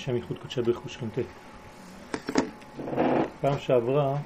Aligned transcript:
שם 0.00 0.16
ייחוד 0.16 0.38
קודשי 0.38 0.62
בריך 0.62 0.86
ושכינתה. 0.86 1.20
פעם 3.40 3.58
שעברה 3.58 4.16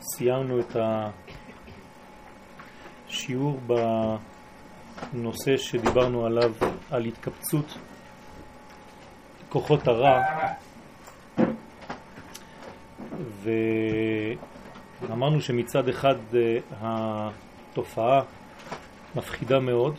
סיימנו 0.00 0.60
את 0.60 0.76
השיעור 3.08 3.60
בנושא 5.12 5.56
שדיברנו 5.56 6.26
עליו, 6.26 6.52
על 6.90 7.04
התקבצות 7.04 7.78
כוחות 9.48 9.88
הרע 9.88 10.22
ואמרנו 15.02 15.40
שמצד 15.40 15.88
אחד 15.88 16.16
אה, 16.34 16.58
התופעה 16.80 18.22
מפחידה 19.16 19.60
מאוד 19.60 19.94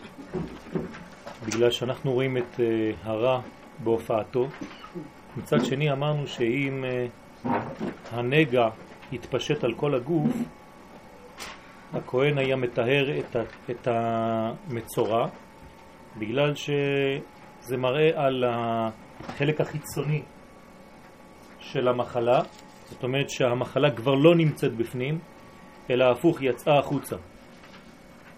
בגלל 1.46 1.72
שאנחנו 1.72 2.14
רואים 2.14 2.38
את 2.38 2.60
אה, 2.60 2.92
הרע 3.04 3.42
בהופעתו. 3.84 4.48
מצד 5.38 5.66
שני 5.66 5.92
אמרנו 5.92 6.28
שאם 6.28 6.86
אה, 6.86 7.08
הנגע 8.12 8.70
התפשט 9.14 9.64
על 9.64 9.74
כל 9.74 9.96
הגוף, 9.96 10.32
הכהן 11.94 12.38
היה 12.38 12.56
מטהר 12.56 13.20
את, 13.20 13.36
את 13.70 13.88
המצורע 13.88 15.28
בגלל 16.18 16.56
שזה 16.56 17.78
מראה 17.78 18.26
על 18.26 18.44
החלק 18.48 19.62
החיצוני 19.62 20.22
של 21.60 21.88
המחלה, 21.88 22.42
זאת 22.86 23.04
אומרת 23.04 23.30
שהמחלה 23.30 23.92
כבר 23.92 24.14
לא 24.14 24.36
נמצאת 24.36 24.76
בפנים, 24.76 25.20
אלא 25.90 26.12
הפוך 26.12 26.42
יצאה 26.42 26.80
החוצה. 26.80 27.16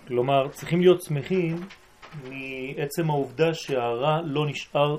כלומר, 0.07 0.47
צריכים 0.47 0.81
להיות 0.81 1.01
שמחים 1.01 1.55
מעצם 2.23 3.09
העובדה 3.09 3.53
שהרע 3.53 4.21
לא 4.25 4.45
נשאר 4.47 4.97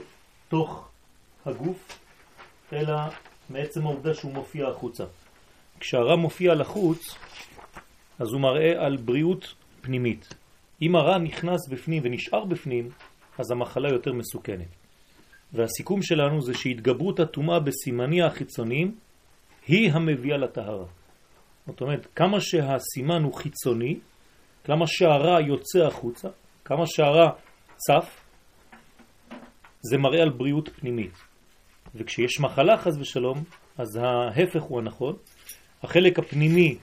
תוך 0.49 0.89
הגוף, 1.47 1.99
אלא 2.73 2.97
מעצם 3.51 3.87
העובדה 3.87 4.15
שהוא 4.15 4.33
מופיע 4.33 4.69
החוצה. 4.69 5.05
כשהרע 5.81 6.17
מופיע 6.17 6.55
לחוץ, 6.55 7.17
אז 8.19 8.33
הוא 8.33 8.41
מראה 8.41 8.87
על 8.87 8.97
בריאות 8.97 9.55
פנימית. 9.81 10.35
אם 10.83 10.97
הרע 10.97 11.19
נכנס 11.19 11.69
בפנים 11.69 12.03
ונשאר 12.05 12.45
בפנים, 12.45 12.91
אז 13.39 13.51
המחלה 13.51 13.89
יותר 13.89 14.13
מסוכנת. 14.13 14.69
והסיכום 15.53 16.03
שלנו 16.03 16.43
זה 16.43 16.55
שהתגברות 16.55 17.21
הטומאה 17.21 17.61
בסימניה 17.61 18.27
החיצוניים 18.27 18.95
היא 19.67 19.93
המביאה 19.93 20.37
לטהרה. 20.37 20.85
זאת 21.67 21.81
אומרת, 21.81 22.07
כמה 22.17 22.41
שהסימן 22.41 23.23
הוא 23.23 23.35
חיצוני, 23.35 23.99
כמה 24.65 24.87
שהרע 24.87 25.41
יוצא 25.41 25.79
החוצה, 25.87 26.29
כמה 26.65 26.87
שהרע 26.87 27.31
צף, 27.77 28.18
זה 29.81 29.99
מראה 29.99 30.23
על 30.23 30.31
בריאות 30.31 30.69
פנימית. 30.69 31.13
וכשיש 31.95 32.41
מחלה 32.41 32.77
חז 32.77 32.99
ושלום, 33.01 33.45
אז 33.79 33.97
ההפך 33.97 34.63
הוא 34.63 34.79
הנכון. 34.79 35.17
החלק 35.83 36.19
הפנימי, 36.19 36.79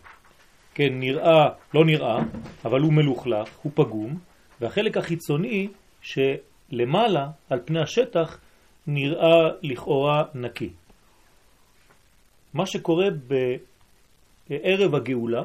כן, 0.74 1.00
נראה, 1.00 1.50
לא 1.74 1.86
נראה, 1.86 2.18
אבל 2.66 2.82
הוא 2.82 2.94
מלוכלך, 2.94 3.58
הוא 3.64 3.72
פגום, 3.76 4.20
והחלק 4.62 4.98
החיצוני, 4.98 5.68
שלמעלה, 6.02 7.30
על 7.50 7.60
פני 7.66 7.82
השטח, 7.82 8.40
נראה 8.88 9.50
לכאורה 9.62 10.24
נקי. 10.36 10.70
מה 12.54 12.66
שקורה 12.66 13.08
בערב 14.50 14.96
הגאולה 14.96 15.44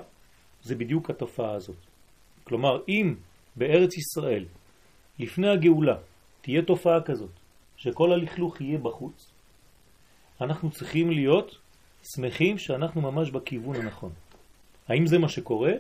זה 0.63 0.75
בדיוק 0.75 1.11
התופעה 1.11 1.55
הזאת. 1.55 1.77
כלומר, 2.45 2.79
אם 2.89 3.15
בארץ 3.57 3.97
ישראל, 3.97 4.45
לפני 5.19 5.49
הגאולה, 5.49 5.97
תהיה 6.41 6.63
תופעה 6.63 7.01
כזאת, 7.05 7.40
שכל 7.81 8.13
הלכלוך 8.13 8.61
יהיה 8.61 8.79
בחוץ, 8.79 9.33
אנחנו 10.41 10.71
צריכים 10.71 11.11
להיות 11.11 11.59
שמחים 12.03 12.59
שאנחנו 12.59 13.01
ממש 13.01 13.31
בכיוון 13.31 13.77
הנכון. 13.77 14.13
האם 14.89 15.07
זה 15.07 15.19
מה 15.19 15.29
שקורה? 15.29 15.73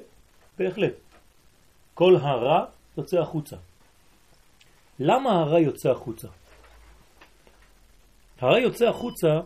בהחלט. 0.58 0.92
כל 1.94 2.16
הרע 2.16 2.64
יוצא 2.98 3.18
החוצה. 3.20 3.56
למה 4.98 5.30
הרע 5.30 5.60
יוצא 5.60 5.90
החוצה? 5.90 6.28
הרע 8.40 8.58
יוצא 8.58 8.84
החוצה 8.88 9.40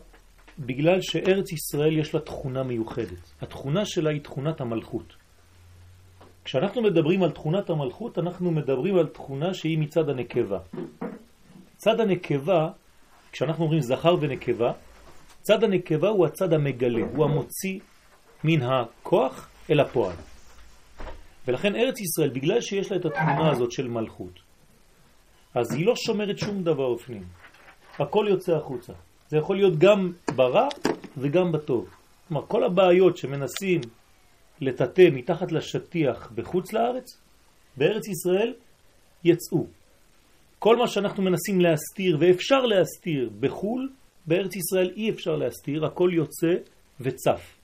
בגלל 0.59 1.01
שארץ 1.01 1.53
ישראל 1.53 1.99
יש 1.99 2.15
לה 2.15 2.21
תכונה 2.21 2.63
מיוחדת. 2.63 3.33
התכונה 3.41 3.87
שלה 3.87 4.11
היא 4.11 4.21
תכונת 4.21 4.61
המלכות. 4.61 5.17
כשאנחנו 6.45 6.83
מדברים 6.83 7.23
על 7.23 7.31
תכונת 7.31 7.71
המלכות, 7.71 8.19
אנחנו 8.19 8.51
מדברים 8.51 8.97
על 8.97 9.07
תכונה 9.07 9.55
שהיא 9.55 9.79
מצד 9.79 10.09
הנקבה. 10.09 10.59
צד 11.85 12.01
הנקבה, 12.01 12.69
כשאנחנו 13.33 13.65
אומרים 13.65 13.81
זכר 13.81 14.17
ונקבה, 14.21 14.73
צד 15.43 15.65
הנקבה 15.65 16.09
הוא 16.09 16.27
הצד 16.27 16.53
המגלה, 16.53 17.05
הוא 17.15 17.25
המוציא 17.25 17.81
מן 18.45 18.63
הכוח 18.63 19.49
אל 19.71 19.81
הפועל. 19.81 20.17
ולכן 21.47 21.77
ארץ 21.77 22.01
ישראל, 22.01 22.31
בגלל 22.31 22.61
שיש 22.61 22.93
לה 22.93 22.97
את 22.97 23.05
התכונה 23.05 23.51
הזאת 23.51 23.73
של 23.73 23.89
מלכות, 23.89 24.41
אז 25.55 25.75
היא 25.75 25.87
לא 25.87 25.97
שומרת 25.97 26.39
שום 26.39 26.63
דבר 26.63 26.95
בפנים. 26.95 27.25
הכל 27.99 28.27
יוצא 28.29 28.53
החוצה. 28.53 28.93
זה 29.29 29.37
יכול 29.37 29.57
להיות 29.57 29.79
גם 29.79 30.13
ברע 30.37 30.69
וגם 31.17 31.53
בטוב. 31.53 31.89
כלומר, 32.29 32.47
כל 32.47 32.65
הבעיות 32.65 33.17
שמנסים 33.17 33.81
לטאטא 34.61 35.09
מתחת 35.13 35.53
לשטיח 35.53 36.31
בחוץ 36.35 36.73
לארץ, 36.73 37.21
בארץ 37.77 38.09
ישראל 38.09 38.55
יצאו. 39.25 39.67
כל 40.65 40.77
מה 40.77 40.89
שאנחנו 40.89 41.23
מנסים 41.23 41.61
להסתיר, 41.61 42.17
ואפשר 42.21 42.61
להסתיר 42.61 43.31
בחו"ל, 43.41 43.89
בארץ 44.27 44.57
ישראל 44.57 44.91
אי 44.97 45.11
אפשר 45.11 45.37
להסתיר, 45.37 45.87
הכל 45.87 46.11
יוצא 46.13 46.55
וצף. 47.01 47.57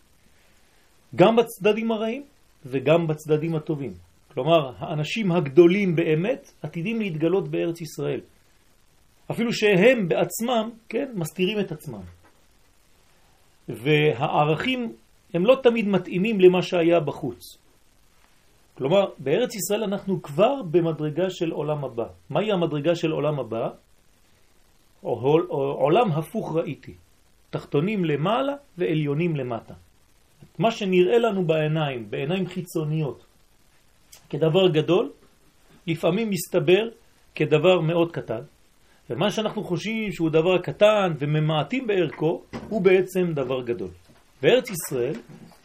גם 1.16 1.36
בצדדים 1.36 1.92
הרעים 1.92 2.22
וגם 2.66 3.06
בצדדים 3.06 3.54
הטובים. 3.54 3.92
כלומר, 4.34 4.72
האנשים 4.78 5.32
הגדולים 5.32 5.96
באמת 5.96 6.52
עתידים 6.62 7.00
להתגלות 7.00 7.48
בארץ 7.48 7.80
ישראל. 7.80 8.20
אפילו 9.30 9.52
שהם 9.52 10.08
בעצמם, 10.08 10.70
כן, 10.88 11.08
מסתירים 11.14 11.60
את 11.60 11.72
עצמם. 11.72 12.02
והערכים 13.68 14.92
הם 15.34 15.46
לא 15.46 15.56
תמיד 15.62 15.88
מתאימים 15.88 16.40
למה 16.40 16.62
שהיה 16.62 17.00
בחוץ. 17.00 17.58
כלומר, 18.80 19.04
בארץ 19.18 19.54
ישראל 19.54 19.82
אנחנו 19.84 20.22
כבר 20.22 20.62
במדרגה 20.70 21.30
של 21.30 21.50
עולם 21.50 21.84
הבא. 21.84 22.04
מהי 22.30 22.52
המדרגה 22.52 22.94
של 22.96 23.10
עולם 23.12 23.40
הבא? 23.40 23.68
עולם 25.00 26.12
הפוך 26.12 26.56
ראיתי. 26.56 26.94
תחתונים 27.50 28.04
למעלה 28.04 28.52
ועליונים 28.78 29.36
למטה. 29.36 29.74
מה 30.58 30.70
שנראה 30.70 31.18
לנו 31.18 31.44
בעיניים, 31.44 32.10
בעיניים 32.10 32.46
חיצוניות, 32.46 33.24
כדבר 34.30 34.68
גדול, 34.68 35.12
לפעמים 35.86 36.30
מסתבר 36.30 36.88
כדבר 37.34 37.80
מאוד 37.80 38.12
קטן, 38.12 38.42
ומה 39.10 39.30
שאנחנו 39.30 39.64
חושבים 39.64 40.12
שהוא 40.12 40.30
דבר 40.30 40.58
קטן 40.58 41.12
וממעטים 41.18 41.86
בערכו, 41.86 42.42
הוא 42.68 42.82
בעצם 42.82 43.32
דבר 43.34 43.62
גדול. 43.62 43.90
בארץ 44.42 44.70
ישראל 44.70 45.14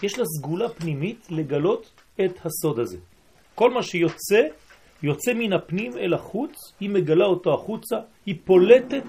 יש 0.03 0.19
לה 0.19 0.25
סגולה 0.25 0.69
פנימית 0.69 1.27
לגלות 1.29 2.04
את 2.19 2.45
הסוד 2.45 2.79
הזה. 2.79 2.97
כל 3.55 3.71
מה 3.71 3.83
שיוצא, 3.83 4.41
יוצא 5.03 5.33
מן 5.33 5.53
הפנים 5.53 5.97
אל 5.97 6.13
החוץ, 6.13 6.73
היא 6.79 6.89
מגלה 6.89 7.25
אותו 7.25 7.53
החוצה, 7.53 7.95
היא 8.25 8.35
פולטת 8.45 9.03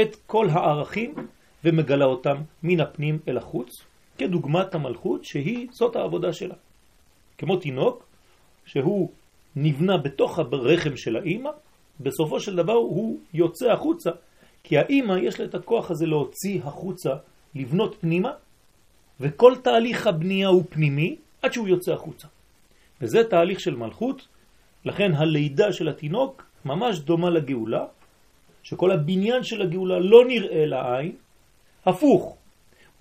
את 0.00 0.16
כל 0.26 0.48
הערכים 0.50 1.14
ומגלה 1.64 2.04
אותם 2.04 2.36
מן 2.62 2.80
הפנים 2.80 3.18
אל 3.28 3.38
החוץ, 3.38 3.68
כדוגמת 4.18 4.74
המלכות 4.74 5.24
שהיא, 5.24 5.68
זאת 5.70 5.96
העבודה 5.96 6.32
שלה. 6.32 6.54
כמו 7.38 7.56
תינוק 7.56 8.06
שהוא 8.66 9.10
נבנה 9.56 9.96
בתוך 9.96 10.38
הרחם 10.38 10.96
של 10.96 11.16
האימא, 11.16 11.50
בסופו 12.00 12.40
של 12.40 12.56
דבר 12.56 12.72
הוא 12.72 13.20
יוצא 13.34 13.70
החוצה, 13.70 14.10
כי 14.62 14.78
האימא 14.78 15.14
יש 15.22 15.40
לה 15.40 15.46
את 15.46 15.54
הכוח 15.54 15.90
הזה 15.90 16.06
להוציא 16.06 16.60
החוצה, 16.64 17.10
לבנות 17.54 17.96
פנימה, 18.00 18.32
וכל 19.20 19.54
תהליך 19.62 20.06
הבנייה 20.06 20.48
הוא 20.48 20.64
פנימי 20.70 21.16
עד 21.42 21.52
שהוא 21.52 21.68
יוצא 21.68 21.92
החוצה. 21.92 22.28
וזה 23.00 23.24
תהליך 23.30 23.60
של 23.60 23.76
מלכות, 23.76 24.28
לכן 24.84 25.14
הלידה 25.14 25.72
של 25.72 25.88
התינוק 25.88 26.46
ממש 26.64 26.98
דומה 26.98 27.30
לגאולה, 27.30 27.84
שכל 28.62 28.90
הבניין 28.90 29.42
של 29.42 29.62
הגאולה 29.62 29.98
לא 29.98 30.24
נראה 30.24 30.66
לעין, 30.66 31.12
הפוך. 31.86 32.36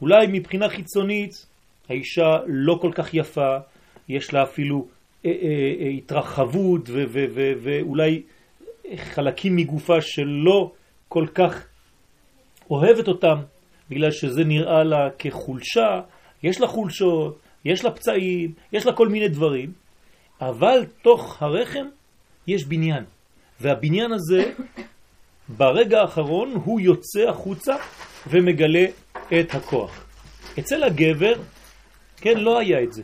אולי 0.01 0.27
מבחינה 0.27 0.69
חיצונית 0.69 1.45
האישה 1.89 2.37
לא 2.47 2.77
כל 2.81 2.91
כך 2.95 3.13
יפה, 3.13 3.57
יש 4.09 4.33
לה 4.33 4.43
אפילו 4.43 4.87
אה, 5.25 5.31
אה, 5.31 5.73
אה, 5.79 5.87
התרחבות 5.87 6.81
ואולי 7.63 8.21
חלקים 8.95 9.55
מגופה 9.55 10.01
שלא 10.01 10.71
כל 11.07 11.27
כך 11.35 11.67
אוהבת 12.69 13.07
אותם, 13.07 13.35
בגלל 13.89 14.11
שזה 14.11 14.43
נראה 14.43 14.83
לה 14.83 15.09
כחולשה, 15.19 16.01
יש 16.43 16.61
לה 16.61 16.67
חולשות, 16.67 17.39
יש 17.67 17.85
לה 17.85 17.91
פצעים, 17.91 18.51
יש 18.73 18.85
לה 18.85 18.93
כל 18.93 19.07
מיני 19.07 19.27
דברים, 19.27 19.71
אבל 20.41 20.85
תוך 21.01 21.43
הרחם 21.43 21.85
יש 22.47 22.65
בניין, 22.65 23.03
והבניין 23.61 24.11
הזה 24.11 24.51
ברגע 25.49 26.01
האחרון 26.01 26.61
הוא 26.65 26.79
יוצא 26.79 27.29
החוצה 27.29 27.75
ומגלה 28.29 28.85
את 29.39 29.55
הכוח. 29.55 30.05
אצל 30.59 30.83
הגבר, 30.83 31.33
כן, 32.17 32.37
לא 32.37 32.59
היה 32.59 32.83
את 32.83 32.93
זה. 32.93 33.03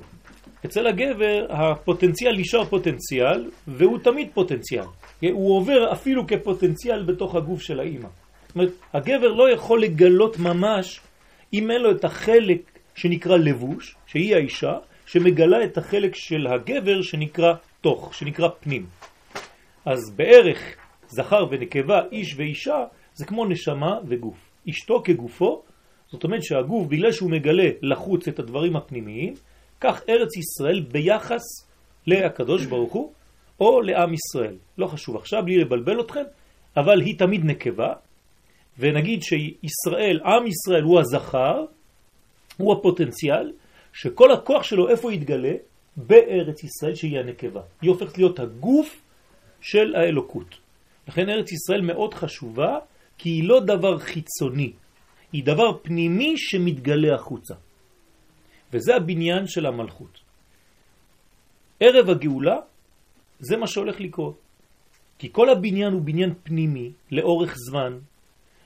אצל 0.65 0.87
הגבר 0.87 1.45
הפוטנציאל 1.49 2.35
נשאר 2.37 2.65
פוטנציאל, 2.65 3.49
והוא 3.67 3.99
תמיד 3.99 4.27
פוטנציאל. 4.33 4.85
הוא 5.21 5.57
עובר 5.57 5.91
אפילו 5.93 6.27
כפוטנציאל 6.27 7.03
בתוך 7.03 7.35
הגוף 7.35 7.61
של 7.61 7.79
האימא. 7.79 8.07
זאת 8.47 8.55
אומרת, 8.55 8.71
הגבר 8.93 9.31
לא 9.31 9.51
יכול 9.51 9.81
לגלות 9.81 10.39
ממש 10.39 10.99
אם 11.53 11.71
אין 11.71 11.81
לו 11.81 11.91
את 11.91 12.05
החלק 12.05 12.72
שנקרא 12.95 13.37
לבוש, 13.37 13.95
שהיא 14.05 14.35
האישה, 14.35 14.73
שמגלה 15.05 15.63
את 15.63 15.77
החלק 15.77 16.15
של 16.15 16.47
הגבר 16.47 17.01
שנקרא 17.01 17.53
תוך, 17.81 18.13
שנקרא 18.13 18.47
פנים. 18.59 18.85
אז 19.85 19.99
בערך 20.15 20.75
זכר 21.07 21.45
ונקבה, 21.51 22.01
איש 22.11 22.35
ואישה, 22.37 22.83
זה 23.13 23.25
כמו 23.25 23.45
נשמה 23.45 23.99
וגוף. 24.07 24.37
אשתו 24.69 25.01
כגופו, 25.03 25.61
זאת 26.11 26.23
אומרת 26.23 26.43
שהגוף, 26.43 26.87
בגלל 26.87 27.11
שהוא 27.11 27.31
מגלה 27.31 27.69
לחוץ 27.81 28.27
את 28.27 28.39
הדברים 28.39 28.75
הפנימיים, 28.75 29.33
כך 29.81 30.01
ארץ 30.09 30.37
ישראל 30.37 30.79
ביחס 30.79 31.41
להקדוש 32.07 32.65
ברוך 32.65 32.93
הוא, 32.93 33.11
או 33.59 33.81
לעם 33.81 34.13
ישראל. 34.13 34.55
לא 34.77 34.87
חשוב 34.87 35.15
עכשיו, 35.15 35.43
בלי 35.45 35.57
לבלבל 35.57 36.01
אתכם, 36.01 36.23
אבל 36.77 37.01
היא 37.01 37.19
תמיד 37.19 37.45
נקבה, 37.45 37.93
ונגיד 38.79 39.23
שישראל, 39.23 40.19
עם 40.25 40.47
ישראל 40.47 40.83
הוא 40.83 40.99
הזכר, 40.99 41.65
הוא 42.57 42.73
הפוטנציאל, 42.73 43.51
שכל 43.93 44.31
הכוח 44.31 44.63
שלו 44.63 44.89
איפה 44.89 45.13
יתגלה? 45.13 45.53
בארץ 45.97 46.63
ישראל 46.63 46.95
שהיא 46.95 47.19
הנקבה. 47.19 47.61
היא 47.81 47.89
הופכת 47.89 48.17
להיות 48.17 48.39
הגוף 48.39 49.01
של 49.61 49.95
האלוקות. 49.95 50.57
לכן 51.07 51.29
ארץ 51.29 51.51
ישראל 51.51 51.81
מאוד 51.81 52.13
חשובה, 52.13 52.79
כי 53.17 53.29
היא 53.29 53.47
לא 53.47 53.59
דבר 53.59 53.99
חיצוני, 53.99 54.73
היא 55.33 55.43
דבר 55.43 55.77
פנימי 55.81 56.33
שמתגלה 56.37 57.15
החוצה. 57.15 57.53
וזה 58.73 58.95
הבניין 58.95 59.47
של 59.47 59.65
המלכות. 59.65 60.19
ערב 61.79 62.09
הגאולה 62.09 62.57
זה 63.39 63.57
מה 63.57 63.67
שהולך 63.67 63.99
לקרות. 63.99 64.37
כי 65.19 65.29
כל 65.31 65.49
הבניין 65.49 65.93
הוא 65.93 66.01
בניין 66.01 66.33
פנימי 66.43 66.91
לאורך 67.11 67.55
זמן, 67.69 67.99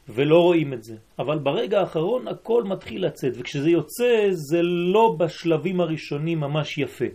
ולא 0.09 0.39
רואים 0.39 0.73
את 0.73 0.83
זה. 0.83 0.95
אבל 1.19 1.39
ברגע 1.39 1.79
האחרון 1.79 2.27
הכל 2.27 2.63
מתחיל 2.63 3.05
לצאת, 3.05 3.33
וכשזה 3.37 3.69
יוצא 3.69 4.27
זה 4.31 4.61
לא 4.61 5.15
בשלבים 5.19 5.81
הראשונים 5.81 6.39
ממש 6.39 6.77
יפה. 6.77 7.05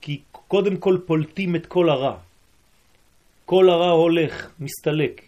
כי 0.00 0.22
קודם 0.32 0.76
כל 0.76 0.98
פולטים 1.06 1.56
את 1.56 1.66
כל 1.66 1.90
הרע. 1.90 2.16
כל 3.44 3.68
הרע 3.68 3.90
הולך, 3.90 4.50
מסתלק. 4.60 5.22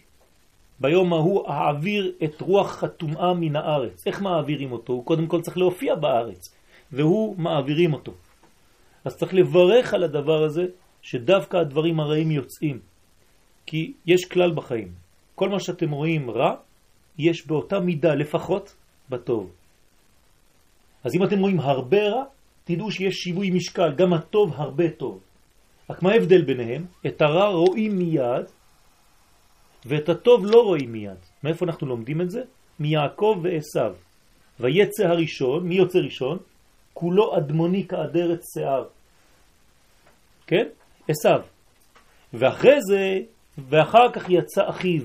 ביום 0.79 1.13
ההוא 1.13 1.47
אעביר 1.49 2.13
את 2.23 2.41
רוח 2.41 2.83
הטומאה 2.83 3.33
מן 3.33 3.55
הארץ. 3.55 4.07
איך 4.07 4.21
מעבירים 4.21 4.71
אותו? 4.71 4.93
הוא 4.93 5.05
קודם 5.05 5.27
כל 5.27 5.41
צריך 5.41 5.57
להופיע 5.57 5.95
בארץ, 5.95 6.55
והוא 6.91 7.35
מעבירים 7.37 7.93
אותו. 7.93 8.11
אז 9.05 9.15
צריך 9.17 9.33
לברך 9.33 9.93
על 9.93 10.03
הדבר 10.03 10.43
הזה, 10.43 10.65
שדווקא 11.01 11.57
הדברים 11.57 11.99
הרעים 11.99 12.31
יוצאים. 12.31 12.79
כי 13.65 13.93
יש 14.05 14.25
כלל 14.25 14.51
בחיים. 14.55 14.91
כל 15.35 15.49
מה 15.49 15.59
שאתם 15.59 15.91
רואים 15.91 16.31
רע, 16.31 16.55
יש 17.17 17.47
באותה 17.47 17.79
מידה 17.79 18.15
לפחות 18.15 18.75
בטוב. 19.09 19.51
אז 21.03 21.15
אם 21.15 21.23
אתם 21.23 21.39
רואים 21.39 21.59
הרבה 21.59 22.09
רע, 22.09 22.23
תדעו 22.63 22.91
שיש 22.91 23.15
שיווי 23.15 23.49
משקל, 23.49 23.91
גם 23.95 24.13
הטוב 24.13 24.53
הרבה 24.55 24.89
טוב. 24.89 25.19
רק 25.89 26.03
מה 26.03 26.11
ההבדל 26.11 26.41
ביניהם? 26.41 26.85
את 27.05 27.21
הרע 27.21 27.47
רואים 27.47 27.97
מיד, 27.97 28.45
ואת 29.85 30.09
הטוב 30.09 30.45
לא 30.45 30.61
רואים 30.63 30.91
מיד. 30.91 31.17
מאיפה 31.43 31.65
אנחנו 31.65 31.87
לומדים 31.87 32.21
את 32.21 32.29
זה? 32.31 32.41
מיעקב 32.79 33.39
ועשיו. 33.43 33.93
ויצא 34.59 35.03
הראשון, 35.03 35.67
מי 35.67 35.75
יוצא 35.75 35.99
ראשון? 35.99 36.37
כולו 36.93 37.37
אדמוני 37.37 37.87
כאדרת 37.87 38.41
שיער. 38.53 38.85
כן? 40.47 40.67
עשיו. 41.07 41.41
ואחרי 42.33 42.77
זה, 42.81 43.19
ואחר 43.69 44.11
כך 44.13 44.29
יצא 44.29 44.69
אחיו. 44.69 45.01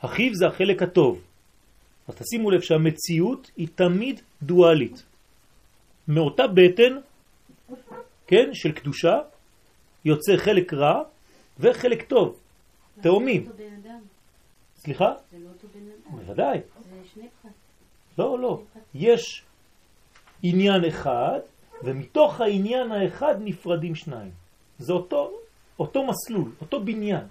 אחיו 0.00 0.34
זה 0.34 0.46
החלק 0.46 0.82
הטוב. 0.82 1.22
אז 2.08 2.14
תשימו 2.14 2.50
לב 2.50 2.60
שהמציאות 2.60 3.50
היא 3.56 3.68
תמיד 3.74 4.20
דואלית. 4.42 5.02
מאותה 6.08 6.42
בטן, 6.46 6.96
כן, 8.26 8.50
של 8.52 8.72
קדושה, 8.72 9.18
יוצא 10.04 10.36
חלק 10.36 10.74
רע 10.74 11.02
וחלק 11.58 12.02
טוב, 12.02 12.40
תאומים. 13.00 13.48
סליחה? 14.76 15.12
זה 15.32 15.38
לא 15.38 15.48
אותו 15.48 15.68
בן 15.74 15.80
אדם. 15.80 16.16
בוודאי. 16.16 16.58
זה 16.58 16.96
שני 17.14 17.28
פרט. 17.42 17.52
לא, 18.18 18.38
לא. 18.38 18.62
יש 18.94 19.42
עניין 20.42 20.84
אחד, 20.84 21.40
ומתוך 21.82 22.40
העניין 22.40 22.92
האחד 22.92 23.34
נפרדים 23.40 23.94
שניים. 23.94 24.30
זה 24.78 24.92
אותו, 24.92 25.30
אותו 25.78 26.06
מסלול, 26.06 26.52
אותו 26.60 26.84
בניין. 26.84 27.26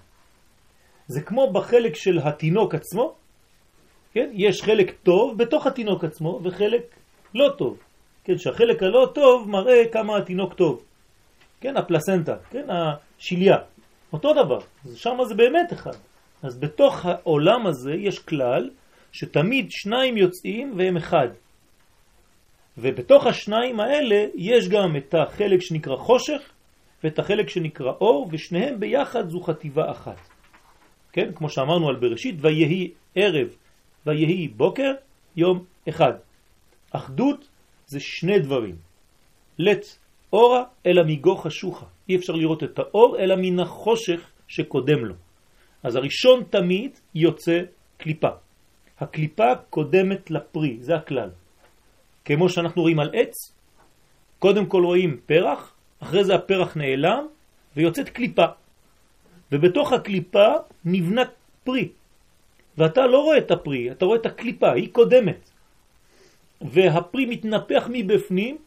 זה 1.10 1.20
כמו 1.20 1.52
בחלק 1.52 1.94
של 1.94 2.18
התינוק 2.18 2.74
עצמו, 2.74 3.14
כן? 4.12 4.30
יש 4.32 4.62
חלק 4.62 4.90
טוב 5.02 5.38
בתוך 5.38 5.66
התינוק 5.66 6.04
עצמו 6.04 6.40
וחלק 6.42 6.82
לא 7.34 7.48
טוב. 7.58 7.78
כן, 8.24 8.38
שהחלק 8.38 8.82
הלא 8.82 9.10
טוב 9.14 9.48
מראה 9.48 9.82
כמה 9.92 10.16
התינוק 10.16 10.54
טוב. 10.54 10.84
כן, 11.60 11.76
הפלסנטה, 11.76 12.36
כן, 12.50 12.66
השיליה. 12.68 13.56
אותו 14.12 14.32
דבר, 14.32 14.58
שם 14.94 15.16
זה 15.28 15.34
באמת 15.34 15.72
אחד. 15.72 15.96
אז 16.42 16.58
בתוך 16.58 17.06
העולם 17.06 17.66
הזה 17.66 17.92
יש 17.94 18.18
כלל 18.18 18.70
שתמיד 19.12 19.66
שניים 19.70 20.16
יוצאים 20.16 20.74
והם 20.76 20.96
אחד. 20.96 21.28
ובתוך 22.78 23.26
השניים 23.26 23.80
האלה 23.80 24.26
יש 24.34 24.68
גם 24.68 24.96
את 24.96 25.14
החלק 25.14 25.60
שנקרא 25.60 25.96
חושך 25.96 26.42
ואת 27.04 27.18
החלק 27.18 27.48
שנקרא 27.48 27.92
אור, 28.00 28.28
ושניהם 28.32 28.80
ביחד 28.80 29.28
זו 29.28 29.40
חטיבה 29.40 29.90
אחת. 29.90 30.29
כן, 31.12 31.32
כמו 31.34 31.48
שאמרנו 31.48 31.88
על 31.88 31.96
בראשית, 31.96 32.34
ויהי 32.40 32.90
ערב 33.14 33.48
ויהי 34.06 34.48
בוקר, 34.48 34.92
יום 35.36 35.64
אחד. 35.88 36.12
אחדות 36.90 37.48
זה 37.86 38.00
שני 38.00 38.38
דברים. 38.38 38.76
לת 39.58 39.98
אורה 40.32 40.64
אלא 40.86 41.02
מגו 41.06 41.36
חשוכה. 41.36 41.86
אי 42.08 42.16
אפשר 42.16 42.32
לראות 42.32 42.62
את 42.62 42.78
האור 42.78 43.16
אלא 43.18 43.36
מן 43.36 43.60
החושך 43.60 44.30
שקודם 44.48 45.04
לו. 45.04 45.14
אז 45.82 45.96
הראשון 45.96 46.44
תמיד 46.50 46.90
יוצא 47.14 47.60
קליפה. 47.96 48.28
הקליפה 49.00 49.54
קודמת 49.70 50.30
לפרי, 50.30 50.76
זה 50.80 50.94
הכלל. 50.94 51.30
כמו 52.24 52.48
שאנחנו 52.48 52.82
רואים 52.82 53.00
על 53.00 53.10
עץ, 53.14 53.34
קודם 54.38 54.66
כל 54.66 54.84
רואים 54.84 55.20
פרח, 55.26 55.74
אחרי 56.00 56.24
זה 56.24 56.34
הפרח 56.34 56.76
נעלם 56.76 57.26
ויוצאת 57.76 58.08
קליפה. 58.08 58.46
ובתוך 59.52 59.92
הקליפה 59.92 60.48
נבנה 60.84 61.22
פרי. 61.64 61.88
ואתה 62.78 63.06
לא 63.06 63.18
רואה 63.18 63.38
את 63.38 63.50
הפרי, 63.50 63.90
אתה 63.90 64.04
רואה 64.04 64.18
את 64.18 64.26
הקליפה, 64.26 64.72
היא 64.72 64.88
קודמת. 64.92 65.50
והפרי 66.60 67.26
מתנפח 67.26 67.88
מבפנים, 67.92 68.58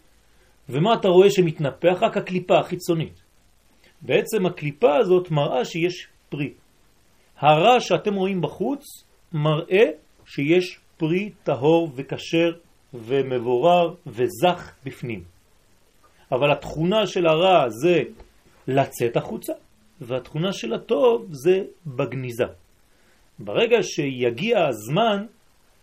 ומה 0.69 0.93
אתה 0.93 1.07
רואה 1.07 1.29
שמתנפח? 1.29 1.97
רק 2.01 2.17
הקליפה 2.17 2.59
החיצונית. 2.59 3.21
בעצם 4.01 4.45
הקליפה 4.45 4.95
הזאת 4.95 5.31
מראה 5.31 5.65
שיש 5.65 6.07
פרי. 6.29 6.53
הרע 7.37 7.79
שאתם 7.79 8.13
רואים 8.13 8.41
בחוץ 8.41 8.83
מראה 9.33 9.85
שיש 10.25 10.79
פרי 10.97 11.29
טהור 11.43 11.91
וקשר 11.95 12.51
ומבורר 12.93 13.93
וזך 14.07 14.71
בפנים. 14.85 15.23
אבל 16.31 16.51
התכונה 16.51 17.07
של 17.07 17.25
הרע 17.27 17.69
זה 17.69 18.01
לצאת 18.67 19.17
החוצה, 19.17 19.53
והתכונה 20.03 20.53
של 20.53 20.74
הטוב 20.74 21.27
זה 21.31 21.63
בגניזה. 21.88 22.45
ברגע 23.39 23.77
שיגיע 23.83 24.67
הזמן, 24.67 25.25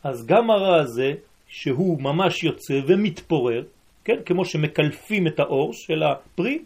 אז 0.05 0.27
גם 0.27 0.51
הרע 0.51 0.81
הזה, 0.81 1.13
שהוא 1.49 2.03
ממש 2.03 2.45
יוצא 2.45 2.81
ומתפורר, 2.87 3.63
כן? 4.05 4.17
כמו 4.27 4.45
שמקלפים 4.45 5.27
את 5.27 5.41
האור 5.41 5.73
של 5.73 6.03
הפרי, 6.03 6.59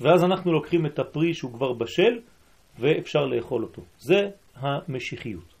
ואז 0.00 0.24
אנחנו 0.24 0.52
לוקחים 0.52 0.86
את 0.86 0.98
הפרי 0.98 1.34
שהוא 1.34 1.52
כבר 1.52 1.72
בשל, 1.72 2.18
ואפשר 2.78 3.26
לאכול 3.26 3.62
אותו. 3.62 3.82
זה 3.98 4.28
המשיחיות. 4.56 5.54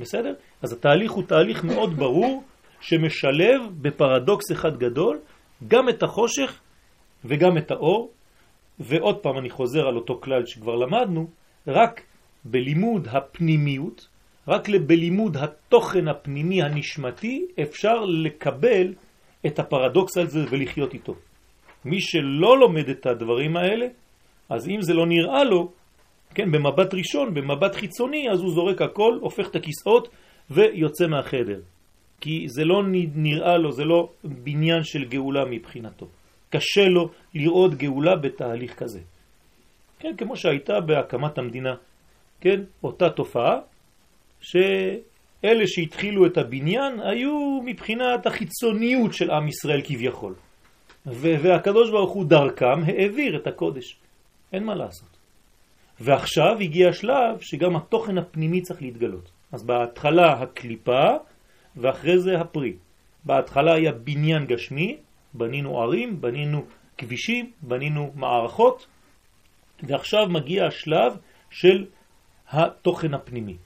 בסדר? 0.00 0.34
אז 0.62 0.72
התהליך 0.72 1.12
הוא 1.12 1.24
תהליך 1.24 1.64
מאוד 1.64 1.96
ברור, 1.96 2.42
שמשלב 2.80 3.60
בפרדוקס 3.82 4.52
אחד 4.52 4.76
גדול, 4.76 5.18
גם 5.68 5.88
את 5.88 6.02
החושך 6.02 6.60
וגם 7.24 7.58
את 7.58 7.70
האור, 7.70 8.10
ועוד 8.80 9.18
פעם 9.18 9.38
אני 9.38 9.50
חוזר 9.50 9.86
על 9.86 9.96
אותו 9.96 10.20
כלל 10.20 10.46
שכבר 10.46 10.76
למדנו, 10.76 11.26
רק 11.66 12.02
בלימוד 12.44 13.08
הפנימיות, 13.10 14.08
רק 14.48 14.68
בלימוד 14.68 15.36
התוכן 15.36 16.08
הפנימי 16.08 16.62
הנשמתי 16.62 17.46
אפשר 17.62 18.04
לקבל 18.04 18.94
את 19.46 19.58
הפרדוקס 19.58 20.16
הזה 20.16 20.44
ולחיות 20.50 20.94
איתו. 20.94 21.14
מי 21.84 22.00
שלא 22.00 22.58
לומד 22.58 22.88
את 22.88 23.06
הדברים 23.06 23.56
האלה, 23.56 23.86
אז 24.48 24.68
אם 24.68 24.82
זה 24.82 24.94
לא 24.94 25.06
נראה 25.06 25.44
לו, 25.44 25.72
כן, 26.34 26.52
במבט 26.52 26.94
ראשון, 26.94 27.34
במבט 27.34 27.74
חיצוני, 27.74 28.30
אז 28.30 28.40
הוא 28.40 28.50
זורק 28.50 28.82
הכל, 28.82 29.18
הופך 29.20 29.48
את 29.50 29.56
הכיסאות 29.56 30.08
ויוצא 30.50 31.06
מהחדר. 31.06 31.60
כי 32.20 32.46
זה 32.48 32.64
לא 32.64 32.82
נראה 33.14 33.56
לו, 33.56 33.72
זה 33.72 33.84
לא 33.84 34.08
בניין 34.24 34.84
של 34.84 35.04
גאולה 35.04 35.44
מבחינתו. 35.44 36.06
קשה 36.56 36.88
לו 36.88 37.10
לראות 37.34 37.74
גאולה 37.74 38.16
בתהליך 38.16 38.74
כזה. 38.74 39.00
כן, 39.98 40.16
כמו 40.16 40.36
שהייתה 40.36 40.80
בהקמת 40.80 41.38
המדינה, 41.38 41.74
כן, 42.40 42.60
אותה 42.82 43.10
תופעה, 43.10 43.58
שאלה 44.40 45.66
שהתחילו 45.66 46.26
את 46.26 46.38
הבניין 46.38 47.00
היו 47.00 47.60
מבחינת 47.64 48.26
החיצוניות 48.26 49.14
של 49.14 49.30
עם 49.30 49.48
ישראל 49.48 49.80
כביכול. 49.84 50.34
והקדוש 51.06 51.90
ברוך 51.90 52.10
הוא 52.10 52.24
דרכם 52.24 52.82
העביר 52.86 53.36
את 53.36 53.46
הקודש. 53.46 53.96
אין 54.52 54.64
מה 54.64 54.74
לעשות. 54.74 55.08
ועכשיו 56.00 56.58
הגיע 56.60 56.88
השלב 56.88 57.40
שגם 57.40 57.76
התוכן 57.76 58.18
הפנימי 58.18 58.60
צריך 58.60 58.82
להתגלות. 58.82 59.30
אז 59.52 59.62
בהתחלה 59.62 60.32
הקליפה 60.32 61.08
ואחרי 61.76 62.18
זה 62.18 62.40
הפרי. 62.40 62.72
בהתחלה 63.24 63.74
היה 63.74 63.92
בניין 63.92 64.46
גשמי, 64.46 64.96
בנינו 65.34 65.82
ערים, 65.82 66.20
בנינו 66.20 66.64
כבישים, 66.98 67.52
בנינו 67.62 68.12
מערכות, 68.14 68.86
ועכשיו 69.82 70.28
מגיע 70.28 70.66
השלב 70.66 71.16
של 71.50 71.86
התוכן 72.48 73.14
הפנימי. 73.14 73.56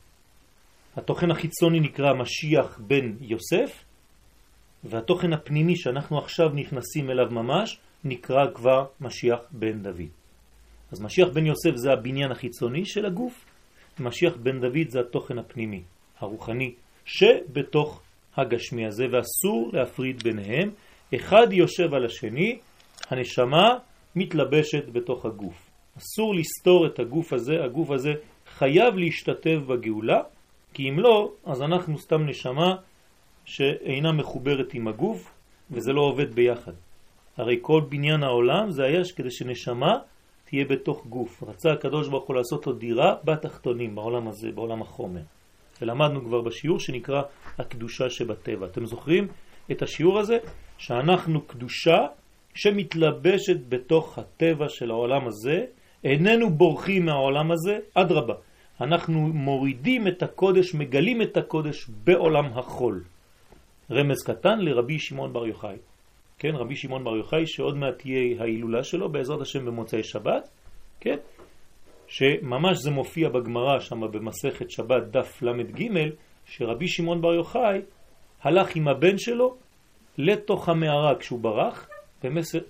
התוכן 0.97 1.31
החיצוני 1.31 1.81
נקרא 1.81 2.13
משיח 2.15 2.79
בן 2.79 3.13
יוסף, 3.21 3.85
והתוכן 4.85 5.33
הפנימי 5.33 5.77
שאנחנו 5.77 6.19
עכשיו 6.19 6.49
נכנסים 6.49 7.11
אליו 7.11 7.27
ממש 7.31 7.79
נקרא 8.05 8.47
כבר 8.55 8.87
משיח 9.01 9.39
בן 9.51 9.83
דוד. 9.83 10.09
אז 10.93 11.01
משיח 11.01 11.29
בן 11.29 11.47
יוסף 11.47 11.77
זה 11.77 11.93
הבניין 11.93 12.31
החיצוני 12.31 12.87
של 12.87 13.07
הגוף, 13.07 13.45
משיח 14.01 14.37
בן 14.37 14.61
דוד 14.61 14.89
זה 14.89 15.01
התוכן 15.01 15.39
הפנימי, 15.39 15.83
הרוחני, 16.19 16.75
שבתוך 17.05 18.03
הגשמי 18.37 18.87
הזה, 18.87 19.07
ואסור 19.11 19.71
להפריד 19.73 20.23
ביניהם. 20.23 20.71
אחד 21.15 21.53
יושב 21.53 21.95
על 21.95 22.05
השני, 22.05 22.59
הנשמה 23.11 23.79
מתלבשת 24.17 24.89
בתוך 24.93 25.25
הגוף. 25.25 25.71
אסור 25.99 26.35
לסתור 26.35 26.87
את 26.87 26.99
הגוף 26.99 27.33
הזה, 27.33 27.65
הגוף 27.65 27.91
הזה 27.91 28.13
חייב 28.47 28.97
להשתתף 28.97 29.59
בגאולה, 29.67 30.21
כי 30.75 30.89
אם 30.89 31.01
לא, 31.01 31.33
אז 31.45 31.63
אנחנו 31.63 31.99
סתם 31.99 32.27
נשמה 32.27 32.77
שאינה 33.45 34.13
מחוברת 34.13 34.75
עם 34.75 34.89
הגוף, 34.89 35.31
וזה 35.71 35.93
לא 35.93 36.01
עובד 36.01 36.35
ביחד. 36.35 36.73
הרי 37.37 37.59
כל 37.63 37.81
בניין 37.89 38.23
העולם 38.23 38.71
זה 38.71 38.85
היה 38.85 39.03
כדי 39.17 39.31
שנשמה 39.31 39.93
תהיה 40.45 40.65
בתוך 40.65 41.07
גוף. 41.07 41.43
רצה 41.43 41.73
הקדוש 41.73 42.09
ברוך 42.09 42.25
הוא 42.25 42.37
לעשות 42.37 42.67
לו 42.67 42.73
דירה 42.73 43.15
בתחתונים, 43.25 43.95
בעולם 43.95 44.29
הזה, 44.29 44.49
בעולם 44.55 44.83
החומר. 44.83 45.21
ולמדנו 45.83 46.25
כבר 46.25 46.41
בשיעור 46.41 46.81
שנקרא 46.81 47.23
הקדושה 47.59 48.11
שבטבע. 48.11 48.67
אתם 48.67 48.87
זוכרים 48.87 49.29
את 49.71 49.83
השיעור 49.83 50.19
הזה? 50.19 50.39
שאנחנו 50.79 51.41
קדושה 51.41 52.07
שמתלבשת 52.55 53.57
בתוך 53.69 54.19
הטבע 54.19 54.69
של 54.69 54.91
העולם 54.91 55.27
הזה, 55.27 55.65
איננו 56.05 56.51
בורחים 56.51 57.05
מהעולם 57.05 57.51
הזה, 57.51 57.79
אדרבה. 57.95 58.35
אנחנו 58.81 59.21
מורידים 59.21 60.09
את 60.09 60.23
הקודש, 60.23 60.75
מגלים 60.75 61.23
את 61.23 61.37
הקודש 61.37 61.87
בעולם 62.05 62.59
החול. 62.59 63.05
רמז 63.91 64.23
קטן 64.23 64.59
לרבי 64.59 64.99
שמעון 64.99 65.33
בר 65.33 65.47
יוחאי. 65.47 65.77
כן, 66.39 66.55
רבי 66.55 66.77
שמעון 66.77 67.05
בר 67.05 67.17
יוחאי, 67.17 67.47
שעוד 67.47 67.77
מעט 67.77 67.99
תהיה 67.99 68.41
ההילולה 68.41 68.85
שלו, 68.85 69.09
בעזרת 69.09 69.41
השם 69.41 69.67
במוצאי 69.67 70.03
שבת, 70.03 70.49
כן, 71.01 71.17
שממש 72.07 72.79
זה 72.79 72.91
מופיע 72.91 73.29
בגמרא 73.29 73.81
שם 73.81 74.01
במסכת 74.01 74.71
שבת 74.71 75.03
דף 75.11 75.43
ל"ג, 75.43 75.89
שרבי 76.47 76.89
שמעון 76.89 77.21
בר 77.21 77.35
יוחאי 77.35 77.81
הלך 78.43 78.77
עם 78.77 78.89
הבן 78.89 79.19
שלו 79.19 79.57
לתוך 80.19 80.69
המערה 80.69 81.15
כשהוא 81.19 81.41
ברח, 81.41 81.89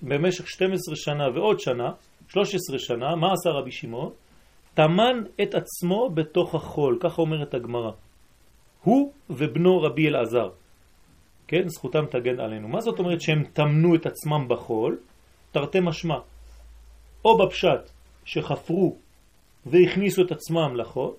במשך 0.02 0.48
12 0.48 0.96
שנה 0.96 1.24
ועוד 1.34 1.60
שנה, 1.60 1.90
13 2.28 2.78
שנה, 2.78 3.16
מה 3.16 3.32
עשה 3.32 3.50
רבי 3.50 3.70
שמעון? 3.70 4.12
טמן 4.74 5.22
את 5.42 5.54
עצמו 5.54 6.10
בתוך 6.14 6.54
החול, 6.54 6.98
ככה 7.00 7.22
אומרת 7.22 7.54
הגמרא. 7.54 7.90
הוא 8.82 9.12
ובנו 9.30 9.82
רבי 9.82 10.08
אלעזר. 10.08 10.48
כן, 11.48 11.68
זכותם 11.68 12.04
תגן 12.10 12.40
עלינו. 12.40 12.68
מה 12.68 12.80
זאת 12.80 12.98
אומרת 12.98 13.20
שהם 13.20 13.44
טמנו 13.52 13.94
את 13.94 14.06
עצמם 14.06 14.48
בחול? 14.48 14.98
תרתי 15.52 15.78
משמע. 15.82 16.18
או 17.24 17.38
בפשט 17.38 17.90
שחפרו 18.24 18.96
והכניסו 19.66 20.22
את 20.22 20.32
עצמם 20.32 20.76
לחול, 20.76 21.12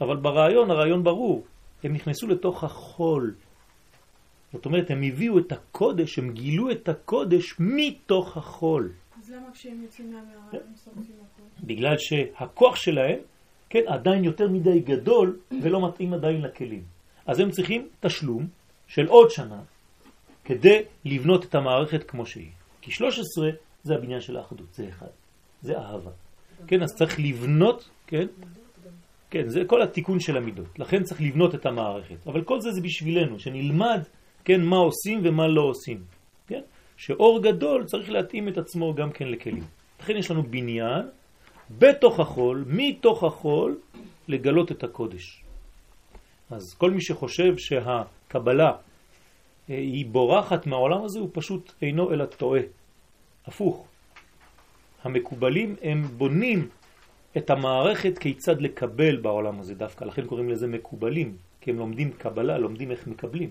אבל 0.00 0.16
ברעיון, 0.16 0.70
הרעיון 0.70 1.04
ברור, 1.04 1.44
הם 1.84 1.92
נכנסו 1.92 2.26
לתוך 2.26 2.64
החול. 2.64 3.34
זאת 4.52 4.66
אומרת, 4.66 4.90
הם 4.90 5.02
הביאו 5.02 5.38
את 5.38 5.52
הקודש, 5.52 6.18
הם 6.18 6.32
גילו 6.32 6.70
את 6.70 6.88
הקודש 6.88 7.54
מתוך 7.58 8.36
החול. 8.36 8.92
אז 9.18 9.30
למה 9.30 9.52
כשהם 9.52 9.82
יוצאים 9.82 10.12
מהמערה 10.12 10.48
הם 10.52 10.74
שורפים 10.84 11.02
החול? 11.02 11.66
בגלל 11.66 11.98
שהכוח 11.98 12.76
שלהם, 12.76 13.18
כן, 13.70 13.82
עדיין 13.86 14.24
יותר 14.24 14.48
מדי 14.48 14.80
גדול 14.80 15.38
ולא 15.62 15.88
מתאים 15.88 16.14
עדיין 16.14 16.40
לכלים. 16.42 16.82
אז 17.26 17.40
הם 17.40 17.50
צריכים 17.50 17.88
תשלום 18.00 18.46
של 18.86 19.06
עוד 19.06 19.30
שנה 19.30 19.60
כדי 20.44 20.82
לבנות 21.04 21.44
את 21.44 21.54
המערכת 21.54 22.04
כמו 22.04 22.26
שהיא. 22.26 22.50
כי 22.80 22.90
13 22.90 23.50
זה 23.82 23.94
הבניין 23.94 24.20
של 24.20 24.36
האחדות, 24.36 24.74
זה 24.74 24.88
אחד, 24.88 25.06
זה 25.62 25.78
אהבה. 25.78 26.10
כן, 26.66 26.82
אז 26.82 26.88
צריך 26.98 27.20
לבנות, 27.20 27.90
כן? 28.06 28.26
כן, 29.30 29.48
זה 29.48 29.60
כל 29.66 29.82
התיקון 29.82 30.20
של 30.20 30.36
המידות. 30.36 30.78
לכן 30.78 31.02
צריך 31.02 31.20
לבנות 31.20 31.54
את 31.54 31.66
המערכת. 31.66 32.26
אבל 32.26 32.44
כל 32.44 32.60
זה 32.60 32.70
זה 32.72 32.80
בשבילנו, 32.80 33.38
שנלמד, 33.38 34.02
כן, 34.44 34.60
מה 34.64 34.76
עושים 34.76 35.20
ומה 35.24 35.48
לא 35.48 35.62
עושים. 35.62 36.04
כן? 36.46 36.60
שאור 36.96 37.42
גדול 37.42 37.84
צריך 37.84 38.10
להתאים 38.10 38.48
את 38.48 38.58
עצמו 38.58 38.94
גם 38.94 39.10
כן 39.12 39.28
לכלים. 39.28 39.64
לכן 40.00 40.16
יש 40.16 40.30
לנו 40.30 40.42
בניין 40.42 41.02
בתוך 41.78 42.20
החול, 42.20 42.64
מתוך 42.66 43.24
החול, 43.24 43.78
לגלות 44.28 44.72
את 44.72 44.84
הקודש. 44.84 45.42
אז 46.50 46.74
כל 46.74 46.90
מי 46.90 47.00
שחושב 47.00 47.58
שהקבלה 47.58 48.70
אה, 49.70 49.76
היא 49.76 50.06
בורחת 50.06 50.66
מהעולם 50.66 51.04
הזה, 51.04 51.18
הוא 51.20 51.30
פשוט 51.32 51.72
אינו 51.82 52.12
אלא 52.12 52.24
טועה. 52.24 52.60
הפוך. 53.46 53.86
המקובלים 55.04 55.76
הם 55.82 56.02
בונים 56.02 56.68
את 57.36 57.50
המערכת 57.50 58.18
כיצד 58.18 58.60
לקבל 58.60 59.16
בעולם 59.16 59.60
הזה 59.60 59.74
דווקא, 59.74 60.04
לכן 60.04 60.26
קוראים 60.26 60.48
לזה 60.48 60.66
מקובלים, 60.66 61.36
כי 61.60 61.70
הם 61.70 61.78
לומדים 61.78 62.12
קבלה, 62.12 62.58
לומדים 62.58 62.90
איך 62.90 63.06
מקבלים, 63.06 63.50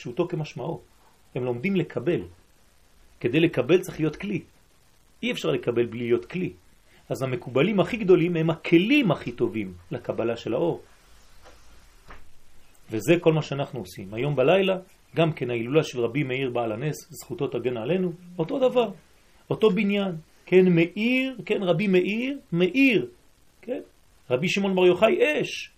פשוטו 0.00 0.28
כמשמעו. 0.28 0.80
הם 1.34 1.44
לומדים 1.44 1.76
לקבל. 1.76 2.20
כדי 3.20 3.40
לקבל 3.40 3.78
צריך 3.78 4.00
להיות 4.00 4.16
כלי. 4.16 4.40
אי 5.22 5.32
אפשר 5.32 5.48
לקבל 5.50 5.86
בלי 5.86 5.98
להיות 5.98 6.24
כלי. 6.24 6.52
אז 7.08 7.22
המקובלים 7.22 7.80
הכי 7.80 7.96
גדולים 7.96 8.36
הם 8.36 8.50
הכלים 8.50 9.10
הכי 9.10 9.32
טובים 9.32 9.74
לקבלה 9.90 10.36
של 10.36 10.54
האור. 10.54 10.82
וזה 12.90 13.14
כל 13.20 13.32
מה 13.32 13.42
שאנחנו 13.42 13.80
עושים. 13.80 14.14
היום 14.14 14.36
בלילה, 14.36 14.76
גם 15.16 15.32
כן 15.32 15.50
ההילולה 15.50 15.84
של 15.84 16.00
רבי 16.00 16.22
מאיר 16.22 16.50
בעל 16.50 16.72
הנס, 16.72 16.96
זכותו 17.10 17.46
תגן 17.46 17.76
עלינו, 17.76 18.12
אותו 18.38 18.58
דבר, 18.68 18.90
אותו 19.50 19.70
בניין. 19.70 20.12
כן, 20.46 20.68
מאיר, 20.68 21.36
כן, 21.46 21.62
רבי 21.62 21.86
מאיר, 21.86 22.38
מאיר, 22.52 23.06
כן, 23.62 23.80
רבי 24.30 24.48
שמעון 24.48 24.74
בר 24.74 24.86
יוחאי 24.86 25.40
אש, 25.40 25.70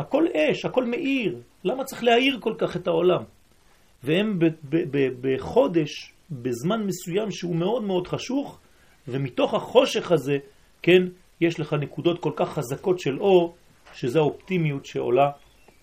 הכל 0.00 0.26
אש, 0.34 0.64
הכל 0.64 0.84
מאיר, 0.84 1.36
למה 1.64 1.84
צריך 1.84 2.04
להאיר 2.04 2.38
כל 2.40 2.54
כך 2.58 2.76
את 2.76 2.86
העולם? 2.86 3.22
והם 4.02 4.38
בחודש, 5.20 6.12
בזמן 6.30 6.86
מסוים 6.86 7.30
שהוא 7.30 7.56
מאוד 7.56 7.82
מאוד 7.82 8.06
חשוך, 8.06 8.58
ומתוך 9.08 9.54
החושך 9.54 10.12
הזה, 10.12 10.38
כן, 10.82 11.02
יש 11.40 11.60
לך 11.60 11.72
נקודות 11.72 12.22
כל 12.22 12.32
כך 12.36 12.48
חזקות 12.48 13.00
של 13.00 13.20
אור, 13.20 13.54
שזה 13.94 14.18
האופטימיות 14.18 14.86
שעולה, 14.86 15.30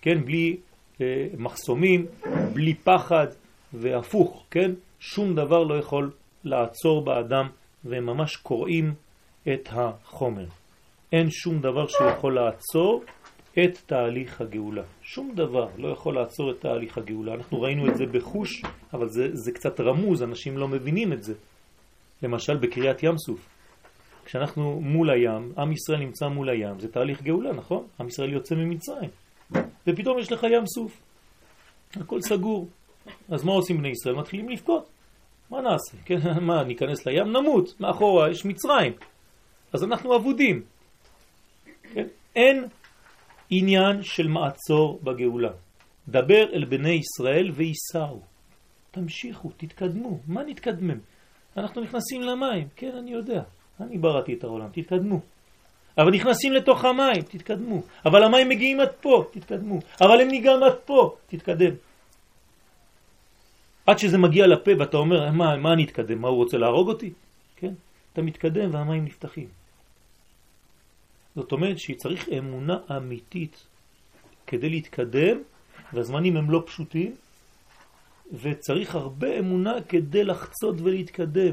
כן, 0.02 0.24
בלי 0.24 0.56
אה, 1.00 1.26
מחסומים, 1.38 2.06
בלי 2.52 2.74
פחד, 2.74 3.26
והפוך, 3.72 4.46
כן, 4.50 4.70
שום 5.00 5.34
דבר 5.34 5.62
לא 5.62 5.78
יכול 5.78 6.10
לעצור 6.44 7.04
באדם 7.04 7.48
והם 7.84 8.06
ממש 8.06 8.36
קוראים 8.36 8.94
את 9.52 9.68
החומר. 9.72 10.44
אין 11.12 11.30
שום 11.30 11.60
דבר 11.60 11.86
שיכול 11.86 12.34
לעצור 12.34 13.02
את 13.64 13.78
תהליך 13.86 14.40
הגאולה. 14.40 14.82
שום 15.02 15.32
דבר 15.34 15.68
לא 15.76 15.88
יכול 15.88 16.14
לעצור 16.14 16.50
את 16.50 16.60
תהליך 16.60 16.98
הגאולה. 16.98 17.34
אנחנו 17.34 17.60
ראינו 17.62 17.88
את 17.88 17.96
זה 17.96 18.06
בחוש, 18.06 18.62
אבל 18.92 19.08
זה, 19.08 19.28
זה 19.32 19.52
קצת 19.52 19.80
רמוז, 19.80 20.22
אנשים 20.22 20.58
לא 20.58 20.68
מבינים 20.68 21.12
את 21.12 21.22
זה. 21.22 21.34
למשל 22.22 22.56
בקריאת 22.56 23.02
ים 23.02 23.18
סוף. 23.18 23.48
כשאנחנו 24.24 24.80
מול 24.80 25.10
הים, 25.10 25.52
עם 25.58 25.72
ישראל 25.72 25.98
נמצא 25.98 26.28
מול 26.28 26.48
הים, 26.48 26.80
זה 26.80 26.88
תהליך 26.88 27.22
גאולה, 27.22 27.52
נכון? 27.52 27.86
עם 28.00 28.08
ישראל 28.08 28.32
יוצא 28.32 28.54
ממצרים. 28.54 29.10
ופתאום 29.86 30.18
יש 30.18 30.32
לך 30.32 30.42
ים 30.42 30.66
סוף. 30.66 31.00
הכל 31.96 32.20
סגור. 32.20 32.68
אז 33.28 33.44
מה 33.44 33.52
עושים 33.52 33.78
בני 33.78 33.88
ישראל? 33.88 34.14
מתחילים 34.14 34.48
לבכות. 34.48 34.88
מה 35.50 35.60
נעשה? 35.60 35.96
כן, 36.06 36.18
מה, 36.40 36.64
ניכנס 36.64 37.06
לים? 37.06 37.32
נמות. 37.32 37.80
מאחורה 37.80 38.30
יש 38.30 38.44
מצרים. 38.44 38.92
אז 39.72 39.84
אנחנו 39.84 40.16
אבודים. 40.16 40.62
אין 42.36 42.64
עניין 43.50 44.02
של 44.02 44.28
מעצור 44.28 45.00
בגאולה. 45.02 45.50
דבר 46.08 46.52
אל 46.52 46.64
בני 46.64 46.90
ישראל 46.90 47.50
וייסעו. 47.54 48.20
תמשיכו, 48.90 49.50
תתקדמו. 49.56 50.18
מה 50.26 50.42
נתקדמם? 50.42 50.98
אנחנו 51.56 51.82
נכנסים 51.82 52.22
למים, 52.22 52.68
כן, 52.76 52.92
אני 52.98 53.10
יודע. 53.10 53.42
אני 53.80 53.98
בראתי 53.98 54.34
את 54.34 54.44
העולם, 54.44 54.68
תתקדמו. 54.72 55.20
אבל 55.98 56.10
נכנסים 56.10 56.52
לתוך 56.52 56.84
המים, 56.84 57.22
תתקדמו. 57.22 57.82
אבל 58.06 58.22
המים 58.22 58.48
מגיעים 58.48 58.80
עד 58.80 58.92
פה, 59.00 59.24
תתקדמו. 59.32 59.78
אבל 60.00 60.20
הם 60.20 60.28
ניגעים 60.28 60.62
עד 60.62 60.78
פה, 60.84 61.16
תתקדם. 61.26 61.74
עד 63.86 63.98
שזה 63.98 64.18
מגיע 64.18 64.46
לפה 64.46 64.70
ואתה 64.78 64.96
אומר, 64.96 65.30
מה, 65.30 65.56
מה 65.56 65.72
אני 65.72 65.84
אתקדם? 65.84 66.20
מה 66.20 66.28
הוא 66.28 66.36
רוצה 66.36 66.58
להרוג 66.58 66.88
אותי? 66.88 67.12
כן? 67.56 67.72
אתה 68.12 68.22
מתקדם 68.22 68.74
והמים 68.74 69.04
נפתחים. 69.04 69.48
זאת 71.36 71.52
אומרת 71.52 71.78
שצריך 71.78 72.28
אמונה 72.28 72.78
אמיתית 72.96 73.66
כדי 74.46 74.68
להתקדם, 74.68 75.38
והזמנים 75.92 76.36
הם 76.36 76.50
לא 76.50 76.62
פשוטים, 76.66 77.14
וצריך 78.32 78.94
הרבה 78.94 79.38
אמונה 79.38 79.82
כדי 79.88 80.24
לחצות 80.24 80.80
ולהתקדם. 80.80 81.52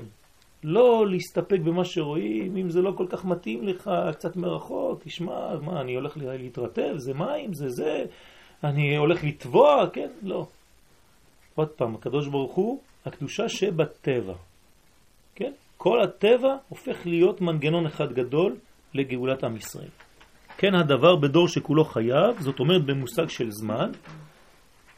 לא 0.63 1.05
להסתפק 1.09 1.59
במה 1.59 1.85
שרואים, 1.85 2.57
אם 2.57 2.69
זה 2.69 2.81
לא 2.81 2.93
כל 2.97 3.05
כך 3.09 3.25
מתאים 3.25 3.67
לך, 3.67 3.91
קצת 4.13 4.35
מרחוק, 4.35 5.03
תשמע, 5.03 5.59
מה, 5.59 5.81
אני 5.81 5.95
הולך 5.95 6.17
להתרטב, 6.17 6.97
זה 6.97 7.13
מים, 7.13 7.53
זה 7.53 7.69
זה, 7.69 8.05
אני 8.63 8.97
הולך 8.97 9.23
לטבוע, 9.23 9.89
כן? 9.93 10.09
לא. 10.23 10.47
עוד 11.55 11.67
פעם, 11.67 11.95
הקדוש 11.95 12.27
ברוך 12.27 12.53
הוא, 12.53 12.81
הקדושה 13.05 13.49
שבטבע. 13.49 14.33
כן? 15.35 15.51
כל 15.77 16.01
הטבע 16.01 16.55
הופך 16.69 17.05
להיות 17.05 17.41
מנגנון 17.41 17.85
אחד 17.85 18.13
גדול 18.13 18.55
לגאולת 18.95 19.43
עם 19.43 19.55
ישראל. 19.55 19.89
כן 20.57 20.75
הדבר 20.75 21.15
בדור 21.15 21.47
שכולו 21.47 21.85
חייב, 21.85 22.39
זאת 22.39 22.59
אומרת 22.59 22.85
במושג 22.85 23.29
של 23.29 23.51
זמן, 23.51 23.91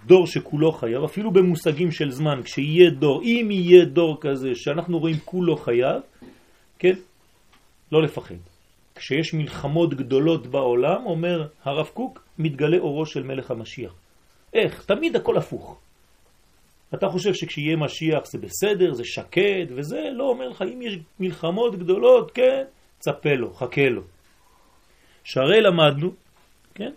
דור 0.06 0.28
שכולו 0.28 0.72
חייב, 0.72 1.04
אפילו 1.04 1.32
במושגים 1.32 1.92
של 1.92 2.12
זמן, 2.12 2.42
כשיהיה 2.44 2.90
דור, 2.90 3.22
אם 3.24 3.48
יהיה 3.52 3.86
דור 3.86 4.18
כזה 4.22 4.56
שאנחנו 4.56 5.00
רואים 5.00 5.16
כולו 5.26 5.58
חייב, 5.58 6.02
כן, 6.80 6.94
לא 7.92 8.04
לפחד. 8.04 8.36
כשיש 8.96 9.34
מלחמות 9.34 9.94
גדולות 9.94 10.48
בעולם, 10.48 11.06
אומר 11.06 11.48
הרב 11.64 11.88
קוק, 11.94 12.24
מתגלה 12.40 12.78
אורו 12.78 13.06
של 13.06 13.24
מלך 13.24 13.52
המשיח. 13.52 13.94
איך? 14.54 14.86
תמיד 14.86 15.16
הכל 15.16 15.38
הפוך. 15.38 15.80
אתה 16.94 17.10
חושב 17.10 17.34
שכשיהיה 17.34 17.76
משיח 17.76 18.26
זה 18.26 18.38
בסדר, 18.38 18.94
זה 18.94 19.04
שקט 19.06 19.68
וזה, 19.76 20.10
לא 20.14 20.24
אומר 20.24 20.50
לך, 20.50 20.62
אם 20.62 20.82
יש 20.82 20.98
מלחמות 21.20 21.76
גדולות, 21.76 22.32
כן, 22.32 22.64
צפה 23.00 23.34
לו, 23.34 23.54
חכה 23.54 23.90
לו. 23.90 24.02
שהרי 25.24 25.62
למדנו, 25.62 26.12
כן, 26.76 26.92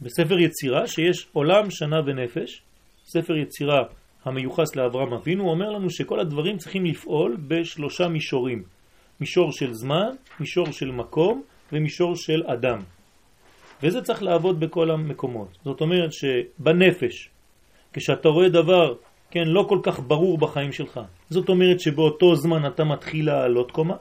בספר 0.00 0.38
יצירה 0.38 0.86
שיש 0.86 1.26
עולם, 1.32 1.70
שנה 1.70 2.00
ונפש, 2.06 2.62
ספר 3.04 3.36
יצירה 3.36 3.82
המיוחס 4.24 4.76
לאברהם 4.76 5.12
אבינו, 5.12 5.50
אומר 5.50 5.70
לנו 5.70 5.90
שכל 5.90 6.20
הדברים 6.20 6.58
צריכים 6.58 6.84
לפעול 6.84 7.36
בשלושה 7.48 8.08
מישורים. 8.08 8.62
מישור 9.20 9.52
של 9.52 9.72
זמן, 9.72 10.10
מישור 10.40 10.72
של 10.72 10.90
מקום 10.90 11.42
ומישור 11.72 12.16
של 12.16 12.42
אדם. 12.46 12.78
וזה 13.82 14.02
צריך 14.02 14.22
לעבוד 14.22 14.60
בכל 14.60 14.90
המקומות. 14.90 15.48
זאת 15.64 15.80
אומרת 15.80 16.12
שבנפש, 16.12 17.28
כשאתה 17.92 18.28
רואה 18.28 18.48
דבר, 18.48 18.94
כן, 19.30 19.44
לא 19.46 19.66
כל 19.68 19.78
כך 19.82 20.00
ברור 20.00 20.38
בחיים 20.38 20.72
שלך, 20.72 21.00
זאת 21.30 21.48
אומרת 21.48 21.80
שבאותו 21.80 22.34
זמן 22.34 22.66
אתה 22.66 22.84
מתחיל 22.84 23.26
לעלות 23.26 23.70
קומה, 23.70 23.96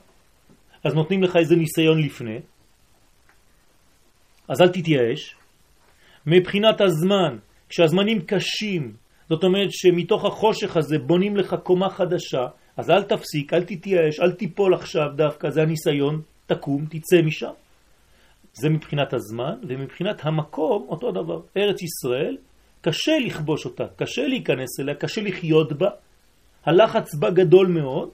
אז 0.84 0.94
נותנים 0.94 1.24
לך 1.24 1.36
איזה 1.36 1.56
ניסיון 1.56 2.02
לפני, 2.02 2.40
אז 4.48 4.62
אל 4.62 4.70
תתייאש. 4.70 5.36
מבחינת 6.26 6.82
הזמן, 6.82 7.38
כשהזמנים 7.70 8.22
קשים, 8.22 8.94
זאת 9.30 9.44
אומרת 9.44 9.70
שמתוך 9.72 10.26
החושך 10.26 10.78
הזה 10.78 11.00
בונים 11.00 11.38
לך 11.38 11.56
קומה 11.64 11.90
חדשה, 11.90 12.46
אז 12.78 12.90
אל 12.90 13.04
תפסיק, 13.04 13.54
אל 13.54 13.64
תתייאש, 13.64 14.20
אל 14.20 14.32
תיפול 14.32 14.74
עכשיו 14.74 15.08
דווקא, 15.16 15.50
זה 15.50 15.62
הניסיון, 15.62 16.22
תקום, 16.46 16.86
תצא 16.90 17.22
משם. 17.22 17.52
זה 18.54 18.70
מבחינת 18.70 19.14
הזמן, 19.14 19.56
ומבחינת 19.68 20.26
המקום 20.26 20.86
אותו 20.90 21.12
דבר. 21.12 21.42
ארץ 21.58 21.82
ישראל, 21.82 22.38
קשה 22.82 23.12
לכבוש 23.26 23.66
אותה, 23.66 23.84
קשה 23.96 24.28
להיכנס 24.28 24.80
אליה, 24.80 24.96
קשה 24.96 25.22
לחיות 25.22 25.74
בה, 25.74 25.90
הלחץ 26.66 27.16
בה 27.16 27.30
גדול 27.30 27.68
מאוד, 27.68 28.10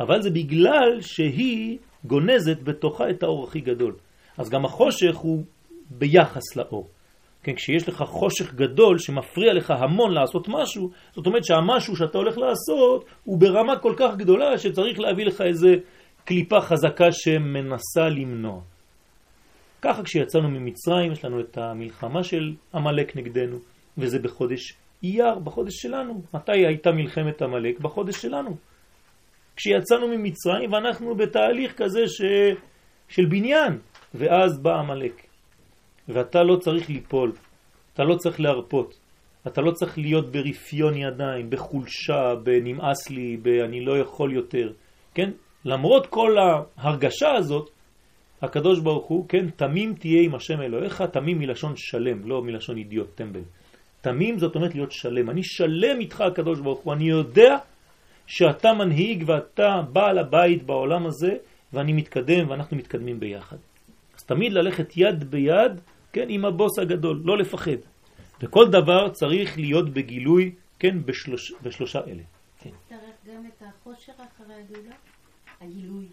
אבל 0.00 0.22
זה 0.22 0.30
בגלל 0.30 1.00
שהיא 1.00 1.78
גונזת 2.04 2.62
בתוכה 2.62 3.10
את 3.10 3.22
האור 3.22 3.44
הכי 3.44 3.60
גדול. 3.60 3.94
אז 4.38 4.50
גם 4.50 4.64
החושך 4.64 5.16
הוא 5.16 5.44
ביחס 5.90 6.56
לאור. 6.56 6.88
כן, 7.42 7.54
כשיש 7.54 7.88
לך 7.88 8.02
חושך 8.02 8.54
גדול 8.54 8.98
שמפריע 8.98 9.52
לך 9.52 9.70
המון 9.70 10.12
לעשות 10.12 10.48
משהו, 10.48 10.90
זאת 11.12 11.26
אומרת 11.26 11.44
שהמשהו 11.44 11.96
שאתה 11.96 12.18
הולך 12.18 12.38
לעשות 12.38 13.04
הוא 13.24 13.38
ברמה 13.38 13.78
כל 13.78 13.94
כך 13.96 14.16
גדולה 14.16 14.58
שצריך 14.58 15.00
להביא 15.00 15.26
לך 15.26 15.40
איזה 15.40 15.74
קליפה 16.24 16.60
חזקה 16.60 17.12
שמנסה 17.12 18.08
למנוע. 18.08 18.60
ככה 19.82 20.02
כשיצאנו 20.02 20.48
ממצרים 20.48 21.12
יש 21.12 21.24
לנו 21.24 21.40
את 21.40 21.58
המלחמה 21.58 22.24
של 22.24 22.54
המלאק 22.72 23.16
נגדנו, 23.16 23.58
וזה 23.98 24.18
בחודש 24.18 24.74
אייר, 25.02 25.38
בחודש 25.38 25.74
שלנו. 25.74 26.22
מתי 26.34 26.66
הייתה 26.66 26.92
מלחמת 26.92 27.42
המלאק? 27.42 27.78
בחודש 27.78 28.22
שלנו. 28.22 28.56
כשיצאנו 29.60 30.08
ממצרים 30.08 30.72
ואנחנו 30.72 31.14
בתהליך 31.14 31.72
כזה 31.76 32.08
ש... 32.08 32.22
של 33.08 33.24
בניין, 33.24 33.78
ואז 34.14 34.58
בא 34.62 34.74
המלאק. 34.74 35.26
ואתה 36.08 36.42
לא 36.42 36.56
צריך 36.56 36.90
ליפול, 36.90 37.32
אתה 37.94 38.04
לא 38.04 38.14
צריך 38.14 38.40
להרפות, 38.40 38.98
אתה 39.46 39.60
לא 39.60 39.70
צריך 39.70 39.98
להיות 39.98 40.32
ברפיון 40.32 40.96
ידיים, 40.96 41.50
בחולשה, 41.50 42.34
בנמאס 42.42 43.10
לי, 43.10 43.36
ב"אני 43.42 43.84
לא 43.84 43.98
יכול 43.98 44.32
יותר", 44.32 44.72
כן? 45.14 45.30
למרות 45.64 46.06
כל 46.06 46.36
ההרגשה 46.38 47.32
הזאת, 47.38 47.70
הקדוש 48.42 48.80
ברוך 48.80 49.06
הוא, 49.06 49.28
כן, 49.28 49.50
תמים 49.50 49.94
תהיה 49.94 50.22
עם 50.22 50.34
השם 50.34 50.60
אלוהיך, 50.60 51.02
תמים 51.02 51.38
מלשון 51.38 51.72
שלם, 51.76 52.28
לא 52.28 52.42
מלשון 52.42 52.76
אידיוט, 52.76 53.08
טמבל. 53.14 53.42
תמים 54.00 54.38
זאת 54.38 54.54
אומרת 54.54 54.74
להיות 54.74 54.92
שלם. 54.92 55.30
אני 55.30 55.42
שלם 55.42 56.00
איתך 56.00 56.20
הקדוש 56.20 56.60
ברוך 56.60 56.80
הוא, 56.80 56.92
אני 56.92 57.04
יודע 57.04 57.56
שאתה 58.30 58.72
מנהיג 58.72 59.24
ואתה 59.26 59.82
בעל 59.92 60.18
הבית 60.18 60.62
בעולם 60.62 61.06
הזה, 61.06 61.36
ואני 61.72 61.92
מתקדם 61.92 62.50
ואנחנו 62.50 62.76
מתקדמים 62.76 63.20
ביחד. 63.20 63.56
אז 64.16 64.22
תמיד 64.24 64.52
ללכת 64.52 64.96
יד 64.96 65.24
ביד, 65.30 65.72
כן, 66.12 66.26
עם 66.28 66.44
הבוס 66.44 66.78
הגדול, 66.78 67.22
לא 67.24 67.38
לפחד. 67.38 67.80
וכל 68.40 68.70
דבר 68.70 69.10
צריך 69.10 69.58
להיות 69.58 69.90
בגילוי, 69.90 70.54
כן, 70.78 71.04
בשלוש, 71.04 71.52
בשלושה 71.62 72.00
אלה. 72.06 72.22
כן. 72.60 72.70
צריך 72.88 73.00
גם 73.26 73.42
את 73.46 73.62
החושך 73.62 74.12
אחרי 74.12 74.54
הגאולה? 74.54 74.94
הגילוי. 75.60 76.06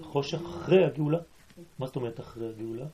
חושך 0.00 0.40
אחרי 0.46 0.84
הגאולה? 0.84 1.18
מה 1.78 1.86
זאת 1.86 1.96
אומרת 1.96 2.20
אחרי 2.20 2.48
הגאולה? 2.48 2.86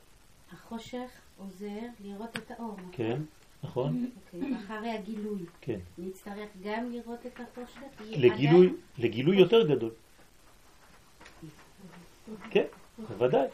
החושך 0.53 1.09
עוזר 1.37 1.81
לראות 2.05 2.37
את 2.37 2.51
האור, 2.51 2.73
נכון? 2.73 2.91
כן, 2.91 3.21
נכון. 3.63 4.09
אוקיי, 4.33 4.55
אחרי 4.55 4.89
הגילוי. 4.89 5.39
כן. 5.61 5.79
נצטרך 5.97 6.49
גם 6.63 6.91
לראות 6.91 7.25
את 7.25 7.39
החושך? 7.39 7.81
לגילוי, 8.11 8.73
לגילוי 8.97 9.39
יותר 9.39 9.67
גדול. 9.67 9.91
כן, 12.49 12.65
בוודאי. 13.09 13.47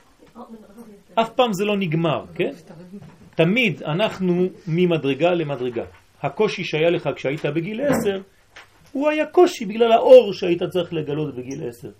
אף 1.15 1.29
פעם 1.35 1.53
זה 1.53 1.65
לא 1.65 1.77
נגמר, 1.77 2.25
כן? 2.35 2.51
תמיד 3.35 3.83
אנחנו 3.83 4.33
ממדרגה 4.67 5.31
למדרגה. 5.33 5.85
הקושי 6.21 6.63
שהיה 6.63 6.89
לך 6.89 7.09
כשהיית 7.15 7.45
בגיל 7.45 7.81
עשר, 7.81 8.21
הוא 8.91 9.09
היה 9.09 9.25
קושי 9.25 9.65
בגלל 9.65 9.91
האור 9.91 10.33
שהיית 10.33 10.63
צריך 10.63 10.93
לגלות 10.93 11.35
בגיל 11.35 11.67
עשר. 11.67 11.91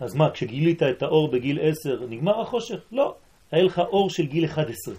אז 0.00 0.14
מה, 0.14 0.30
כשגילית 0.30 0.82
את 0.82 1.02
האור 1.02 1.30
בגיל 1.30 1.58
עשר, 1.62 2.06
נגמר 2.08 2.40
החושך? 2.40 2.80
לא. 2.92 3.14
היה 3.52 3.62
לך 3.62 3.78
אור 3.78 4.10
של 4.10 4.26
גיל 4.26 4.44
11. 4.44 4.94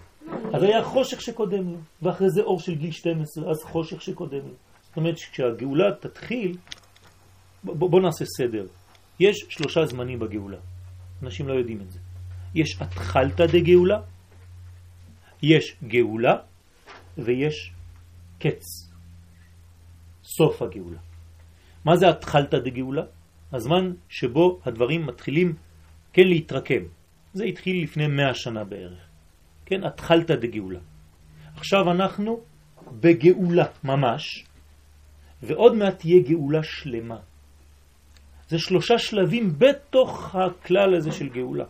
אז 0.54 0.64
היה 0.64 0.84
חושך 0.84 1.22
שקודם 1.22 1.72
לו, 1.72 1.78
ואחרי 2.02 2.30
זה 2.30 2.42
אור 2.42 2.60
של 2.60 2.76
גיל 2.76 2.92
12, 2.92 3.52
אז 3.52 3.64
חושך 3.64 4.02
שקודם 4.02 4.40
לו. 4.48 4.54
זאת 4.82 4.98
אומרת 4.98 5.18
שכשהגאולה 5.18 5.86
תתחיל, 6.00 6.58
בוא, 7.64 7.90
בוא 7.90 8.02
נעשה 8.02 8.26
סדר. 8.38 8.66
יש 9.20 9.46
שלושה 9.50 9.86
זמנים 9.86 10.20
בגאולה. 10.20 10.58
אנשים 11.24 11.48
לא 11.48 11.54
יודעים 11.54 11.82
את 11.82 11.92
זה. 11.92 12.00
יש 12.56 12.82
התחלתא 12.82 13.46
דגאולה, 13.46 14.00
יש 15.44 15.76
גאולה 15.84 16.36
ויש 17.18 17.72
קץ, 18.40 18.64
סוף 20.24 20.62
הגאולה. 20.62 21.00
מה 21.86 21.96
זה 21.96 22.10
התחלתא 22.10 22.58
דגאולה? 22.58 23.04
הזמן 23.54 23.94
שבו 24.10 24.60
הדברים 24.66 25.06
מתחילים 25.06 25.56
כן 26.14 26.28
להתרקם. 26.28 26.84
זה 27.34 27.44
התחיל 27.44 27.84
לפני 27.84 28.08
מאה 28.08 28.34
שנה 28.34 28.64
בערך. 28.64 29.07
כן, 29.68 29.84
התחלתא 29.84 30.36
דגאולה. 30.36 30.80
עכשיו 31.56 31.92
אנחנו 31.92 32.40
בגאולה 33.00 33.66
ממש, 33.84 34.46
ועוד 35.44 35.76
מעט 35.76 36.00
תהיה 36.00 36.20
גאולה 36.24 36.64
שלמה. 36.64 37.20
זה 38.48 38.60
שלושה 38.60 38.98
שלבים 38.98 39.54
בתוך 39.58 40.36
הכלל 40.36 40.96
הזה 40.96 41.12
של 41.12 41.30
גאולה. 41.30 41.66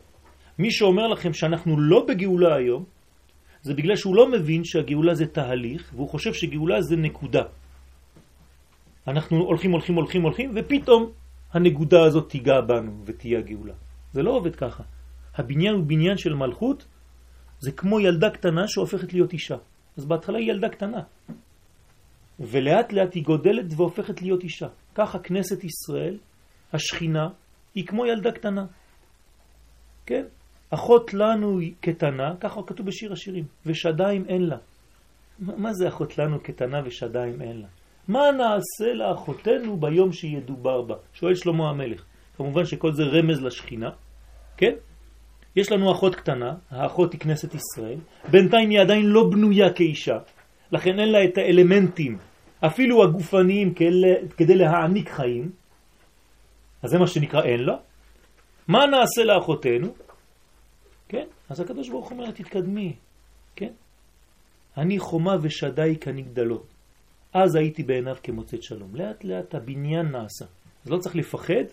מי 0.59 0.71
שאומר 0.71 1.07
לכם 1.07 1.33
שאנחנו 1.33 1.79
לא 1.79 2.05
בגאולה 2.07 2.55
היום, 2.55 2.85
זה 3.61 3.73
בגלל 3.73 3.95
שהוא 3.95 4.15
לא 4.15 4.31
מבין 4.31 4.63
שהגאולה 4.63 5.13
זה 5.13 5.25
תהליך, 5.25 5.91
והוא 5.93 6.09
חושב 6.09 6.33
שגאולה 6.33 6.81
זה 6.81 6.95
נקודה. 6.95 7.43
אנחנו 9.07 9.37
הולכים, 9.37 9.71
הולכים, 9.71 9.95
הולכים, 9.95 10.21
הולכים, 10.21 10.51
ופתאום 10.55 11.11
הנקודה 11.53 12.03
הזאת 12.05 12.29
תיגע 12.29 12.61
בנו 12.61 13.01
ותהיה 13.05 13.41
גאולה. 13.41 13.73
זה 14.13 14.21
לא 14.23 14.31
עובד 14.31 14.55
ככה. 14.55 14.83
הבניין 15.35 15.73
הוא 15.73 15.83
בניין 15.83 16.17
של 16.17 16.33
מלכות, 16.33 16.85
זה 17.59 17.71
כמו 17.71 17.99
ילדה 17.99 18.29
קטנה 18.29 18.67
שהופכת 18.67 19.13
להיות 19.13 19.33
אישה. 19.33 19.57
אז 19.97 20.05
בהתחלה 20.05 20.37
היא 20.37 20.51
ילדה 20.51 20.69
קטנה. 20.69 21.01
ולאט 22.39 22.93
לאט 22.93 23.13
היא 23.13 23.23
גודלת 23.23 23.65
והופכת 23.77 24.21
להיות 24.21 24.43
אישה. 24.43 24.67
ככה 24.95 25.19
כנסת 25.19 25.63
ישראל, 25.63 26.17
השכינה, 26.73 27.29
היא 27.75 27.85
כמו 27.87 28.05
ילדה 28.05 28.31
קטנה. 28.31 28.65
כן? 30.05 30.25
אחות 30.69 31.13
לנו 31.13 31.59
קטנה, 31.81 32.35
ככה 32.39 32.61
כתוב 32.67 32.85
בשיר 32.85 33.13
השירים, 33.13 33.45
ושדיים 33.65 34.25
אין 34.27 34.41
לה. 34.41 34.57
מה 35.39 35.73
זה 35.73 35.87
אחות 35.87 36.17
לנו 36.17 36.39
קטנה 36.39 36.81
ושדיים 36.85 37.41
אין 37.41 37.61
לה? 37.61 37.67
מה 38.07 38.19
נעשה 38.31 38.93
לאחותנו 38.93 39.77
ביום 39.77 40.11
שידובר 40.11 40.81
בה? 40.81 40.95
שואל 41.13 41.35
שלמה 41.35 41.69
המלך. 41.69 42.03
כמובן 42.37 42.65
שכל 42.65 42.93
זה 42.93 43.03
רמז 43.03 43.41
לשכינה, 43.41 43.89
כן? 44.57 44.73
יש 45.57 45.71
לנו 45.71 45.91
אחות 45.91 46.15
קטנה, 46.15 46.53
האחות 46.69 47.13
היא 47.13 47.19
כנסת 47.21 47.55
ישראל, 47.55 47.99
בינתיים 48.31 48.69
היא 48.69 48.79
עדיין 48.79 49.05
לא 49.05 49.29
בנויה 49.31 49.73
כאישה, 49.73 50.17
לכן 50.71 50.99
אין 50.99 51.11
לה 51.11 51.23
את 51.23 51.37
האלמנטים, 51.37 52.17
אפילו 52.59 53.03
הגופניים 53.03 53.73
כדי 54.37 54.55
להעניק 54.55 55.09
חיים, 55.09 55.51
אז 56.83 56.89
זה 56.89 56.97
מה 56.97 57.07
שנקרא 57.07 57.43
אין 57.43 57.59
לה. 57.59 57.75
מה 58.67 58.85
נעשה 58.85 59.23
לאחותנו? 59.23 59.93
כן? 61.09 61.25
אז 61.49 61.59
הקדוש 61.59 61.89
ברוך 61.89 62.11
אומר, 62.11 62.31
תתקדמי, 62.31 62.93
כן? 63.55 63.71
אני 64.77 64.99
חומה 64.99 65.35
ושדי 65.41 65.95
כנגדלות. 66.01 66.67
אז 67.33 67.55
הייתי 67.55 67.83
בעיניו 67.83 68.15
כמוצאת 68.23 68.63
שלום. 68.63 68.95
לאט 68.95 69.23
לאט 69.23 69.55
הבניין 69.55 70.05
נעשה. 70.11 70.45
אז 70.85 70.91
לא 70.91 70.97
צריך 70.97 71.15
לפחד, 71.15 71.63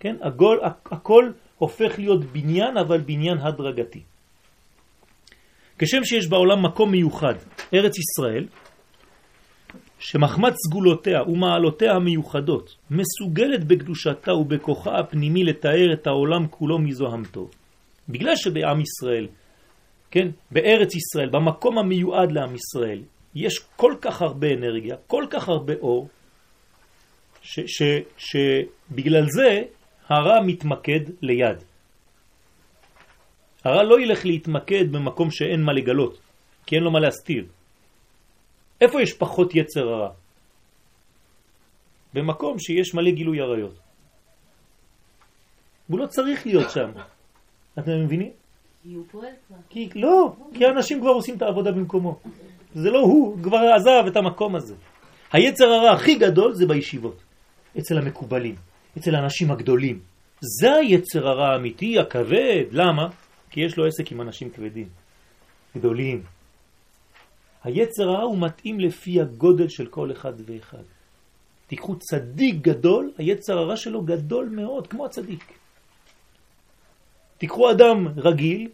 כן? 0.00 0.16
הכל, 0.20 0.58
הכל 0.90 1.30
הופך 1.60 1.98
להיות 1.98 2.24
בניין, 2.24 2.76
אבל 2.76 3.00
בניין 3.00 3.38
הדרגתי. 3.38 4.02
כשם 5.78 6.04
שיש 6.04 6.26
בעולם 6.28 6.64
מקום 6.64 6.90
מיוחד, 6.90 7.34
ארץ 7.74 7.94
ישראל, 7.98 8.46
שמחמת 9.98 10.52
סגולותיה 10.66 11.22
ומעלותיה 11.22 11.92
המיוחדות 11.92 12.76
מסוגלת 12.90 13.64
בקדושתה 13.64 14.34
ובכוחה 14.34 14.98
הפנימי 14.98 15.44
לתאר 15.44 15.92
את 15.92 16.06
העולם 16.06 16.46
כולו 16.50 16.78
מזוהמתו. 16.78 17.48
בגלל 18.08 18.36
שבעם 18.36 18.80
ישראל, 18.80 19.28
כן, 20.10 20.28
בארץ 20.50 20.94
ישראל, 20.94 21.28
במקום 21.28 21.78
המיועד 21.78 22.32
לעם 22.32 22.54
ישראל, 22.54 23.02
יש 23.34 23.58
כל 23.76 23.94
כך 24.00 24.22
הרבה 24.22 24.48
אנרגיה, 24.48 24.96
כל 25.06 25.24
כך 25.30 25.48
הרבה 25.48 25.74
אור, 25.80 26.08
שבגלל 28.16 29.26
זה 29.28 29.62
הרע 30.10 30.42
מתמקד 30.46 31.00
ליד. 31.22 31.58
הרע 33.64 33.82
לא 33.82 34.00
ילך 34.00 34.26
להתמקד 34.26 34.92
במקום 34.92 35.30
שאין 35.30 35.62
מה 35.62 35.72
לגלות, 35.72 36.18
כי 36.66 36.76
אין 36.76 36.84
לו 36.84 36.90
מה 36.90 37.00
להסתיר. 37.00 37.44
איפה 38.80 39.02
יש 39.02 39.12
פחות 39.12 39.54
יצר 39.54 39.88
הרע? 39.88 40.10
במקום 42.14 42.58
שיש 42.58 42.94
מלא 42.94 43.10
גילוי 43.10 43.40
עריות. 43.40 43.74
הוא 45.88 45.98
לא 45.98 46.06
צריך 46.06 46.46
להיות 46.46 46.70
שם. 46.70 46.90
אתם 47.78 48.04
מבינים? 48.04 48.30
כי 48.82 48.94
הוא 48.94 49.04
פועל 49.10 49.32
כבר. 49.48 49.56
כי, 49.68 49.88
לא, 49.94 50.32
כי 50.54 50.64
האנשים 50.64 51.00
כבר 51.00 51.10
עושים 51.10 51.36
את 51.36 51.42
העבודה 51.42 51.72
במקומו. 51.72 52.20
זה 52.74 52.90
לא 52.90 53.00
הוא, 53.00 53.42
כבר 53.42 53.58
עזב 53.76 54.06
את 54.06 54.16
המקום 54.16 54.56
הזה. 54.56 54.74
היצר 55.32 55.64
הרע 55.64 55.90
הכי 55.90 56.14
גדול 56.14 56.54
זה 56.54 56.66
בישיבות, 56.66 57.22
אצל 57.78 57.98
המקובלים, 57.98 58.54
אצל 58.98 59.14
האנשים 59.14 59.50
הגדולים. 59.50 59.98
זה 60.40 60.74
היצר 60.74 61.28
הרע 61.28 61.48
האמיתי, 61.48 61.98
הכבד. 61.98 62.64
למה? 62.70 63.08
כי 63.50 63.60
יש 63.60 63.76
לו 63.76 63.86
עסק 63.86 64.12
עם 64.12 64.20
אנשים 64.20 64.50
כבדים, 64.50 64.88
גדולים. 65.76 66.22
היצר 67.64 68.08
הרע 68.08 68.22
הוא 68.22 68.38
מתאים 68.38 68.80
לפי 68.80 69.20
הגודל 69.20 69.68
של 69.68 69.86
כל 69.86 70.12
אחד 70.12 70.32
ואחד. 70.46 70.82
תיקחו 71.66 71.96
צדיק 71.98 72.54
גדול, 72.54 73.12
היצר 73.18 73.58
הרע 73.58 73.76
שלו 73.76 74.02
גדול 74.02 74.48
מאוד, 74.48 74.86
כמו 74.86 75.06
הצדיק. 75.06 75.52
תיקחו 77.38 77.70
אדם 77.70 78.08
רגיל, 78.16 78.68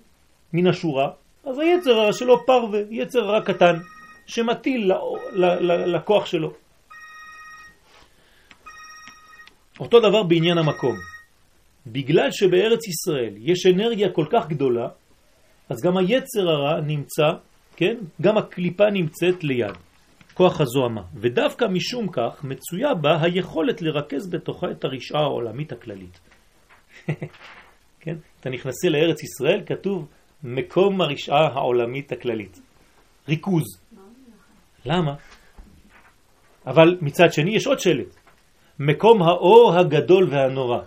מן 0.53 0.67
השורה, 0.67 1.11
אז 1.45 1.59
היצר 1.59 1.91
הרע 1.91 2.13
שלו 2.13 2.47
פרווה, 2.47 2.81
יצר 2.91 3.21
רע 3.21 3.41
קטן, 3.41 3.77
שמטיל 4.27 4.93
לכוח 5.67 6.27
שלו. 6.27 6.53
אותו 9.81 10.01
דבר 10.01 10.23
בעניין 10.23 10.59
המקום. 10.59 10.97
בגלל 11.87 12.31
שבארץ 12.31 12.89
ישראל 12.89 13.35
יש 13.39 13.67
אנרגיה 13.67 14.13
כל 14.13 14.27
כך 14.33 14.49
גדולה, 14.49 14.89
אז 15.69 15.77
גם 15.83 15.97
היצר 15.97 16.49
הרע 16.49 16.81
נמצא, 16.81 17.29
כן? 17.77 17.97
גם 18.23 18.39
הקליפה 18.39 18.85
נמצאת 18.93 19.45
ליד, 19.45 19.77
כוח 20.35 20.61
הזוהמה. 20.61 21.03
ודווקא 21.15 21.65
משום 21.65 22.09
כך 22.13 22.45
מצויה 22.45 22.95
בה 22.95 23.23
היכולת 23.23 23.83
לרכז 23.83 24.31
בתוכה 24.31 24.71
את 24.71 24.85
הרשעה 24.85 25.21
העולמית 25.21 25.73
הכללית. 25.73 26.21
כן? 28.01 28.17
אתה 28.41 28.51
נכנסה 28.51 28.89
לארץ 28.89 29.23
ישראל, 29.23 29.63
כתוב 29.67 30.09
מקום 30.45 31.01
הרשעה 31.01 31.47
העולמית 31.47 32.13
הכללית. 32.13 32.61
ריכוז. 33.29 33.65
למה? 34.85 35.15
אבל 36.67 36.99
מצד 37.01 37.33
שני 37.33 37.57
יש 37.57 37.67
עוד 37.67 37.81
שלט. 37.81 38.26
מקום 38.79 39.23
האור 39.23 39.75
הגדול 39.79 40.29
והנורא. 40.31 40.81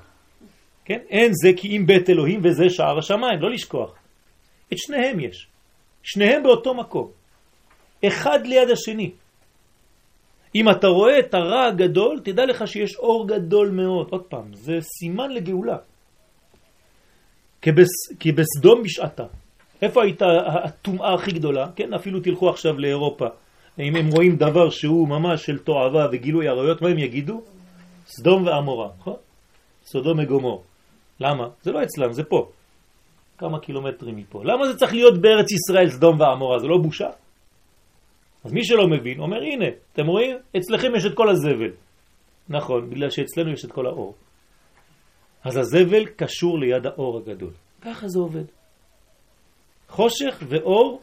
כן? 0.85 0.99
אין 1.09 1.31
זה 1.33 1.51
כי 1.57 1.77
אם 1.77 1.85
בית 1.85 2.09
אלוהים 2.09 2.39
וזה 2.43 2.69
שער 2.69 2.97
השמיים, 2.97 3.39
לא 3.39 3.49
לשכוח. 3.51 3.93
את 4.73 4.77
שניהם 4.77 5.19
יש. 5.19 5.47
שניהם 6.03 6.43
באותו 6.43 6.73
מקום. 6.73 7.07
אחד 8.05 8.45
ליד 8.45 8.69
השני. 8.69 9.11
אם 10.55 10.69
אתה 10.69 10.87
רואה 10.87 11.19
את 11.19 11.33
הרע 11.33 11.65
הגדול, 11.65 12.19
תדע 12.23 12.45
לך 12.45 12.67
שיש 12.67 12.95
אור 12.95 13.27
גדול 13.27 13.69
מאוד. 13.69 14.07
עוד 14.09 14.23
פעם, 14.23 14.53
זה 14.53 14.77
סימן 14.81 15.31
לגאולה. 15.31 15.77
כבס, 17.61 17.89
כי 18.19 18.31
בסדום 18.31 18.83
בשעתה. 18.83 19.25
איפה 19.81 20.03
הייתה 20.03 20.25
הטומאה 20.47 21.13
הכי 21.13 21.31
גדולה? 21.31 21.67
כן, 21.75 21.93
אפילו 21.93 22.19
תלכו 22.19 22.49
עכשיו 22.49 22.79
לאירופה. 22.79 23.27
אם 23.79 23.95
הם 23.95 24.07
רואים 24.07 24.35
דבר 24.35 24.69
שהוא 24.69 25.07
ממש 25.07 25.45
של 25.45 25.57
תועבה 25.57 26.07
וגילוי 26.11 26.47
עריות, 26.47 26.81
מה 26.81 26.89
הם 26.89 26.97
יגידו? 26.97 27.41
סדום 28.09 28.45
ועמורה, 28.45 28.89
נכון? 28.99 29.15
סודום 29.83 30.19
וגומור. 30.19 30.63
למה? 31.19 31.47
זה 31.61 31.71
לא 31.71 31.83
אצלם, 31.83 32.11
זה 32.11 32.23
פה. 32.23 32.49
כמה 33.37 33.59
קילומטרים 33.59 34.15
מפה. 34.15 34.41
למה 34.43 34.67
זה 34.67 34.77
צריך 34.77 34.93
להיות 34.93 35.21
בארץ 35.21 35.51
ישראל 35.51 35.89
סדום 35.89 36.19
ועמורה? 36.19 36.59
זה 36.59 36.67
לא 36.67 36.77
בושה? 36.77 37.09
אז 38.43 38.51
מי 38.51 38.65
שלא 38.65 38.87
מבין 38.87 39.19
אומר, 39.19 39.41
הנה, 39.41 39.65
אתם 39.93 40.05
רואים? 40.07 40.37
אצלכם 40.57 40.95
יש 40.95 41.05
את 41.05 41.15
כל 41.15 41.29
הזבל. 41.29 41.71
נכון, 42.49 42.89
בגלל 42.89 43.09
שאצלנו 43.09 43.51
יש 43.51 43.65
את 43.65 43.71
כל 43.71 43.85
האור. 43.85 44.15
אז 45.43 45.57
הזבל 45.57 46.05
קשור 46.05 46.59
ליד 46.59 46.85
האור 46.85 47.17
הגדול. 47.17 47.51
ככה 47.81 48.07
זה 48.07 48.19
עובד. 48.19 48.43
חושך 49.89 50.43
ואור 50.49 51.01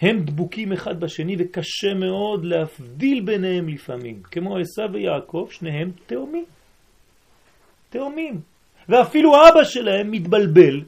הם 0.00 0.20
דבוקים 0.24 0.72
אחד 0.72 1.00
בשני 1.00 1.36
וקשה 1.38 1.94
מאוד 1.94 2.44
להבדיל 2.44 3.20
ביניהם 3.20 3.68
לפעמים. 3.68 4.22
כמו 4.22 4.56
עשיו 4.56 4.88
ויעקב, 4.92 5.48
שניהם 5.50 5.90
תאומים. 6.06 6.44
תאומים. 7.90 8.40
ואפילו 8.88 9.48
אבא 9.48 9.64
שלהם 9.64 10.10
מתבלבל. 10.10 10.82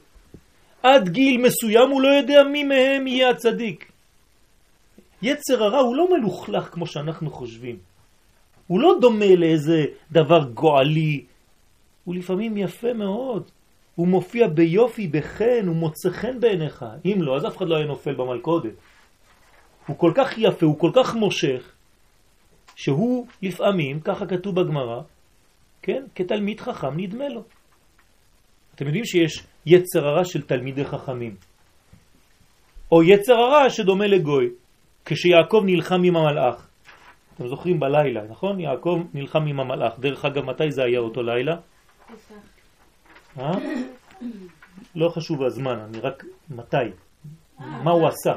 עד 0.82 1.08
גיל 1.08 1.40
מסוים 1.40 1.90
הוא 1.90 2.02
לא 2.02 2.08
יודע 2.08 2.42
מי 2.42 2.64
מהם 2.64 3.06
יהיה 3.06 3.30
הצדיק. 3.30 3.92
יצר 5.22 5.64
הרע 5.64 5.78
הוא 5.78 5.96
לא 5.96 6.08
מלוכלך 6.10 6.64
כמו 6.72 6.86
שאנחנו 6.86 7.30
חושבים. 7.30 7.76
הוא 8.66 8.80
לא 8.80 8.94
דומה 9.00 9.34
לאיזה 9.36 9.84
דבר 10.12 10.44
גועלי. 10.54 11.24
הוא 12.04 12.14
לפעמים 12.14 12.56
יפה 12.56 12.92
מאוד. 12.92 13.50
הוא 13.94 14.08
מופיע 14.08 14.48
ביופי, 14.48 15.08
בחן, 15.08 15.66
הוא 15.66 15.76
מוצא 15.76 16.10
חן 16.10 16.40
בעיניך. 16.40 16.84
אם 17.04 17.22
לא, 17.22 17.36
אז 17.36 17.46
אף 17.46 17.56
אחד 17.56 17.68
לא 17.68 17.76
היה 17.76 17.86
נופל 17.86 18.14
במלכודת. 18.14 18.72
הוא 19.86 19.98
כל 19.98 20.12
כך 20.14 20.38
יפה, 20.38 20.66
הוא 20.66 20.78
כל 20.78 20.90
כך 20.94 21.14
מושך, 21.14 21.72
שהוא 22.76 23.26
לפעמים, 23.42 24.00
ככה 24.00 24.26
כתוב 24.26 24.60
בגמרא, 24.60 25.00
כן, 25.82 26.02
כתלמיד 26.14 26.60
חכם 26.60 27.00
נדמה 27.00 27.28
לו. 27.28 27.42
אתם 28.74 28.86
יודעים 28.86 29.04
שיש 29.04 29.46
יצר 29.66 30.06
הרע 30.06 30.24
של 30.24 30.42
תלמידי 30.42 30.84
חכמים. 30.84 31.34
או 32.92 33.02
יצר 33.02 33.34
הרע 33.34 33.70
שדומה 33.70 34.06
לגוי, 34.06 34.48
כשיעקב 35.04 35.62
נלחם 35.64 36.02
עם 36.04 36.16
המלאך. 36.16 36.66
אתם 37.34 37.48
זוכרים 37.48 37.80
בלילה, 37.80 38.20
נכון? 38.30 38.60
יעקב 38.60 39.02
נלחם 39.14 39.46
עם 39.46 39.60
המלאך. 39.60 39.98
דרך 39.98 40.24
אגב, 40.24 40.44
מתי 40.44 40.70
זה 40.70 40.82
היה 40.84 40.98
אותו 40.98 41.22
לילה? 41.22 41.56
אה? 43.38 43.52
לא 44.94 45.08
חשוב 45.08 45.42
הזמן, 45.42 45.78
אני 45.78 46.00
רק 46.00 46.24
מתי, 46.50 46.76
מה 47.58 47.90
הוא 47.90 48.08
עשה, 48.08 48.32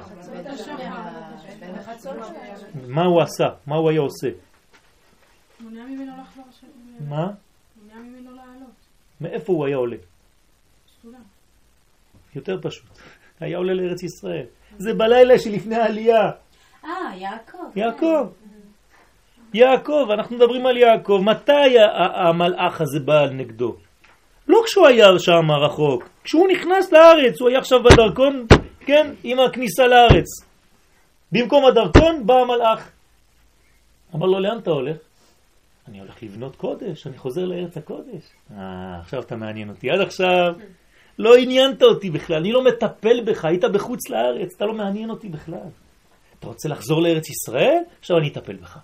מה 2.87 3.05
הוא 3.05 3.21
עשה, 3.21 3.47
מה 3.67 3.75
הוא 3.75 3.89
היה 3.89 3.99
עושה. 3.99 4.27
מונע 5.59 5.85
ממנו 5.85 6.11
לחזור. 6.21 6.45
מה? 7.09 7.27
מונע 7.81 7.99
ממנו 7.99 8.35
לעלות. 8.35 8.75
מאיפה 9.21 9.53
הוא 9.53 9.65
היה 9.65 9.77
עולה? 9.77 9.97
יותר 12.35 12.57
פשוט. 12.61 12.85
היה 13.39 13.57
עולה 13.57 13.73
לארץ 13.73 14.03
ישראל. 14.03 14.45
זה 14.77 14.93
בלילה 14.93 15.39
שלפני 15.39 15.75
העלייה. 15.75 16.31
אה, 16.85 16.89
יעקב. 17.15 17.57
יעקב. 17.75 18.27
יעקב, 19.53 20.07
אנחנו 20.13 20.35
מדברים 20.35 20.65
על 20.65 20.77
יעקב. 20.77 21.21
מתי 21.23 21.75
המלאך 22.15 22.81
הזה 22.81 22.99
בא 22.99 23.25
נגדו? 23.31 23.75
לא 24.47 24.61
כשהוא 24.65 24.87
היה 24.87 25.19
שם 25.19 25.51
רחוק, 25.51 26.09
כשהוא 26.23 26.47
נכנס 26.47 26.91
לארץ, 26.91 27.41
הוא 27.41 27.49
היה 27.49 27.59
עכשיו 27.59 27.79
בדרכון, 27.83 28.45
כן, 28.79 29.13
עם 29.23 29.39
הכניסה 29.39 29.87
לארץ. 29.87 30.25
במקום 31.41 31.65
הדרכון 31.65 32.27
בא 32.27 32.33
המלאך. 32.33 32.91
אמר 34.15 34.25
לו, 34.25 34.39
לאן 34.39 34.57
אתה 34.57 34.69
הולך? 34.69 34.97
אני 35.87 35.99
הולך 35.99 36.23
לבנות 36.23 36.55
קודש, 36.55 37.07
אני 37.07 37.17
חוזר 37.17 37.45
לארץ 37.45 37.77
הקודש. 37.77 38.23
אה, 38.51 38.99
עכשיו 38.99 39.21
אתה 39.21 39.35
מעניין 39.35 39.69
אותי. 39.69 39.91
עד 39.91 40.01
עכשיו 40.01 40.53
לא 41.19 41.35
עניינת 41.35 41.83
אותי 41.83 42.09
בכלל, 42.09 42.37
אני 42.37 42.51
לא 42.51 42.63
מטפל 42.63 43.23
בך, 43.25 43.45
היית 43.45 43.63
בחוץ 43.73 44.09
לארץ, 44.09 44.53
אתה 44.55 44.65
לא 44.65 44.73
מעניין 44.73 45.09
אותי 45.09 45.29
בכלל. 45.29 45.69
אתה 46.39 46.47
רוצה 46.47 46.69
לחזור 46.69 47.01
לארץ 47.01 47.29
ישראל? 47.29 47.81
עכשיו 47.99 48.17
אני 48.17 48.27
אטפל 48.27 48.55
בך. 48.55 48.79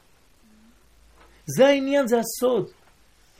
זה 1.46 1.68
העניין, 1.68 2.08
זה 2.08 2.20
הסוד. 2.20 2.68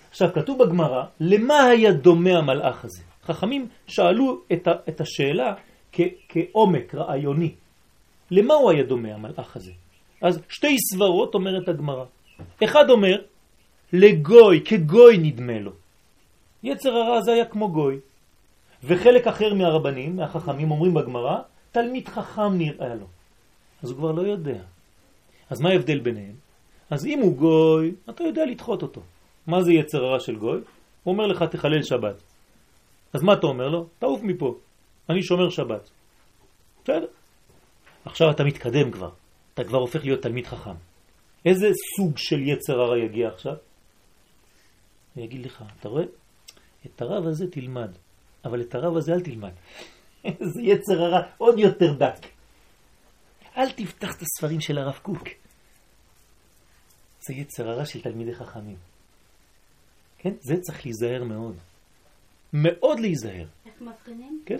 עכשיו, 0.10 0.34
כתוב 0.34 0.64
בגמרא, 0.64 1.04
למה 1.20 1.64
היה 1.64 1.92
דומה 1.92 2.38
המלאך 2.38 2.86
הזה? 2.86 3.02
חכמים 3.24 3.68
שאלו 3.88 4.42
את, 4.54 4.68
ה, 4.68 4.72
את 4.90 5.02
השאלה 5.02 5.54
כ, 5.92 6.02
כעומק 6.30 6.96
רעיוני. 6.96 7.56
למה 8.32 8.54
הוא 8.54 8.72
היה 8.72 8.84
דומה 8.84 9.14
המלאך 9.14 9.56
הזה? 9.56 9.72
אז 10.22 10.42
שתי 10.50 10.78
סברות 10.94 11.36
אומרת 11.36 11.68
הגמרא. 11.68 12.06
אחד 12.64 12.90
אומר, 12.90 13.22
לגוי, 13.94 14.62
כגוי 14.66 15.18
נדמה 15.18 15.60
לו. 15.60 15.72
יצר 16.64 16.90
הרע 16.90 17.18
הזה 17.18 17.32
היה 17.32 17.46
כמו 17.46 17.72
גוי. 17.72 18.00
וחלק 18.84 19.28
אחר 19.28 19.54
מהרבנים, 19.54 20.16
מהחכמים, 20.16 20.72
אומרים 20.72 20.94
בגמרא, 20.94 21.38
תלמיד 21.72 22.08
חכם 22.08 22.58
נראה 22.58 22.96
לו. 22.96 23.06
אז 23.84 23.90
הוא 23.90 23.98
כבר 23.98 24.12
לא 24.12 24.22
יודע. 24.22 24.62
אז 25.50 25.62
מה 25.62 25.70
ההבדל 25.70 26.00
ביניהם? 26.00 26.36
אז 26.90 27.06
אם 27.06 27.20
הוא 27.20 27.38
גוי, 27.38 27.92
אתה 28.10 28.24
יודע 28.24 28.46
לדחות 28.46 28.82
אותו. 28.82 29.02
מה 29.48 29.62
זה 29.62 29.74
יצר 29.74 30.06
הרע 30.06 30.20
של 30.20 30.36
גוי? 30.36 30.60
הוא 31.04 31.14
אומר 31.14 31.28
לך 31.28 31.44
תחלל 31.44 31.84
שבת. 31.84 32.16
אז 33.14 33.24
מה 33.24 33.34
אתה 33.34 33.48
אומר 33.48 33.70
לו? 33.70 33.88
תעוף 34.00 34.22
מפה, 34.24 34.56
אני 35.10 35.24
שומר 35.24 35.50
שבת. 35.50 35.90
בסדר. 36.84 37.06
עכשיו 38.06 38.32
אתה 38.32 38.44
מתקדם 38.44 38.92
כבר, 38.92 39.10
אתה 39.54 39.64
כבר 39.64 39.78
הופך 39.78 40.04
להיות 40.04 40.22
תלמיד 40.22 40.48
חכם. 40.48 40.76
איזה 41.46 41.68
סוג 41.98 42.18
של 42.18 42.40
יצר 42.40 42.74
הרע 42.82 42.98
יגיע 42.98 43.28
עכשיו? 43.28 43.54
הוא 45.16 45.24
יגיד 45.24 45.46
לך, 45.46 45.64
אתה 45.80 45.90
רואה? 45.90 46.04
את 46.86 47.02
הרב 47.02 47.28
הזה 47.28 47.52
תלמד, 47.52 47.92
אבל 48.46 48.62
את 48.62 48.76
הרב 48.76 48.98
הזה 48.98 49.14
אל 49.14 49.22
תלמד. 49.22 49.52
איזה 50.26 50.62
יצר 50.62 51.02
הרע 51.02 51.22
עוד 51.38 51.60
יותר 51.60 51.94
דק. 51.94 52.28
אל 53.58 53.72
תפתח 53.72 54.16
את 54.16 54.22
הספרים 54.22 54.62
של 54.62 54.78
הרב 54.78 55.00
קוק. 55.02 55.28
זה 57.22 57.34
יצר 57.34 57.70
הרע 57.70 57.86
של 57.86 58.02
תלמידי 58.02 58.36
חכמים. 58.36 58.78
כן? 60.18 60.34
זה 60.40 60.54
צריך 60.62 60.86
להיזהר 60.86 61.24
מאוד. 61.24 61.56
מאוד 62.54 63.00
להיזהר. 63.00 63.46
איך 63.66 63.82
מבחינים? 63.82 64.44
כן? 64.46 64.58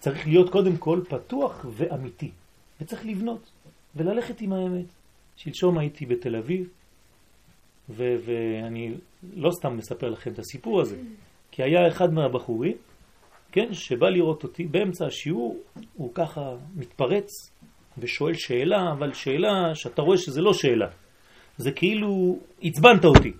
צריך 0.00 0.26
להיות 0.26 0.50
קודם 0.50 0.76
כל 0.76 1.00
פתוח 1.08 1.66
ואמיתי. 1.70 2.30
וצריך 2.80 3.06
לבנות 3.06 3.50
וללכת 3.96 4.40
עם 4.40 4.52
האמת. 4.52 4.86
שלשום 5.36 5.78
הייתי 5.78 6.06
בתל 6.06 6.36
אביב, 6.36 6.68
ו- 7.90 8.16
ואני 8.24 8.94
לא 9.36 9.50
סתם 9.50 9.76
מספר 9.76 10.08
לכם 10.08 10.32
את 10.32 10.38
הסיפור 10.38 10.80
הזה, 10.80 10.96
כי 11.50 11.62
היה 11.62 11.88
אחד 11.88 12.12
מהבחורים, 12.12 12.76
כן, 13.52 13.74
שבא 13.74 14.06
לראות 14.08 14.42
אותי 14.44 14.64
באמצע 14.64 15.06
השיעור, 15.06 15.56
הוא 15.94 16.10
ככה 16.14 16.40
מתפרץ 16.76 17.28
ושואל 17.98 18.34
שאלה, 18.34 18.92
אבל 18.92 19.12
שאלה 19.12 19.74
שאתה 19.74 20.02
רואה 20.02 20.16
שזה 20.16 20.40
לא 20.40 20.52
שאלה. 20.52 20.86
זה 21.56 21.72
כאילו, 21.72 22.38
עצבנת 22.62 23.04
אותי, 23.04 23.32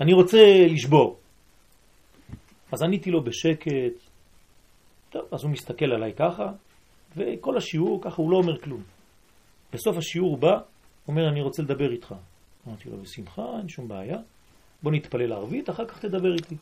אני 0.00 0.12
רוצה 0.12 0.38
לשבור. 0.68 1.18
אז 2.72 2.82
עניתי 2.82 3.10
לו 3.10 3.24
בשקט, 3.24 4.09
טוב, 5.10 5.22
אז 5.32 5.42
הוא 5.42 5.50
מסתכל 5.50 5.92
עליי 5.92 6.12
ככה, 6.12 6.52
וכל 7.16 7.56
השיעור 7.56 8.02
ככה 8.02 8.22
הוא 8.22 8.30
לא 8.30 8.36
אומר 8.36 8.60
כלום. 8.60 8.82
בסוף 9.72 9.96
השיעור 9.96 10.36
בא, 10.36 10.58
אומר 11.08 11.28
אני 11.28 11.42
רוצה 11.42 11.62
לדבר 11.62 11.92
איתך. 11.92 12.14
אמרתי 12.68 12.90
לו 12.90 12.96
בשמחה, 12.96 13.42
אין 13.58 13.68
שום 13.68 13.88
בעיה, 13.88 14.18
בוא 14.82 14.92
נתפלל 14.92 15.32
ערבית, 15.32 15.70
אחר 15.70 15.86
כך 15.86 15.98
תדבר 15.98 16.34
איתי. 16.34 16.56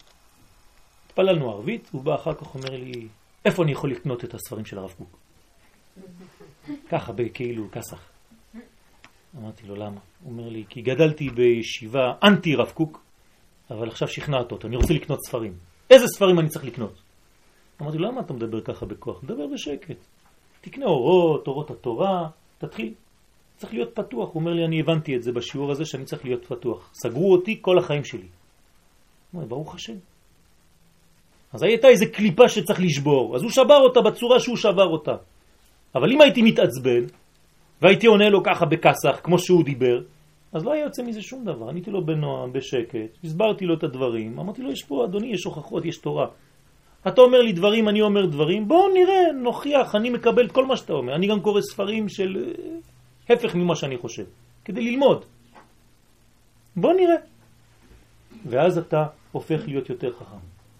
התפללנו 1.06 1.50
ערבית, 1.50 1.88
הוא 1.92 2.02
בא 2.02 2.14
אחר 2.14 2.34
כך 2.34 2.54
אומר 2.54 2.70
לי, 2.70 3.08
איפה 3.44 3.62
אני 3.62 3.72
יכול 3.72 3.90
לקנות 3.90 4.24
את 4.24 4.34
הספרים 4.34 4.64
של 4.64 4.78
הרב 4.78 4.94
קוק? 4.98 5.18
ככה, 6.90 7.12
כאילו 7.34 7.70
כסח. 7.72 8.00
אמרתי 9.36 9.66
לו, 9.66 9.76
למה? 9.76 10.00
הוא 10.22 10.32
אומר 10.32 10.48
לי, 10.48 10.64
כי 10.68 10.82
גדלתי 10.82 11.30
בישיבה 11.30 12.12
אנטי 12.22 12.54
רב 12.54 12.70
קוק, 12.70 13.02
אבל 13.70 13.88
עכשיו 13.88 14.08
שכנעת 14.08 14.52
אותו, 14.52 14.68
אני 14.68 14.76
רוצה 14.76 14.94
לקנות 14.94 15.18
ספרים. 15.28 15.54
איזה 15.90 16.06
ספרים 16.06 16.38
אני 16.38 16.48
צריך 16.48 16.64
לקנות? 16.64 17.07
אמרתי 17.82 17.98
למה 17.98 18.20
אתה 18.20 18.32
מדבר 18.32 18.60
ככה 18.60 18.86
בכוח? 18.86 19.22
מדבר 19.22 19.46
בשקט. 19.46 19.96
תקנה 20.60 20.86
אורות, 20.86 21.46
אורות 21.46 21.70
התורה, 21.70 22.28
תתחיל. 22.58 22.94
צריך 23.56 23.72
להיות 23.72 23.94
פתוח. 23.94 24.28
הוא 24.28 24.40
אומר 24.40 24.52
לי, 24.52 24.64
אני 24.64 24.80
הבנתי 24.80 25.16
את 25.16 25.22
זה 25.22 25.32
בשיעור 25.32 25.70
הזה 25.70 25.84
שאני 25.84 26.04
צריך 26.04 26.24
להיות 26.24 26.46
פתוח. 26.46 26.90
סגרו 26.92 27.32
אותי 27.32 27.58
כל 27.60 27.78
החיים 27.78 28.04
שלי. 28.04 28.20
הוא 28.20 28.28
אומר, 29.34 29.46
ברוך 29.46 29.74
השם. 29.74 29.94
אז 31.52 31.62
הייתה 31.62 31.88
איזה 31.88 32.06
קליפה 32.06 32.48
שצריך 32.48 32.80
לשבור, 32.80 33.36
אז 33.36 33.42
הוא 33.42 33.50
שבר 33.50 33.76
אותה 33.76 34.00
בצורה 34.00 34.40
שהוא 34.40 34.56
שבר 34.56 34.86
אותה. 34.86 35.14
אבל 35.94 36.12
אם 36.12 36.20
הייתי 36.20 36.42
מתעצבן, 36.42 37.04
והייתי 37.82 38.06
עונה 38.06 38.28
לו 38.28 38.42
ככה 38.44 38.66
בכסח, 38.66 39.20
כמו 39.22 39.38
שהוא 39.38 39.64
דיבר, 39.64 40.00
אז 40.52 40.64
לא 40.64 40.72
היה 40.72 40.84
יוצא 40.84 41.02
מזה 41.02 41.22
שום 41.22 41.44
דבר. 41.44 41.68
עניתי 41.68 41.90
לו 41.90 42.06
בנועם, 42.06 42.52
בשקט, 42.52 43.24
הסברתי 43.24 43.64
לו 43.64 43.74
את 43.74 43.82
הדברים, 43.82 44.38
אמרתי 44.38 44.62
לו, 44.62 44.72
יש 44.72 44.84
פה, 44.84 45.04
אדוני, 45.04 45.32
יש 45.32 45.44
הוכחות, 45.44 45.84
יש 45.84 45.98
תורה. 45.98 46.26
אתה 47.06 47.20
אומר 47.20 47.38
לי 47.42 47.52
דברים, 47.52 47.88
אני 47.88 48.00
אומר 48.00 48.26
דברים, 48.26 48.68
בואו 48.68 48.94
נראה, 48.94 49.32
נוכיח, 49.42 49.94
אני 49.94 50.10
מקבל 50.10 50.46
את 50.46 50.52
כל 50.52 50.66
מה 50.66 50.76
שאתה 50.76 50.92
אומר. 50.92 51.14
אני 51.14 51.26
גם 51.26 51.40
קורא 51.40 51.60
ספרים 51.60 52.08
של 52.08 52.36
אה, 52.36 53.34
הפך 53.34 53.54
ממה 53.54 53.76
שאני 53.76 53.96
חושב, 53.96 54.24
כדי 54.64 54.80
ללמוד. 54.80 55.24
בואו 56.76 56.92
נראה. 56.92 57.16
ואז 58.46 58.78
אתה 58.78 59.06
הופך 59.32 59.62
להיות 59.66 59.90
יותר 59.90 60.12
חכם. 60.12 60.36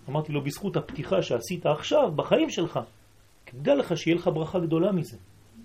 אמרתי 0.08 0.32
לו, 0.32 0.44
בזכות 0.44 0.76
הפתיחה 0.76 1.22
שעשית 1.22 1.66
עכשיו, 1.66 2.12
בחיים 2.16 2.50
שלך, 2.50 2.80
כדאי 3.46 3.76
לך 3.76 3.96
שיהיה 3.96 4.16
לך 4.16 4.30
ברכה 4.34 4.58
גדולה 4.58 4.92
מזה. 4.92 5.16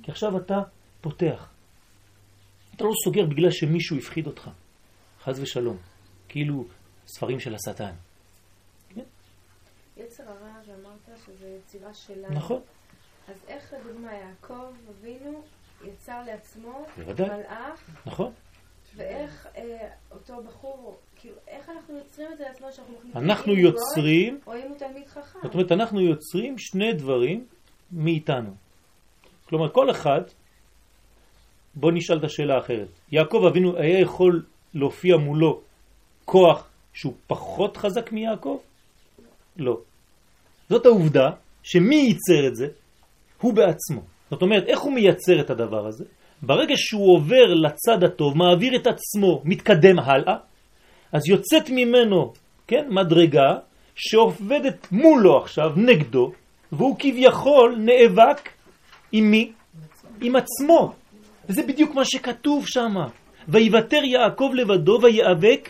כי 0.03 0.11
עכשיו 0.11 0.37
אתה 0.37 0.61
פותח. 1.01 1.49
אתה 2.75 2.83
לא 2.83 2.91
סוגר 3.03 3.25
בגלל 3.25 3.51
שמישהו 3.51 3.97
הפחיד 3.97 4.27
אותך. 4.27 4.49
חז 5.23 5.39
ושלום. 5.39 5.77
כאילו 6.29 6.65
ספרים 7.07 7.39
של 7.39 7.55
השטן. 7.55 7.91
יצר 9.97 10.23
הרע 10.23 10.63
שאמרת 10.65 11.19
שזה 11.25 11.58
יצירה 11.60 11.93
שלנו. 11.93 12.36
נכון. 12.36 12.62
אז 13.27 13.36
איך 13.47 13.73
לדוגמה 13.73 14.13
יעקב 14.13 14.73
אבינו 14.89 15.41
יצר 15.86 16.23
לעצמו 16.25 16.86
בוודאי. 16.97 17.29
מלאך, 17.29 17.89
נכון. 18.06 18.32
ואיך 18.95 19.47
אה, 19.58 19.89
אותו 20.12 20.43
בחור, 20.43 20.97
כאילו, 21.15 21.36
איך 21.47 21.69
אנחנו 21.69 21.97
יוצרים 21.97 22.32
את 22.34 22.38
זה 22.38 22.43
לעצמו 22.43 22.71
שאנחנו 22.71 22.93
מחליטים 22.93 23.21
אנחנו 23.29 23.53
יוצרים, 23.53 24.39
או 24.47 24.53
אם 24.56 24.67
הוא 24.69 24.77
תלמיד 24.77 25.08
חכם? 25.08 25.39
זאת 25.43 25.53
אומרת, 25.53 25.71
אנחנו 25.71 26.01
יוצרים 26.01 26.58
שני 26.58 26.93
דברים 26.93 27.45
מאיתנו. 27.91 28.53
כלומר, 29.49 29.69
כל 29.69 29.91
אחד, 29.91 30.21
בוא 31.75 31.91
נשאל 31.91 32.17
את 32.17 32.23
השאלה 32.23 32.56
האחרת. 32.56 32.88
יעקב 33.12 33.45
אבינו 33.49 33.77
היה 33.77 33.99
יכול 33.99 34.45
להופיע 34.73 35.17
מולו 35.17 35.62
כוח 36.25 36.69
שהוא 36.93 37.13
פחות 37.27 37.77
חזק 37.77 38.12
מיעקב? 38.12 38.58
לא. 39.57 39.77
זאת 40.69 40.85
העובדה 40.85 41.29
שמי 41.63 41.95
ייצר 41.95 42.47
את 42.47 42.55
זה? 42.55 42.67
הוא 43.41 43.53
בעצמו. 43.53 44.01
זאת 44.31 44.41
אומרת, 44.41 44.63
איך 44.67 44.79
הוא 44.79 44.93
מייצר 44.93 45.39
את 45.39 45.49
הדבר 45.49 45.87
הזה? 45.87 46.05
ברגע 46.41 46.73
שהוא 46.77 47.15
עובר 47.15 47.53
לצד 47.53 48.03
הטוב, 48.03 48.37
מעביר 48.37 48.75
את 48.75 48.87
עצמו, 48.87 49.41
מתקדם 49.45 49.99
הלאה, 49.99 50.35
אז 51.11 51.27
יוצאת 51.27 51.69
ממנו, 51.69 52.33
כן, 52.67 52.85
מדרגה 52.89 53.55
שעובדת 53.95 54.87
מולו 54.91 55.37
עכשיו, 55.37 55.69
נגדו, 55.75 56.31
והוא 56.71 56.95
כביכול 56.99 57.75
נאבק 57.79 58.49
עם 59.11 59.31
מי? 59.31 59.51
עם 60.21 60.35
עצמו. 60.35 60.93
וזה 61.49 61.63
בדיוק 61.63 61.95
מה 61.95 62.05
שכתוב 62.05 62.67
שם. 62.67 62.95
ויוותר 63.47 64.03
יעקב 64.03 64.51
לבדו 64.53 64.99
ויאבק 65.01 65.69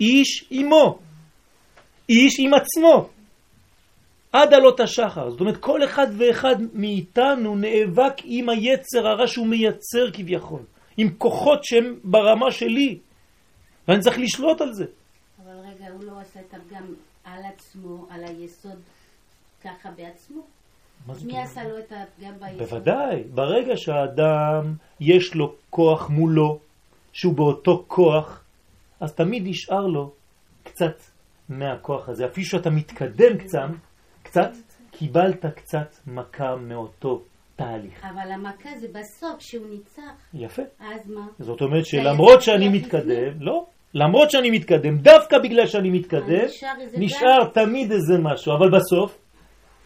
איש 0.00 0.44
עמו. 0.50 0.98
איש 2.12 2.34
עם 2.38 2.54
עצמו. 2.54 3.08
עד 4.32 4.54
עלות 4.54 4.80
השחר. 4.80 5.30
זאת 5.30 5.40
אומרת, 5.40 5.56
כל 5.56 5.84
אחד 5.84 6.06
ואחד 6.18 6.56
מאיתנו 6.72 7.56
נאבק 7.56 8.14
עם 8.24 8.48
היצר 8.48 9.06
הרע 9.06 9.26
שהוא 9.26 9.46
מייצר 9.46 10.10
כביכול, 10.12 10.62
עם 10.96 11.08
כוחות 11.18 11.64
שהם 11.64 11.98
ברמה 12.04 12.50
שלי, 12.50 12.98
ואני 13.88 14.00
צריך 14.00 14.18
לשלוט 14.18 14.60
על 14.60 14.72
זה. 14.72 14.84
אבל 15.44 15.52
רגע, 15.52 15.92
הוא 15.92 16.04
לא 16.04 16.20
עשה 16.20 16.40
את 16.40 16.54
הפגם 16.54 16.94
על 17.24 17.40
עצמו, 17.54 18.06
על 18.10 18.24
היסוד, 18.24 18.78
ככה 19.64 19.90
בעצמו? 19.96 20.42
מי 21.24 21.38
עשה 21.38 21.64
לו 21.64 21.78
את 21.78 21.92
הפגם 21.92 22.32
ביסוד? 22.40 22.58
בוודאי. 22.58 23.22
ברגע 23.34 23.76
שהאדם 23.76 24.74
יש 25.00 25.34
לו 25.34 25.54
כוח 25.70 26.10
מולו, 26.10 26.58
שהוא 27.12 27.34
באותו 27.34 27.84
כוח, 27.88 28.44
אז 29.00 29.14
תמיד 29.14 29.42
נשאר 29.46 29.86
לו 29.86 30.12
קצת 30.64 31.11
מהכוח 31.48 32.08
הזה. 32.08 32.26
אפילו 32.26 32.46
שאתה 32.46 32.70
מתקדם 32.70 33.38
קצת, 33.38 33.68
קצת, 34.22 34.50
קיבלת 34.90 35.46
קצת 35.56 35.96
מכה 36.06 36.56
מאותו 36.56 37.22
תהליך. 37.56 38.04
אבל 38.04 38.32
המכה 38.32 38.70
זה 38.80 38.86
בסוף, 38.88 39.36
כשהוא 39.38 39.66
ניצח. 39.70 40.02
יפה. 40.34 40.62
אז 40.80 41.10
מה? 41.10 41.26
זאת 41.38 41.60
אומרת 41.60 41.86
שלמרות 41.86 42.42
שאני 42.42 42.68
מתקדם, 42.68 43.40
לא, 43.40 43.66
למרות 43.94 44.30
שאני 44.30 44.50
מתקדם, 44.50 44.98
דווקא 44.98 45.38
בגלל 45.38 45.66
שאני 45.66 45.90
מתקדם, 45.90 46.44
נשאר 46.98 47.44
תמיד 47.54 47.92
איזה 47.92 48.18
משהו, 48.18 48.52
אבל 48.56 48.70
בסוף 48.70 49.18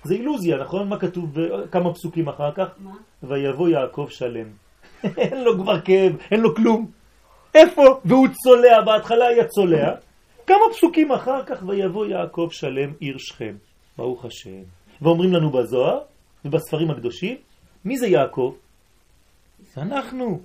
זה 0.04 0.14
אילוזיה, 0.14 0.56
נכון? 0.56 0.88
מה 0.88 0.98
כתוב 0.98 1.34
כמה 1.72 1.94
פסוקים 1.94 2.28
אחר 2.28 2.52
כך? 2.54 2.66
מה? 2.78 2.90
ויבוא 3.22 3.68
יעקב 3.68 4.06
שלם. 4.10 4.48
אין 5.18 5.44
לו 5.44 5.58
כבר 5.58 5.80
כאב, 5.80 6.16
אין 6.30 6.40
לו 6.40 6.54
כלום. 6.54 6.90
איפה? 7.54 7.82
והוא 8.04 8.28
צולע, 8.28 8.80
בהתחלה 8.86 9.26
היה 9.26 9.44
צולע. 9.44 9.94
כמה 10.46 10.64
פסוקים 10.72 11.12
אחר 11.12 11.44
כך, 11.46 11.62
ויבוא 11.66 12.06
יעקב 12.06 12.48
שלם 12.50 12.92
עיר 13.00 13.18
שכם. 13.18 13.56
ברוך 13.98 14.24
השם. 14.24 14.62
ואומרים 15.02 15.32
לנו 15.32 15.50
בזוהר 15.50 16.00
ובספרים 16.44 16.90
הקדושים, 16.90 17.36
מי 17.84 17.98
זה 17.98 18.06
יעקב? 18.06 18.54
אנחנו. 19.76 20.40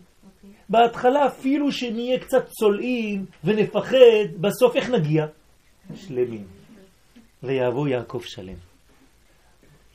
בהתחלה 0.70 1.28
אפילו 1.28 1.72
שנהיה 1.72 2.20
קצת 2.20 2.48
צולעים 2.48 3.26
ונפחד, 3.44 4.28
בסוף 4.42 4.76
איך 4.76 4.90
נגיע? 4.90 5.26
שלמים. 5.96 6.48
ויבוא 7.44 7.88
יעקב 7.88 8.22
שלם. 8.24 8.58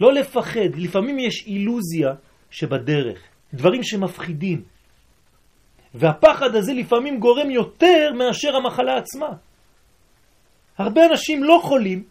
לא 0.00 0.12
לפחד, 0.12 0.76
לפעמים 0.76 1.18
יש 1.18 1.46
אילוזיה 1.46 2.14
שבדרך, 2.50 3.18
דברים 3.54 3.82
שמפחידים. 3.82 4.62
והפחד 5.94 6.54
הזה 6.54 6.72
לפעמים 6.72 7.20
גורם 7.20 7.50
יותר 7.50 8.12
מאשר 8.18 8.56
המחלה 8.56 8.96
עצמה. 8.96 9.28
הרבה 10.78 11.06
אנשים 11.06 11.44
לא 11.44 11.60
חולים 11.62 12.02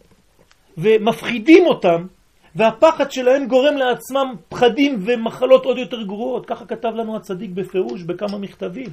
ומפחידים 0.78 1.66
אותם, 1.66 2.06
והפחד 2.54 3.10
שלהם 3.10 3.46
גורם 3.46 3.76
לעצמם 3.76 4.34
פחדים 4.48 5.02
ומחלות 5.06 5.64
עוד 5.64 5.78
יותר 5.78 6.02
גרועות. 6.02 6.46
ככה 6.46 6.66
כתב 6.66 6.88
לנו 6.88 7.16
הצדיק 7.16 7.50
בפירוש 7.50 8.02
בכמה 8.02 8.38
מכתבים. 8.38 8.90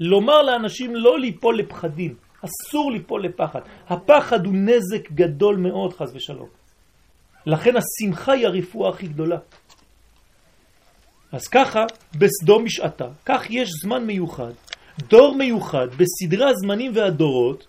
לומר 0.00 0.42
לאנשים 0.42 0.96
לא 0.96 1.18
ליפול 1.18 1.58
לפחדים, 1.58 2.14
אסור 2.44 2.92
ליפול 2.92 3.24
לפחד. 3.24 3.60
הפחד 3.88 4.46
הוא 4.46 4.54
נזק 4.54 5.12
גדול 5.12 5.56
מאוד, 5.56 5.92
חז 5.92 6.16
ושלום. 6.16 6.48
לכן 7.46 7.70
השמחה 7.76 8.32
היא 8.32 8.46
הרפואה 8.46 8.90
הכי 8.90 9.06
גדולה. 9.06 9.38
אז 11.32 11.48
ככה, 11.48 11.84
בסדום 12.18 12.64
משעתה, 12.64 13.08
כך 13.24 13.50
יש 13.50 13.68
זמן 13.82 14.04
מיוחד, 14.04 14.52
דור 14.98 15.34
מיוחד 15.36 15.86
בסדרי 15.88 16.50
הזמנים 16.50 16.92
והדורות, 16.94 17.66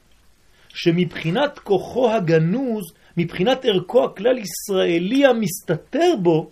שמבחינת 0.75 1.59
כוחו 1.59 2.11
הגנוז, 2.11 2.83
מבחינת 3.17 3.65
ערכו 3.65 4.05
הכלל 4.05 4.37
ישראלי 4.37 5.25
המסתתר 5.25 6.15
בו, 6.21 6.51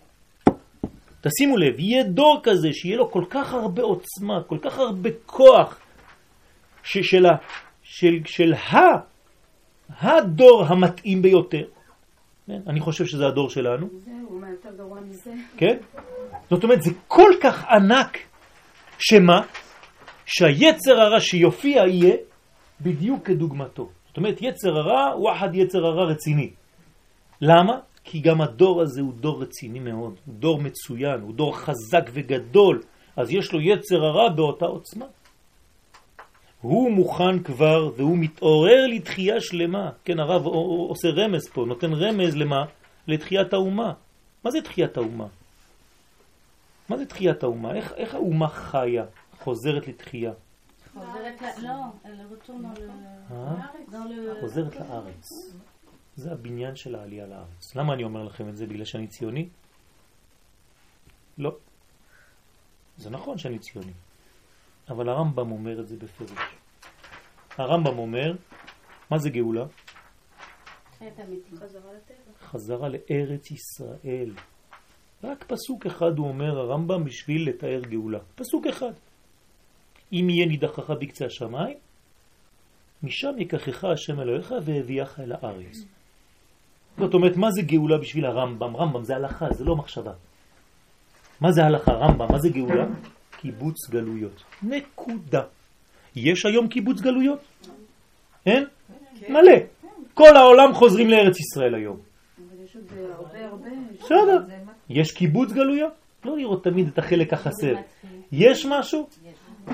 תשימו 1.21 1.57
לב, 1.57 1.79
יהיה 1.79 2.03
דור 2.03 2.39
כזה 2.43 2.73
שיהיה 2.73 2.97
לו 2.97 3.11
כל 3.11 3.23
כך 3.29 3.53
הרבה 3.53 3.83
עוצמה, 3.83 4.43
כל 4.47 4.57
כך 4.61 4.77
הרבה 4.79 5.09
כוח, 5.25 5.79
של, 6.83 7.25
של, 7.83 8.19
של 8.25 8.53
ה, 8.53 8.77
הדור 9.89 10.65
המתאים 10.67 11.21
ביותר. 11.21 11.65
כן? 12.47 12.59
אני 12.67 12.79
חושב 12.79 13.05
שזה 13.05 13.27
הדור 13.27 13.49
שלנו. 13.49 13.87
זהו, 14.05 14.39
מה 14.39 14.49
יותר 14.49 14.69
גרוע 14.77 14.99
מזה? 15.01 15.31
כן? 15.57 15.77
זאת 16.49 16.63
אומרת, 16.63 16.83
זה 16.83 16.91
כל 17.07 17.31
כך 17.41 17.65
ענק, 17.69 18.17
שמה? 18.99 19.41
שהיצר 20.25 21.01
הרע 21.01 21.19
שיופיע 21.19 21.83
יהיה 21.87 22.15
בדיוק 22.81 23.25
כדוגמתו. 23.25 23.89
זאת 24.13 24.17
אומרת, 24.17 24.41
יצר 24.41 24.77
הרע 24.77 25.11
הוא 25.11 25.31
אחד 25.31 25.55
יצר 25.55 25.85
הרע 25.85 26.05
רציני. 26.05 26.49
למה? 27.41 27.79
כי 28.03 28.19
גם 28.19 28.41
הדור 28.41 28.81
הזה 28.81 29.01
הוא 29.01 29.13
דור 29.13 29.41
רציני 29.41 29.79
מאוד, 29.79 30.15
הוא 30.25 30.35
דור 30.39 30.61
מצוין, 30.61 31.21
הוא 31.21 31.33
דור 31.33 31.57
חזק 31.57 32.09
וגדול, 32.13 32.81
אז 33.15 33.31
יש 33.31 33.53
לו 33.53 33.61
יצר 33.61 34.05
הרע 34.05 34.29
באותה 34.29 34.65
עוצמה. 34.65 35.05
הוא 36.61 36.91
מוכן 36.91 37.43
כבר 37.43 37.91
והוא 37.97 38.17
מתעורר 38.17 38.87
לתחייה 38.87 39.41
שלמה. 39.41 39.89
כן, 40.05 40.19
הרב 40.19 40.45
עושה 40.45 41.07
רמז 41.09 41.49
פה, 41.53 41.65
נותן 41.65 41.93
רמז 41.93 42.35
למה? 42.35 42.65
לתחיית 43.07 43.53
האומה. 43.53 43.93
מה 44.43 44.51
זה 44.51 44.61
תחיית 44.61 44.97
האומה? 44.97 45.27
מה 46.89 46.97
זה 46.97 47.05
תחיית 47.05 47.43
האומה? 47.43 47.75
איך, 47.75 47.93
איך 47.97 48.15
האומה 48.15 48.47
חיה, 48.47 49.05
חוזרת 49.39 49.87
לתחייה? 49.87 50.31
חוזרת 54.41 54.75
לארץ. 54.75 55.29
זה 56.15 56.31
הבניין 56.31 56.75
של 56.75 56.95
העלייה 56.95 57.27
לארץ. 57.27 57.75
למה 57.75 57.93
אני 57.93 58.03
אומר 58.03 58.23
לכם 58.23 58.49
את 58.49 58.57
זה? 58.57 58.65
בגלל 58.65 58.85
שאני 58.85 59.07
ציוני? 59.07 59.49
לא. 61.37 61.57
זה 62.97 63.09
נכון 63.09 63.37
שאני 63.37 63.59
ציוני. 63.59 63.93
אבל 64.89 65.09
הרמב"ם 65.09 65.51
אומר 65.51 65.79
את 65.79 65.87
זה 65.87 65.97
בפירוש. 65.97 66.55
הרמב"ם 67.57 67.97
אומר, 67.97 68.33
מה 69.09 69.17
זה 69.17 69.29
גאולה? 69.29 69.65
חזרה 72.39 72.89
לארץ 72.89 73.51
ישראל. 73.51 74.33
רק 75.23 75.43
פסוק 75.43 75.85
אחד 75.85 76.17
הוא 76.17 76.27
אומר 76.27 76.59
הרמב"ם 76.59 77.03
בשביל 77.03 77.49
לתאר 77.49 77.81
גאולה. 77.81 78.19
פסוק 78.35 78.67
אחד. 78.67 78.93
אם 80.13 80.29
יהיה 80.29 80.45
נידחך 80.45 80.89
בקצה 80.89 81.25
השמיים, 81.25 81.77
משם 83.03 83.31
ייקחך 83.37 83.83
השם 83.83 84.19
אלוהיך 84.19 84.53
והביאך 84.65 85.19
אל 85.19 85.31
הארץ. 85.31 85.85
זאת 86.97 87.13
אומרת, 87.13 87.37
מה 87.37 87.51
זה 87.51 87.61
גאולה 87.61 87.97
בשביל 87.97 88.25
הרמב"ם? 88.25 88.77
רמב"ם 88.77 89.03
זה 89.03 89.15
הלכה, 89.15 89.45
זה 89.51 89.63
לא 89.63 89.75
מחשבה. 89.75 90.11
מה 91.41 91.51
זה 91.51 91.65
הלכה? 91.65 91.91
רמב"ם, 91.91 92.31
מה 92.31 92.39
זה 92.39 92.49
גאולה? 92.49 92.85
קיבוץ 93.37 93.89
גלויות. 93.89 94.43
נקודה. 94.63 95.41
יש 96.15 96.45
היום 96.45 96.67
קיבוץ 96.67 97.01
גלויות? 97.01 97.39
אין? 98.45 98.65
מלא. 99.29 99.57
כל 100.13 100.35
העולם 100.35 100.73
חוזרים 100.73 101.09
לארץ 101.09 101.39
ישראל 101.39 101.75
היום. 101.75 101.97
בסדר. 103.99 104.45
יש 104.89 105.11
קיבוץ 105.11 105.51
גלויות? 105.51 105.93
לא 106.25 106.37
לראות 106.37 106.63
תמיד 106.63 106.87
את 106.87 106.97
החלק 106.97 107.33
החסר. 107.33 107.73
יש 108.31 108.65
משהו? 108.65 109.09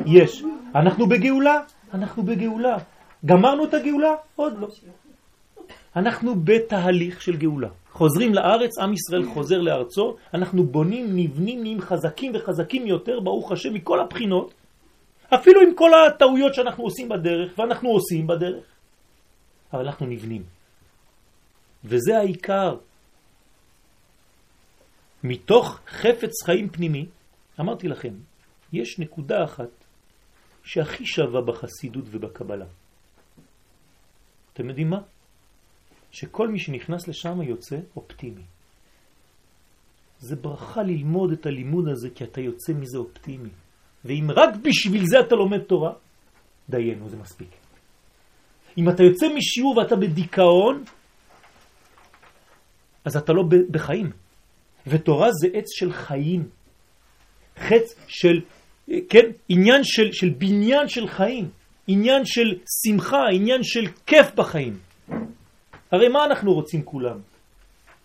יש. 0.06 0.44
אנחנו 0.76 1.08
בגאולה? 1.08 1.62
אנחנו 1.94 2.24
בגאולה. 2.24 2.78
גמרנו 3.26 3.66
את 3.66 3.74
הגאולה? 3.74 4.14
עוד 4.36 4.60
לא. 4.60 4.68
אנחנו 5.96 6.36
בתהליך 6.44 7.22
של 7.22 7.38
גאולה. 7.38 7.70
חוזרים 7.92 8.34
לארץ, 8.34 8.80
עם 8.80 8.94
ישראל 8.94 9.26
חוזר 9.26 9.62
לארצו, 9.62 10.16
אנחנו 10.34 10.64
בונים 10.64 11.16
מבנים, 11.16 11.62
נהיים 11.62 11.82
חזקים 11.82 12.32
וחזקים 12.36 12.88
יותר, 12.88 13.20
ברוך 13.20 13.52
השם, 13.52 13.74
מכל 13.74 14.00
הבחינות, 14.00 14.54
אפילו 15.34 15.62
עם 15.62 15.76
כל 15.76 15.92
הטעויות 15.94 16.54
שאנחנו 16.54 16.84
עושים 16.84 17.10
בדרך, 17.10 17.60
ואנחנו 17.60 17.90
עושים 17.90 18.28
בדרך, 18.28 18.64
אבל 19.74 19.86
אנחנו 19.86 20.06
נבנים. 20.06 20.44
וזה 21.86 22.18
העיקר. 22.18 22.78
מתוך 25.24 25.80
חפץ 25.88 26.44
חיים 26.46 26.70
פנימי, 26.70 27.06
אמרתי 27.60 27.88
לכם, 27.88 28.14
יש 28.74 29.00
נקודה 29.00 29.44
אחת 29.44 29.79
שהכי 30.70 31.06
שווה 31.06 31.42
בחסידות 31.42 32.06
ובקבלה. 32.12 32.66
אתם 34.54 34.70
יודעים 34.70 34.90
מה? 34.90 35.02
שכל 36.12 36.48
מי 36.48 36.60
שנכנס 36.60 37.08
לשם 37.08 37.42
יוצא 37.42 37.78
אופטימי. 37.96 38.46
זה 40.20 40.36
ברכה 40.36 40.84
ללמוד 40.84 41.32
את 41.32 41.46
הלימוד 41.46 41.88
הזה, 41.88 42.10
כי 42.10 42.24
אתה 42.24 42.42
יוצא 42.42 42.74
מזה 42.74 42.98
אופטימי. 42.98 43.50
ואם 44.06 44.28
רק 44.36 44.56
בשביל 44.62 45.06
זה 45.06 45.20
אתה 45.20 45.36
לומד 45.36 45.60
תורה, 45.60 45.94
דיינו, 46.70 47.10
זה 47.10 47.18
מספיק. 47.18 47.50
אם 48.78 48.90
אתה 48.90 49.04
יוצא 49.04 49.26
משיעור 49.36 49.78
ואתה 49.78 49.96
בדיכאון, 49.96 50.84
אז 53.06 53.18
אתה 53.18 53.34
לא 53.34 53.44
בחיים. 53.72 54.12
ותורה 54.88 55.32
זה 55.32 55.48
עץ 55.54 55.66
של 55.70 55.94
חיים. 55.94 56.50
חץ 57.58 57.96
של, 58.08 58.42
כן, 59.10 59.32
עניין 59.50 59.84
של, 59.84 60.12
של 60.12 60.30
בניין 60.30 60.88
של 60.88 61.08
חיים. 61.08 61.50
עניין 61.88 62.26
של 62.26 62.56
שמחה, 62.84 63.24
עניין 63.34 63.64
של 63.64 63.88
כיף 64.06 64.36
בחיים. 64.36 64.78
הרי 65.92 66.08
מה 66.08 66.26
אנחנו 66.26 66.54
רוצים 66.54 66.84
כולם? 66.84 67.20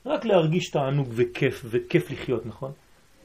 רק 0.06 0.24
להרגיש 0.24 0.70
תענוג 0.70 1.08
וכיף, 1.10 1.64
וכיף 1.64 2.10
לחיות, 2.10 2.46
נכון? 2.46 2.72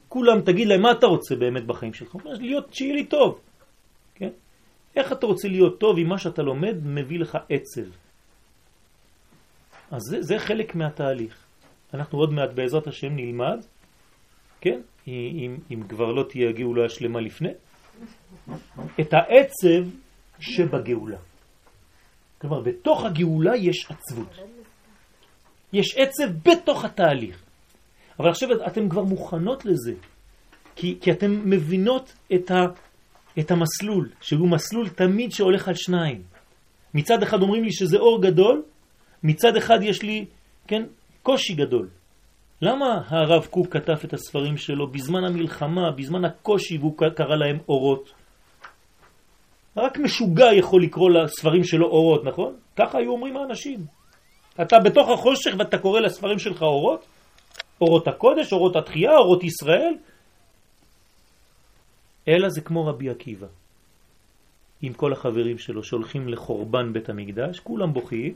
כולם, 0.09 0.41
תגיד 0.41 0.67
להם, 0.67 0.81
מה 0.81 0.91
אתה 0.91 1.05
רוצה 1.05 1.35
באמת 1.35 1.65
בחיים 1.65 1.93
שלך? 1.93 2.15
להיות, 2.25 2.73
שיהיה 2.73 2.93
לי 2.93 3.05
טוב. 3.05 3.39
כן? 4.15 4.29
איך 4.95 5.11
אתה 5.11 5.25
רוצה 5.25 5.47
להיות 5.47 5.79
טוב 5.79 5.97
אם 5.97 6.07
מה 6.07 6.17
שאתה 6.17 6.41
לומד 6.41 6.75
מביא 6.83 7.19
לך 7.19 7.37
עצב? 7.49 7.89
אז 9.91 10.01
זה, 10.01 10.21
זה 10.21 10.39
חלק 10.39 10.75
מהתהליך. 10.75 11.35
אנחנו 11.93 12.19
עוד 12.19 12.33
מעט 12.33 12.49
בעזרת 12.55 12.87
השם 12.87 13.15
נלמד, 13.15 13.59
כן? 14.61 14.79
אם, 15.07 15.57
אם 15.71 15.83
כבר 15.89 16.11
לא 16.11 16.23
תהיה 16.29 16.51
גאולה 16.51 16.85
השלמה 16.85 17.21
לפני, 17.21 17.49
את 18.99 19.13
העצב 19.13 19.89
שבגאולה. 20.39 21.17
כלומר, 22.41 22.61
בתוך 22.61 23.05
הגאולה 23.05 23.55
יש 23.55 23.87
עצבות. 23.89 24.35
יש 25.73 25.97
עצב 25.97 26.29
בתוך 26.45 26.85
התהליך. 26.85 27.43
אבל 28.19 28.29
עכשיו 28.29 28.49
אתם 28.67 28.89
כבר 28.89 29.03
מוכנות 29.03 29.65
לזה, 29.65 29.93
כי, 30.75 30.97
כי 31.01 31.11
אתם 31.11 31.49
מבינות 31.49 32.13
את, 32.33 32.51
ה, 32.51 32.65
את 33.39 33.51
המסלול, 33.51 34.09
שהוא 34.21 34.49
מסלול 34.49 34.89
תמיד 34.89 35.31
שהולך 35.31 35.67
על 35.67 35.75
שניים. 35.75 36.23
מצד 36.93 37.23
אחד 37.23 37.41
אומרים 37.41 37.63
לי 37.63 37.71
שזה 37.71 37.97
אור 37.97 38.21
גדול, 38.21 38.63
מצד 39.23 39.55
אחד 39.55 39.79
יש 39.83 40.03
לי, 40.03 40.25
כן, 40.67 40.83
קושי 41.23 41.53
גדול. 41.53 41.87
למה 42.61 43.01
הרב 43.07 43.45
קוק 43.45 43.73
כתב 43.73 43.95
את 44.05 44.13
הספרים 44.13 44.57
שלו 44.57 44.87
בזמן 44.87 45.23
המלחמה, 45.23 45.91
בזמן 45.91 46.25
הקושי, 46.25 46.77
והוא 46.77 46.97
קרא 46.97 47.35
להם 47.35 47.57
אורות? 47.69 48.13
רק 49.77 49.97
משוגע 49.97 50.53
יכול 50.53 50.83
לקרוא 50.83 51.09
לספרים 51.09 51.63
שלו 51.63 51.85
אורות, 51.85 52.23
נכון? 52.25 52.55
ככה 52.75 52.97
היו 52.97 53.11
אומרים 53.11 53.37
האנשים. 53.37 53.85
אתה 54.61 54.79
בתוך 54.79 55.09
החושך 55.09 55.51
ואתה 55.59 55.77
קורא 55.77 55.99
לספרים 55.99 56.39
שלך 56.39 56.61
אורות? 56.61 57.05
אורות 57.81 58.07
הקודש, 58.07 58.53
אורות 58.53 58.75
התחייה, 58.75 59.17
אורות 59.17 59.43
ישראל? 59.43 59.93
אלא 62.27 62.49
זה 62.49 62.61
כמו 62.61 62.85
רבי 62.85 63.09
עקיבא, 63.09 63.47
עם 64.81 64.93
כל 64.93 65.13
החברים 65.13 65.57
שלו 65.57 65.83
שהולכים 65.83 66.27
לחורבן 66.27 66.93
בית 66.93 67.09
המקדש, 67.09 67.59
כולם 67.59 67.93
בוכים, 67.93 68.33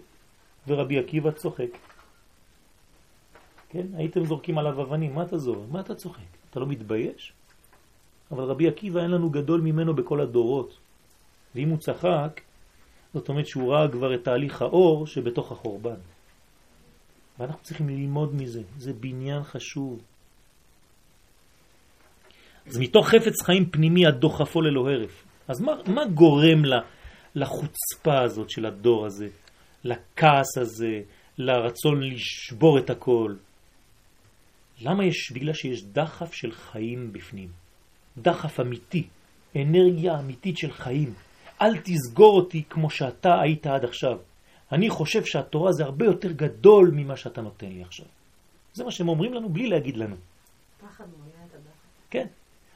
ורבי 0.67 0.99
עקיבא 0.99 1.31
צוחק. 1.31 1.92
כן? 3.73 3.87
הייתם 3.93 4.25
זורקים 4.25 4.57
עליו 4.57 4.81
אבנים, 4.81 5.15
מה 5.15 5.23
אתה 5.23 5.37
זורק? 5.37 5.69
מה 5.71 5.79
אתה 5.79 5.95
צוחק? 5.95 6.21
אתה 6.49 6.59
לא 6.59 6.67
מתבייש? 6.67 7.33
אבל 8.31 8.43
רבי 8.43 8.67
עקיבא 8.67 9.01
אין 9.01 9.11
לנו 9.11 9.29
גדול 9.29 9.61
ממנו 9.61 9.93
בכל 9.93 10.21
הדורות. 10.21 10.77
ואם 11.55 11.69
הוא 11.69 11.77
צחק, 11.77 12.41
זאת 13.13 13.29
אומרת 13.29 13.47
שהוא 13.47 13.73
ראה 13.73 13.91
כבר 13.91 14.15
את 14.15 14.23
תהליך 14.23 14.61
האור 14.61 15.07
שבתוך 15.07 15.51
החורבן. 15.51 15.99
ואנחנו 17.39 17.63
צריכים 17.63 17.89
ללמוד 17.89 18.35
מזה, 18.35 18.61
זה 18.77 18.93
בניין 18.93 19.43
חשוב. 19.43 20.01
אז 22.67 22.77
מתוך 22.77 23.07
חפץ 23.07 23.41
חיים 23.45 23.65
פנימי 23.69 24.05
הדוחפו 24.05 24.61
ללא 24.61 24.89
הרף. 24.89 25.25
אז 25.47 25.61
מה, 25.61 25.71
מה 25.87 26.05
גורם 26.05 26.65
לה, 26.65 26.79
לחוצפה 27.35 28.21
הזאת 28.21 28.49
של 28.49 28.65
הדור 28.65 29.05
הזה, 29.05 29.27
לכעס 29.83 30.57
הזה, 30.57 31.01
לרצון 31.37 32.03
לשבור 32.03 32.79
את 32.79 32.89
הכל? 32.89 33.33
למה 34.81 35.05
יש? 35.05 35.31
בגלל 35.31 35.53
שיש 35.53 35.83
דחף 35.83 36.33
של 36.33 36.51
חיים 36.51 37.13
בפנים. 37.13 37.49
דחף 38.17 38.59
אמיתי, 38.59 39.07
אנרגיה 39.55 40.19
אמיתית 40.19 40.57
של 40.57 40.71
חיים. 40.71 41.13
אל 41.61 41.77
תסגור 41.77 42.35
אותי 42.35 42.63
כמו 42.69 42.89
שאתה 42.89 43.41
היית 43.41 43.67
עד 43.67 43.83
עכשיו. 43.83 44.17
אני 44.71 44.89
חושב 44.89 45.25
שהתורה 45.25 45.71
זה 45.71 45.83
הרבה 45.83 46.05
יותר 46.05 46.31
גדול 46.31 46.91
ממה 46.93 47.17
שאתה 47.17 47.41
נותן 47.41 47.67
לי 47.67 47.81
עכשיו. 47.81 48.05
זה 48.73 48.83
מה 48.83 48.91
שהם 48.91 49.09
אומרים 49.09 49.33
לנו 49.33 49.49
בלי 49.49 49.67
להגיד 49.67 49.97
לנו. 49.97 50.15
פחד 50.81 51.03
מונע 51.17 51.45
את 51.47 51.53
הדחף. 51.53 52.09
כן. 52.09 52.27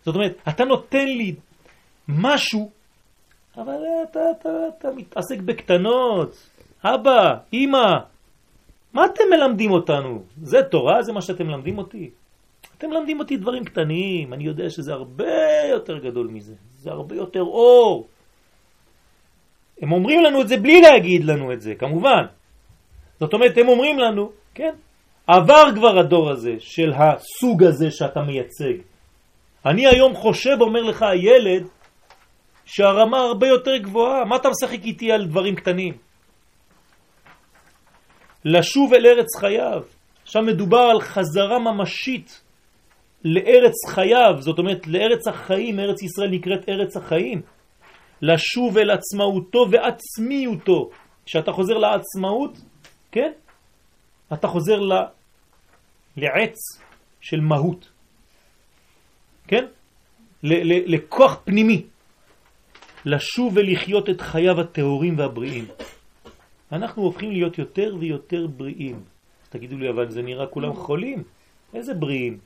זאת 0.06 0.16
אומרת, 0.16 0.38
אתה 0.50 0.66
נותן 0.66 1.06
לי 1.08 1.36
משהו, 2.08 2.72
אבל 3.58 3.80
אתה, 4.10 4.20
אתה, 4.32 4.50
אתה 4.78 4.88
מתעסק 4.96 5.40
בקטנות. 5.46 6.50
אבא, 6.84 7.36
אמא, 7.54 7.94
מה 8.98 9.06
אתם 9.06 9.24
מלמדים 9.30 9.72
אותנו? 9.72 10.24
זה 10.42 10.64
תורה? 10.64 11.04
זה 11.04 11.14
מה 11.14 11.22
שאתם 11.22 11.48
מלמדים 11.48 11.78
אותי? 11.78 12.10
אתם 12.78 12.90
מלמדים 12.90 13.20
אותי 13.20 13.38
דברים 13.38 13.66
קטנים, 13.66 14.34
אני 14.34 14.44
יודע 14.44 14.70
שזה 14.70 14.94
הרבה 14.94 15.38
יותר 15.70 15.98
גדול 15.98 16.28
מזה. 16.28 16.54
זה 16.78 16.90
הרבה 16.92 17.16
יותר 17.16 17.42
אור. 17.42 18.08
הם 19.82 19.92
אומרים 19.92 20.24
לנו 20.24 20.42
את 20.42 20.48
זה 20.48 20.58
בלי 20.58 20.82
להגיד 20.82 21.26
לנו 21.26 21.54
את 21.54 21.62
זה, 21.62 21.76
כמובן. 21.76 22.26
זאת 23.20 23.34
אומרת, 23.34 23.58
הם 23.58 23.68
אומרים 23.68 24.00
לנו, 24.00 24.32
כן, 24.54 24.74
עבר 25.28 25.66
כבר 25.76 26.00
הדור 26.00 26.30
הזה 26.30 26.56
של 26.60 26.94
הסוג 26.94 27.64
הזה 27.64 27.92
שאתה 27.92 28.22
מייצג. 28.22 28.82
אני 29.66 29.88
היום 29.88 30.16
חושב, 30.16 30.58
אומר 30.62 30.82
לך 30.84 31.04
הילד, 31.04 31.64
שהרמה 32.66 33.20
הרבה 33.20 33.48
יותר 33.48 33.78
גבוהה. 33.78 34.26
מה 34.26 34.36
אתה 34.36 34.50
משחק 34.50 34.84
איתי 34.84 35.12
על 35.12 35.26
דברים 35.26 35.56
קטנים? 35.56 36.07
לשוב 38.48 38.94
אל 38.94 39.06
ארץ 39.06 39.36
חייו. 39.40 39.82
עכשיו 40.24 40.42
מדובר 40.42 40.78
על 40.92 41.02
חזרה 41.02 41.60
ממשית 41.60 42.42
לארץ 43.24 43.74
חייו, 43.90 44.36
זאת 44.40 44.60
אומרת 44.60 44.88
לארץ 44.88 45.28
החיים, 45.28 45.80
ארץ 45.80 46.04
ישראל 46.04 46.30
נקראת 46.30 46.70
ארץ 46.70 46.98
החיים. 46.98 47.42
לשוב 48.22 48.78
אל 48.78 48.92
עצמאותו 48.92 49.68
ועצמיותו. 49.72 50.90
כשאתה 51.26 51.52
חוזר 51.52 51.78
לעצמאות, 51.78 52.58
כן? 53.12 53.32
אתה 54.34 54.48
חוזר 54.48 54.80
ל... 54.80 54.94
לעץ 56.18 56.56
של 57.22 57.40
מהות. 57.40 57.92
כן? 59.48 59.66
ל... 60.44 60.54
ל... 60.54 60.96
לכוח 60.96 61.42
פנימי. 61.44 61.84
לשוב 63.06 63.54
ולחיות 63.56 64.10
את 64.10 64.22
חייו 64.22 64.62
הטהורים 64.62 65.20
והבריאים. 65.20 65.66
אנחנו 66.72 67.04
הופכים 67.04 67.32
להיות 67.32 67.58
יותר 67.58 67.96
ויותר 68.00 68.48
בריאים. 68.48 69.04
תגידו 69.50 69.78
לי, 69.78 69.90
אבל 69.90 70.12
זה 70.12 70.22
נראה 70.22 70.48
כולם 70.48 70.74
חולים. 70.74 71.24
איזה 71.74 71.94
בריאים? 71.94 72.40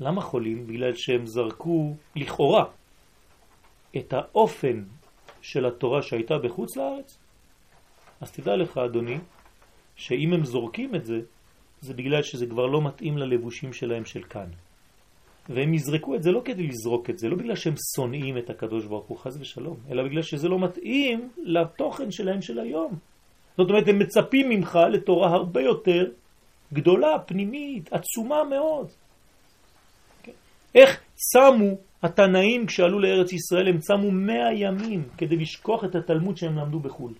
למה 0.00 0.20
חולים? 0.20 0.66
בגלל 0.66 0.94
שהם 0.94 1.26
זרקו, 1.26 1.94
לכאורה, 2.16 2.64
את 3.96 4.12
האופן 4.12 4.84
של 5.42 5.66
התורה 5.66 6.02
שהייתה 6.02 6.38
בחוץ 6.38 6.76
לארץ, 6.76 7.18
אז 8.20 8.32
תדע 8.32 8.56
לך, 8.56 8.78
אדוני, 8.78 9.18
שאם 9.96 10.32
הם 10.32 10.44
זורקים 10.44 10.94
את 10.94 11.04
זה, 11.04 11.20
זה 11.80 11.94
בגלל 11.94 12.22
שזה 12.22 12.46
כבר 12.46 12.66
לא 12.66 12.82
מתאים 12.82 13.18
ללבושים 13.18 13.72
שלהם 13.72 14.04
של 14.04 14.22
כאן. 14.22 14.48
והם 15.48 15.74
יזרקו 15.74 16.14
את 16.14 16.22
זה 16.22 16.30
לא 16.32 16.42
כדי 16.44 16.66
לזרוק 16.66 17.10
את 17.10 17.18
זה, 17.18 17.28
לא 17.28 17.36
בגלל 17.36 17.56
שהם 17.56 17.74
שונאים 17.96 18.38
את 18.38 18.50
הקדוש 18.50 18.84
ברוך 18.84 19.06
הוא, 19.06 19.18
חז 19.18 19.40
ושלום, 19.40 19.76
אלא 19.90 20.02
בגלל 20.02 20.22
שזה 20.22 20.48
לא 20.48 20.58
מתאים 20.58 21.28
לתוכן 21.42 22.10
שלהם 22.10 22.42
של 22.42 22.60
היום. 22.60 22.92
זאת 23.56 23.70
אומרת, 23.70 23.88
הם 23.88 23.98
מצפים 23.98 24.48
ממך 24.48 24.78
לתורה 24.92 25.28
הרבה 25.28 25.60
יותר 25.62 26.06
גדולה, 26.72 27.18
פנימית, 27.26 27.92
עצומה 27.92 28.44
מאוד. 28.44 28.88
איך 30.74 31.00
שמו 31.32 31.76
התנאים 32.02 32.66
כשעלו 32.66 33.00
לארץ 33.00 33.32
ישראל 33.32 33.68
הם 33.68 33.78
צמו 33.78 34.10
מאה 34.10 34.54
ימים 34.54 35.08
כדי 35.18 35.36
לשכוח 35.36 35.84
את 35.84 35.94
התלמוד 35.94 36.36
שהם 36.36 36.58
למדו 36.58 36.78
בחו"ל. 36.78 37.12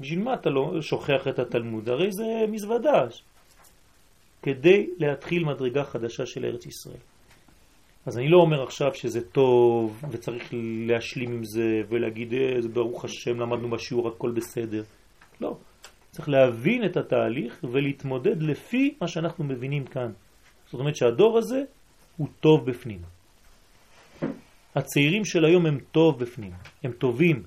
בשביל 0.00 0.22
מה 0.22 0.34
אתה 0.34 0.50
לא 0.50 0.82
שוכח 0.82 1.28
את 1.28 1.38
התלמוד? 1.38 1.88
הרי 1.88 2.12
זה 2.12 2.24
מזוודה. 2.48 3.06
כדי 4.42 4.86
להתחיל 4.98 5.44
מדרגה 5.44 5.84
חדשה 5.84 6.26
של 6.26 6.44
ארץ 6.44 6.66
ישראל. 6.66 7.00
אז 8.06 8.18
אני 8.18 8.28
לא 8.28 8.36
אומר 8.36 8.62
עכשיו 8.62 8.94
שזה 8.94 9.20
טוב 9.28 10.02
וצריך 10.10 10.48
להשלים 10.86 11.32
עם 11.32 11.44
זה 11.44 11.82
ולהגיד 11.88 12.32
אה, 12.34 12.68
ברוך 12.72 13.04
השם 13.04 13.40
למדנו 13.40 13.70
בשיעור 13.70 14.08
הכל 14.08 14.30
בסדר. 14.30 14.82
לא, 15.40 15.56
צריך 16.10 16.28
להבין 16.28 16.84
את 16.84 16.96
התהליך 16.96 17.64
ולהתמודד 17.72 18.42
לפי 18.42 18.94
מה 19.00 19.08
שאנחנו 19.08 19.44
מבינים 19.44 19.84
כאן. 19.84 20.12
זאת 20.70 20.80
אומרת 20.80 20.96
שהדור 20.96 21.38
הזה 21.38 21.62
הוא 22.16 22.28
טוב 22.40 22.66
בפנים. 22.70 23.00
הצעירים 24.74 25.24
של 25.24 25.44
היום 25.44 25.66
הם 25.66 25.78
טוב 25.92 26.18
בפנים, 26.18 26.52
הם 26.84 26.92
טובים, 26.92 27.42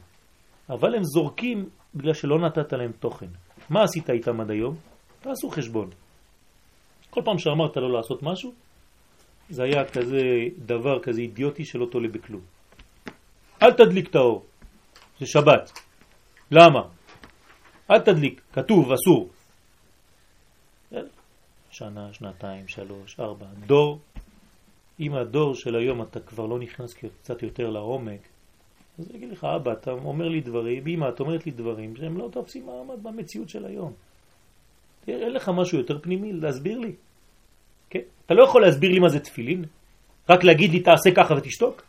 אבל 0.69 0.95
הם 0.95 1.03
זורקים 1.03 1.69
בגלל 1.95 2.13
שלא 2.13 2.39
נתת 2.39 2.73
להם 2.73 2.91
תוכן. 2.91 3.27
מה 3.69 3.83
עשית 3.83 4.09
איתם 4.09 4.41
עד 4.41 4.51
היום? 4.51 4.75
תעשו 5.21 5.49
חשבון. 5.49 5.89
כל 7.11 7.21
פעם 7.25 7.37
שאמרת 7.37 7.77
לו 7.77 7.89
לעשות 7.91 8.23
משהו, 8.23 8.53
זה 9.49 9.63
היה 9.63 9.85
כזה 9.85 10.21
דבר 10.65 10.99
כזה 10.99 11.21
אידיוטי 11.21 11.65
שלא 11.65 11.85
תולה 11.91 12.07
בכלום. 12.07 12.41
אל 13.61 13.71
תדליק 13.71 14.09
את 14.09 14.15
האור, 14.15 14.45
זה 15.19 15.25
שבת. 15.25 15.71
למה? 16.51 16.81
אל 17.91 17.99
תדליק, 17.99 18.41
כתוב, 18.53 18.91
אסור. 18.91 19.29
שנה, 21.71 22.13
שנתיים, 22.13 22.67
שלוש, 22.67 23.19
ארבע. 23.19 23.45
דור 23.67 23.99
אם 24.99 25.15
הדור 25.15 25.55
של 25.55 25.75
היום 25.75 26.01
אתה 26.01 26.19
כבר 26.19 26.45
לא 26.45 26.59
נכנס 26.59 26.93
קצת 26.93 27.43
יותר 27.43 27.69
לעומק, 27.69 28.21
אז 28.99 29.09
אני 29.09 29.17
אגיד 29.17 29.31
לך, 29.31 29.43
אבא, 29.43 29.71
אתה 29.71 29.91
אומר 29.91 30.27
לי 30.27 30.41
דברים, 30.41 30.87
אמא, 30.87 31.09
את 31.09 31.19
אומרת 31.19 31.45
לי 31.45 31.51
דברים 31.51 31.95
שהם 31.95 32.17
לא 32.17 32.29
תופסים 32.31 32.65
מעמד 32.65 33.03
במציאות 33.03 33.49
של 33.49 33.65
היום. 33.65 33.93
אין 35.07 35.33
לך 35.33 35.49
משהו 35.49 35.77
יותר 35.77 35.99
פנימי 36.01 36.33
להסביר 36.33 36.79
לי? 36.79 36.91
כן? 37.89 37.99
אתה 38.25 38.33
לא 38.33 38.43
יכול 38.43 38.61
להסביר 38.61 38.91
לי 38.91 38.99
מה 38.99 39.09
זה 39.09 39.19
תפילין? 39.19 39.65
רק 40.29 40.43
להגיד 40.43 40.71
לי 40.71 40.79
תעשה 40.79 41.09
ככה 41.15 41.33
ותשתוק? 41.33 41.83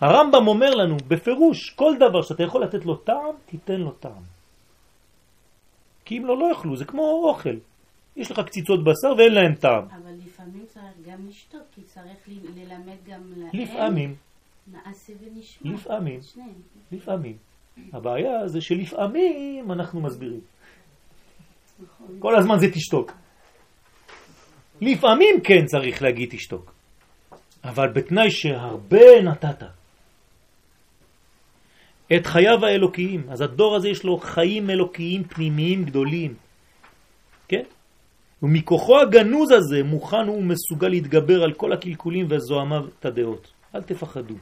הרמב"ם 0.00 0.46
אומר 0.46 0.74
לנו 0.74 0.96
בפירוש, 1.08 1.70
כל 1.70 1.92
דבר 1.96 2.22
שאתה 2.22 2.42
יכול 2.42 2.62
לתת 2.62 2.84
לו 2.84 2.96
טעם, 2.96 3.34
תיתן 3.46 3.80
לו 3.80 3.90
טעם. 3.90 4.22
כי 6.04 6.18
אם 6.18 6.26
לא, 6.26 6.38
לא 6.38 6.48
יאכלו, 6.48 6.76
זה 6.76 6.84
כמו 6.84 7.02
אוכל. 7.02 7.56
יש 8.16 8.30
לך 8.30 8.40
קציצות 8.40 8.84
בשר 8.84 9.14
ואין 9.18 9.32
להם 9.32 9.54
טעם. 9.54 9.84
אבל 9.84 10.12
לפעמים 10.26 10.64
צריך 10.66 10.84
גם 11.06 11.28
לשתוק, 11.28 11.62
כי 11.74 11.82
צריך 11.82 12.28
ללמד 12.56 12.96
גם 13.06 13.20
להם. 13.36 13.50
לפעמים. 13.52 14.14
נעשה 14.72 15.12
ונשמע. 15.20 15.72
לפעמים. 15.72 16.20
לפעמים. 16.92 17.36
הבעיה 17.92 18.48
זה 18.48 18.60
שלפעמים 18.60 19.72
אנחנו 19.72 20.00
מסבירים. 20.00 20.40
כל 22.18 22.36
הזמן 22.36 22.58
זה 22.58 22.66
תשתוק. 22.72 23.12
לפעמים 24.80 25.40
כן 25.44 25.64
צריך 25.66 26.02
להגיד 26.02 26.28
תשתוק. 26.30 26.72
אבל 27.64 27.88
בתנאי 27.88 28.30
שהרבה 28.30 29.22
נתת. 29.22 29.62
את 32.16 32.26
חייו 32.26 32.64
האלוקיים. 32.64 33.30
אז 33.30 33.40
הדור 33.40 33.76
הזה 33.76 33.88
יש 33.88 34.04
לו 34.04 34.16
חיים 34.16 34.70
אלוקיים 34.70 35.24
פנימיים 35.24 35.84
גדולים. 35.84 36.34
כן? 37.48 37.62
ומכוחו 38.42 39.00
הגנוז 39.00 39.50
הזה 39.50 39.82
מוכן 39.84 40.26
הוא 40.26 40.42
מסוגל 40.42 40.88
להתגבר 40.88 41.42
על 41.42 41.52
כל 41.52 41.72
הקלקולים 41.72 42.26
והזוהמיו 42.28 42.88
את 42.98 43.04
הדעות. 43.06 43.52
אל 43.74 43.82
תפחדו. 43.82 44.34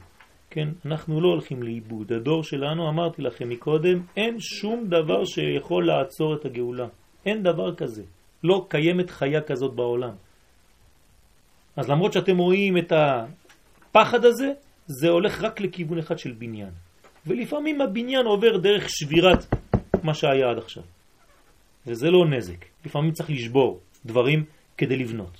כן, 0.49 0.69
אנחנו 0.85 1.21
לא 1.21 1.27
הולכים 1.27 1.63
לאיבוד. 1.63 2.13
הדור 2.13 2.43
שלנו, 2.43 2.89
אמרתי 2.89 3.21
לכם 3.21 3.49
מקודם, 3.49 4.01
אין 4.17 4.39
שום 4.39 4.87
דבר 4.87 5.25
שיכול 5.25 5.87
לעצור 5.87 6.35
את 6.35 6.45
הגאולה. 6.45 6.87
אין 7.29 7.43
דבר 7.43 7.75
כזה. 7.75 8.03
לא 8.43 8.65
קיימת 8.69 9.09
חיה 9.09 9.41
כזאת 9.41 9.73
בעולם. 9.73 10.15
אז 11.75 11.89
למרות 11.89 12.13
שאתם 12.13 12.37
רואים 12.37 12.77
את 12.77 12.91
הפחד 12.91 14.25
הזה, 14.25 14.51
זה 14.87 15.09
הולך 15.09 15.43
רק 15.43 15.61
לכיוון 15.61 15.97
אחד 15.97 16.19
של 16.19 16.31
בניין. 16.31 16.71
ולפעמים 17.27 17.81
הבניין 17.81 18.25
עובר 18.25 18.57
דרך 18.57 18.89
שבירת 18.89 19.45
מה 20.03 20.13
שהיה 20.13 20.49
עד 20.49 20.57
עכשיו. 20.57 20.83
וזה 21.87 22.07
לא 22.09 22.25
נזק. 22.25 22.65
לפעמים 22.85 23.11
צריך 23.11 23.29
לשבור 23.29 23.79
דברים 24.05 24.45
כדי 24.77 24.97
לבנות. 24.97 25.37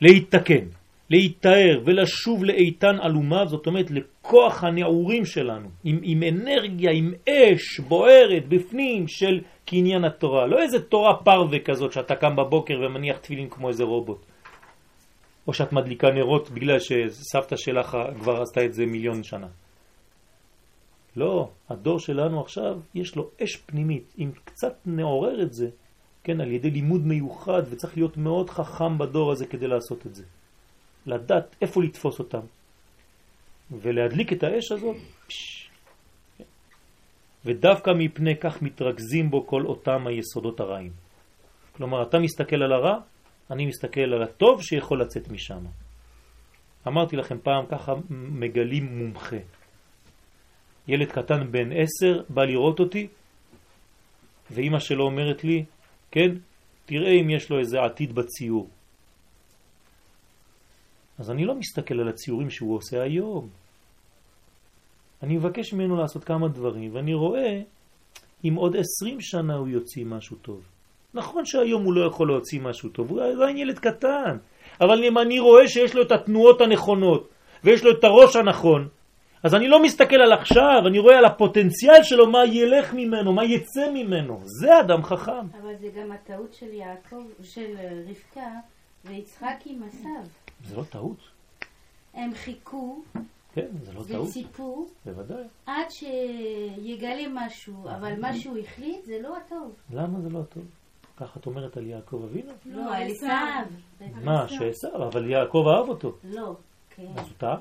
להתתקן, 0.00 0.64
להתאר 1.10 1.80
ולשוב 1.84 2.44
לאיתן 2.44 2.96
אלומיו, 3.04 3.46
זאת 3.48 3.66
אומרת 3.66 3.90
לכוח 3.90 4.64
הנעורים 4.64 5.24
שלנו, 5.24 5.68
עם, 5.84 6.00
עם 6.02 6.22
אנרגיה, 6.22 6.90
עם 6.94 7.12
אש 7.28 7.80
בוערת 7.80 8.48
בפנים 8.48 9.08
של 9.08 9.40
קניין 9.64 10.04
התורה. 10.04 10.46
לא 10.46 10.62
איזה 10.62 10.82
תורה 10.82 11.16
פרווה 11.24 11.58
כזאת 11.58 11.92
שאתה 11.92 12.14
קם 12.14 12.36
בבוקר 12.36 12.74
ומניח 12.80 13.18
תפילין 13.18 13.48
כמו 13.48 13.68
איזה 13.68 13.84
רובוט. 13.84 14.26
או 15.46 15.52
שאת 15.52 15.72
מדליקה 15.72 16.10
נרות 16.10 16.50
בגלל 16.50 16.78
שסבתא 16.78 17.56
שלך 17.56 17.96
כבר 18.20 18.42
עשתה 18.42 18.64
את 18.64 18.72
זה 18.72 18.86
מיליון 18.86 19.22
שנה. 19.22 19.46
לא, 21.16 21.48
הדור 21.68 21.98
שלנו 21.98 22.40
עכשיו 22.40 22.78
יש 22.94 23.16
לו 23.16 23.30
אש 23.44 23.56
פנימית. 23.56 24.14
אם 24.18 24.30
קצת 24.44 24.74
נעורר 24.86 25.42
את 25.42 25.52
זה, 25.52 25.68
כן, 26.24 26.40
על 26.40 26.52
ידי 26.52 26.70
לימוד 26.70 27.06
מיוחד, 27.06 27.62
וצריך 27.70 27.96
להיות 27.96 28.16
מאוד 28.16 28.50
חכם 28.50 28.98
בדור 28.98 29.32
הזה 29.32 29.46
כדי 29.46 29.66
לעשות 29.66 30.06
את 30.06 30.14
זה. 30.14 30.24
לדעת 31.06 31.56
איפה 31.62 31.82
לתפוס 31.82 32.18
אותם. 32.18 32.40
ולהדליק 33.70 34.32
את 34.32 34.42
האש 34.42 34.72
הזאת, 34.72 34.96
פש. 35.26 35.70
ודווקא 37.44 37.90
מפני 37.98 38.36
כך 38.36 38.62
מתרכזים 38.62 39.30
בו 39.30 39.46
כל 39.46 39.66
אותם 39.66 40.06
היסודות 40.06 40.60
הרעים. 40.60 40.92
כלומר, 41.72 42.02
אתה 42.02 42.18
מסתכל 42.18 42.62
על 42.62 42.72
הרע, 42.72 42.98
אני 43.50 43.66
מסתכל 43.66 44.00
על 44.00 44.22
הטוב 44.22 44.62
שיכול 44.62 45.00
לצאת 45.00 45.28
משם. 45.28 45.64
אמרתי 46.88 47.16
לכם 47.16 47.38
פעם, 47.42 47.66
ככה 47.66 47.92
מגלים 48.10 48.98
מומחה. 48.98 49.36
ילד 50.88 51.12
קטן 51.12 51.52
בן 51.52 51.72
עשר 51.72 52.22
בא 52.28 52.44
לראות 52.44 52.80
אותי, 52.80 53.06
ואימא 54.50 54.78
שלו 54.78 55.04
אומרת 55.04 55.44
לי, 55.44 55.64
כן, 56.10 56.30
תראה 56.86 57.10
אם 57.10 57.30
יש 57.30 57.50
לו 57.50 57.58
איזה 57.58 57.82
עתיד 57.82 58.12
בציור. 58.12 58.68
אז 61.20 61.30
אני 61.30 61.44
לא 61.44 61.54
מסתכל 61.54 62.00
על 62.00 62.08
הציורים 62.08 62.50
שהוא 62.50 62.76
עושה 62.76 63.02
היום. 63.02 63.48
אני 65.22 65.36
מבקש 65.36 65.72
ממנו 65.72 65.96
לעשות 65.96 66.24
כמה 66.24 66.48
דברים, 66.48 66.94
ואני 66.94 67.14
רואה 67.14 67.60
אם 68.44 68.54
עוד 68.54 68.76
עשרים 68.76 69.20
שנה 69.20 69.54
הוא 69.54 69.68
יוציא 69.68 70.04
משהו 70.04 70.36
טוב. 70.36 70.60
נכון 71.14 71.46
שהיום 71.46 71.84
הוא 71.84 71.94
לא 71.94 72.06
יכול 72.06 72.28
להוציא 72.28 72.60
משהו 72.60 72.88
טוב, 72.88 73.10
הוא 73.10 73.22
עדיין 73.22 73.56
ילד 73.56 73.78
קטן, 73.78 74.36
אבל 74.80 75.04
אם 75.04 75.18
אני 75.18 75.38
רואה 75.38 75.68
שיש 75.68 75.94
לו 75.94 76.02
את 76.02 76.12
התנועות 76.12 76.60
הנכונות, 76.60 77.28
ויש 77.64 77.84
לו 77.84 77.90
את 77.90 78.04
הראש 78.04 78.36
הנכון, 78.36 78.88
אז 79.42 79.54
אני 79.54 79.68
לא 79.68 79.82
מסתכל 79.82 80.16
על 80.16 80.32
עכשיו, 80.32 80.82
אני 80.86 80.98
רואה 80.98 81.18
על 81.18 81.24
הפוטנציאל 81.24 82.02
שלו, 82.02 82.30
מה 82.30 82.44
ילך 82.44 82.94
ממנו, 82.94 83.32
מה 83.32 83.44
יצא 83.44 83.90
ממנו. 83.94 84.40
זה 84.44 84.80
אדם 84.80 85.02
חכם. 85.02 85.46
אבל 85.62 85.74
זה 85.80 85.88
גם 85.96 86.12
הטעות 86.12 86.54
של 86.54 86.72
יעקב, 86.72 87.22
של 87.42 87.74
רבקה 88.08 88.50
ויצחק 89.04 89.56
עם 89.64 89.82
הסב. 89.82 90.30
זה 90.64 90.76
לא 90.76 90.82
טעות. 90.82 91.18
הם 92.14 92.34
חיכו. 92.34 93.02
כן, 93.52 93.66
זה 93.82 93.92
לא 93.92 94.02
טעות. 94.08 94.28
וציפו. 94.28 94.86
בוודאי. 95.04 95.44
עד 95.66 95.86
שיגלה 95.90 97.22
משהו, 97.32 97.88
אבל 97.90 98.20
מה 98.20 98.36
שהוא 98.36 98.58
החליט 98.58 99.04
זה 99.04 99.18
לא 99.22 99.36
הטוב. 99.36 99.74
למה 99.90 100.20
זה 100.20 100.28
לא 100.28 100.40
הטוב? 100.40 100.64
ככה 101.16 101.40
את 101.40 101.46
אומרת 101.46 101.76
על 101.76 101.86
יעקב 101.86 102.22
אבינו? 102.24 102.52
לא, 102.66 102.94
על 102.94 103.02
עשיו. 103.02 103.64
מה, 104.24 104.48
שעשיו, 104.48 105.08
אבל 105.08 105.30
יעקב 105.30 105.64
אהב 105.66 105.88
אותו. 105.88 106.12
לא, 106.24 106.56
כן. 106.90 107.06
אז 107.16 107.26
הוא 107.26 107.36
טעה? 107.38 107.56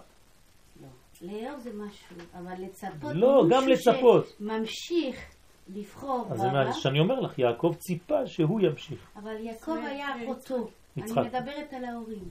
לאהוב 1.21 1.59
זה 1.59 1.73
משהו, 1.73 2.15
אבל 2.33 2.53
לצפות... 2.57 3.11
לא, 3.15 3.43
גם 3.49 3.67
לצפות. 3.67 4.25
ממשיך 4.39 5.35
לבחור 5.67 6.27
אז 6.31 6.39
זה 6.39 6.47
מה 6.47 6.73
שאני 6.73 6.99
אומר 6.99 7.19
לך, 7.19 7.39
יעקב 7.39 7.73
ציפה 7.77 8.27
שהוא 8.27 8.61
ימשיך. 8.61 9.11
אבל 9.15 9.35
יעקב 9.39 9.75
היה 9.85 10.07
אחותו. 10.15 10.69
יצחק. 10.97 11.17
אני 11.17 11.27
מדברת 11.27 11.73
על 11.73 11.85
ההורים. 11.85 12.29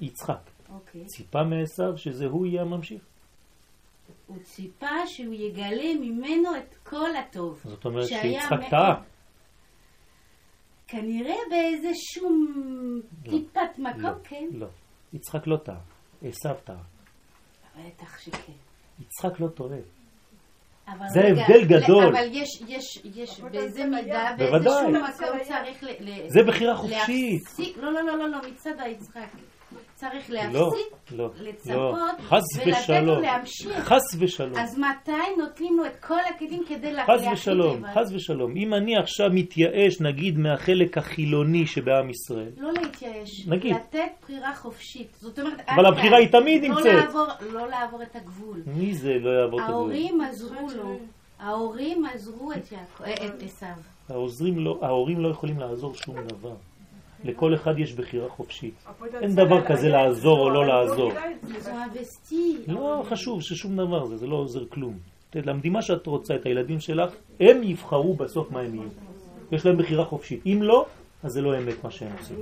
יצחק. 0.00 0.50
אוקיי. 0.72 1.04
ציפה 1.04 1.42
מעשיו 1.44 1.98
שזה 1.98 2.26
הוא 2.26 2.46
יהיה 2.46 2.62
הממשיך. 2.62 3.02
הוא 4.26 4.38
ציפה 4.42 5.06
שהוא 5.06 5.34
יגלה 5.34 5.94
ממנו 6.00 6.56
את 6.56 6.74
כל 6.74 7.16
הטוב. 7.16 7.60
זאת 7.64 7.84
אומרת 7.84 8.06
שיצחק 8.08 8.60
טעה. 8.70 9.02
כנראה 10.86 11.36
באיזה 11.50 11.88
שום 11.94 12.54
לא. 13.24 13.30
טיפת 13.30 13.78
מקום, 13.78 14.00
לא, 14.00 14.10
כן? 14.24 14.48
לא, 14.52 14.66
יצחק 15.12 15.46
לא 15.46 15.56
טעה, 15.56 15.80
עשיו 16.22 16.56
טעה. 16.64 16.82
בטח 17.78 18.18
שכן. 18.18 18.52
יצחק 19.00 19.40
לא 19.40 19.48
טועה. 19.48 19.78
זה 21.08 21.20
הבדל 21.20 21.64
גדול. 21.64 22.04
אבל 22.04 22.28
יש, 22.32 22.62
יש, 22.68 23.02
יש 23.04 23.40
באיזה 23.40 23.84
מידה, 23.84 24.30
בוודאי. 24.38 24.60
באיזשהו 24.60 24.90
מקום 24.90 25.38
צריך 25.44 25.84
זה 26.28 26.42
בחירה 26.42 26.76
חופשית. 26.76 27.42
להפסיק, 27.42 27.76
לא, 27.78 27.92
לא, 27.92 28.02
לא, 28.02 28.18
לא, 28.18 28.28
לא, 28.28 28.38
מצד 28.50 28.74
היצחק. 28.78 29.49
צריך 30.00 30.30
לא, 30.30 30.36
להפסיק, 30.36 30.92
לא, 31.12 31.30
לצפות, 31.40 31.74
לא, 31.74 32.06
חס 32.28 32.42
ולתת 32.56 32.78
ושלום, 32.80 33.06
לו 33.06 33.20
להמשיך. 33.20 33.78
חס 33.78 34.16
ושלום, 34.18 34.58
אז 34.58 34.78
מתי 34.78 35.12
נותנים 35.38 35.76
לו 35.78 35.86
את 35.86 35.96
כל 36.00 36.18
הכלים 36.34 36.62
כדי 36.68 36.92
לה- 36.92 37.02
חס 37.04 37.08
להחליט 37.08 37.32
ושלום? 37.32 37.82
חס 37.94 38.12
ושלום. 38.12 38.56
אם 38.56 38.74
אני 38.74 38.96
עכשיו 38.96 39.26
מתייאש, 39.32 40.00
נגיד, 40.00 40.38
מהחלק 40.38 40.98
החילוני 40.98 41.66
שבעם 41.66 42.10
ישראל, 42.10 42.50
לא 42.56 42.72
להתייאש, 42.72 43.46
נגיד. 43.48 43.74
לתת 43.74 44.00
בחירה 44.22 44.54
חופשית. 44.56 45.08
זאת 45.20 45.38
אומרת, 45.38 45.60
אבל 45.68 45.86
הבחירה. 45.86 46.18
היא 46.18 46.28
תמיד 46.28 46.62
לא 46.62 46.68
נמצאת. 46.68 47.14
לא 47.52 47.66
לעבור 47.68 48.02
את 48.02 48.16
הגבול. 48.16 48.62
מי 48.66 48.94
זה 48.94 49.12
לא 49.20 49.30
יעבור 49.30 49.58
את 49.60 49.64
הגבול? 49.64 49.76
ההורים 49.80 50.20
עזרו 50.20 50.68
לו. 50.76 50.98
ההורים 51.40 52.04
עזרו 52.14 52.52
את 52.52 52.72
אה, 53.04 53.14
את 53.26 53.42
עשיו. 53.42 53.68
העוזרים 54.08 54.58
לא, 54.58 54.78
ההורים 54.82 55.20
לא 55.20 55.28
יכולים 55.28 55.58
לעזור 55.58 55.94
שום 55.94 56.16
דבר. 56.28 56.54
לכל 57.24 57.54
אחד 57.54 57.78
יש 57.78 57.92
בחירה 57.92 58.28
חופשית. 58.28 58.74
אין 59.20 59.34
דבר 59.34 59.66
כזה 59.66 59.88
לעזור 59.88 60.38
או 60.38 60.50
לא 60.50 60.66
לעזור. 60.66 61.12
זו 61.58 61.70
אבסטי. 61.86 62.56
לא 62.68 63.04
חשוב 63.08 63.42
ששום 63.42 63.76
דבר 63.76 64.06
זה, 64.06 64.16
זה 64.16 64.26
לא 64.26 64.36
עוזר 64.36 64.64
כלום. 64.68 64.98
תלמדי 65.30 65.68
מה 65.68 65.82
שאת 65.82 66.06
רוצה, 66.06 66.34
את 66.34 66.46
הילדים 66.46 66.80
שלך, 66.80 67.10
הם 67.40 67.62
יבחרו 67.62 68.14
בסוף 68.14 68.50
מה 68.50 68.60
הם 68.60 68.74
יהיו. 68.74 68.88
יש 69.52 69.66
להם 69.66 69.76
בחירה 69.76 70.04
חופשית. 70.04 70.40
אם 70.46 70.58
לא, 70.62 70.86
אז 71.22 71.32
זה 71.32 71.40
לא 71.40 71.58
אמת 71.58 71.84
מה 71.84 71.90
שהם 71.90 72.12
עושים. 72.18 72.36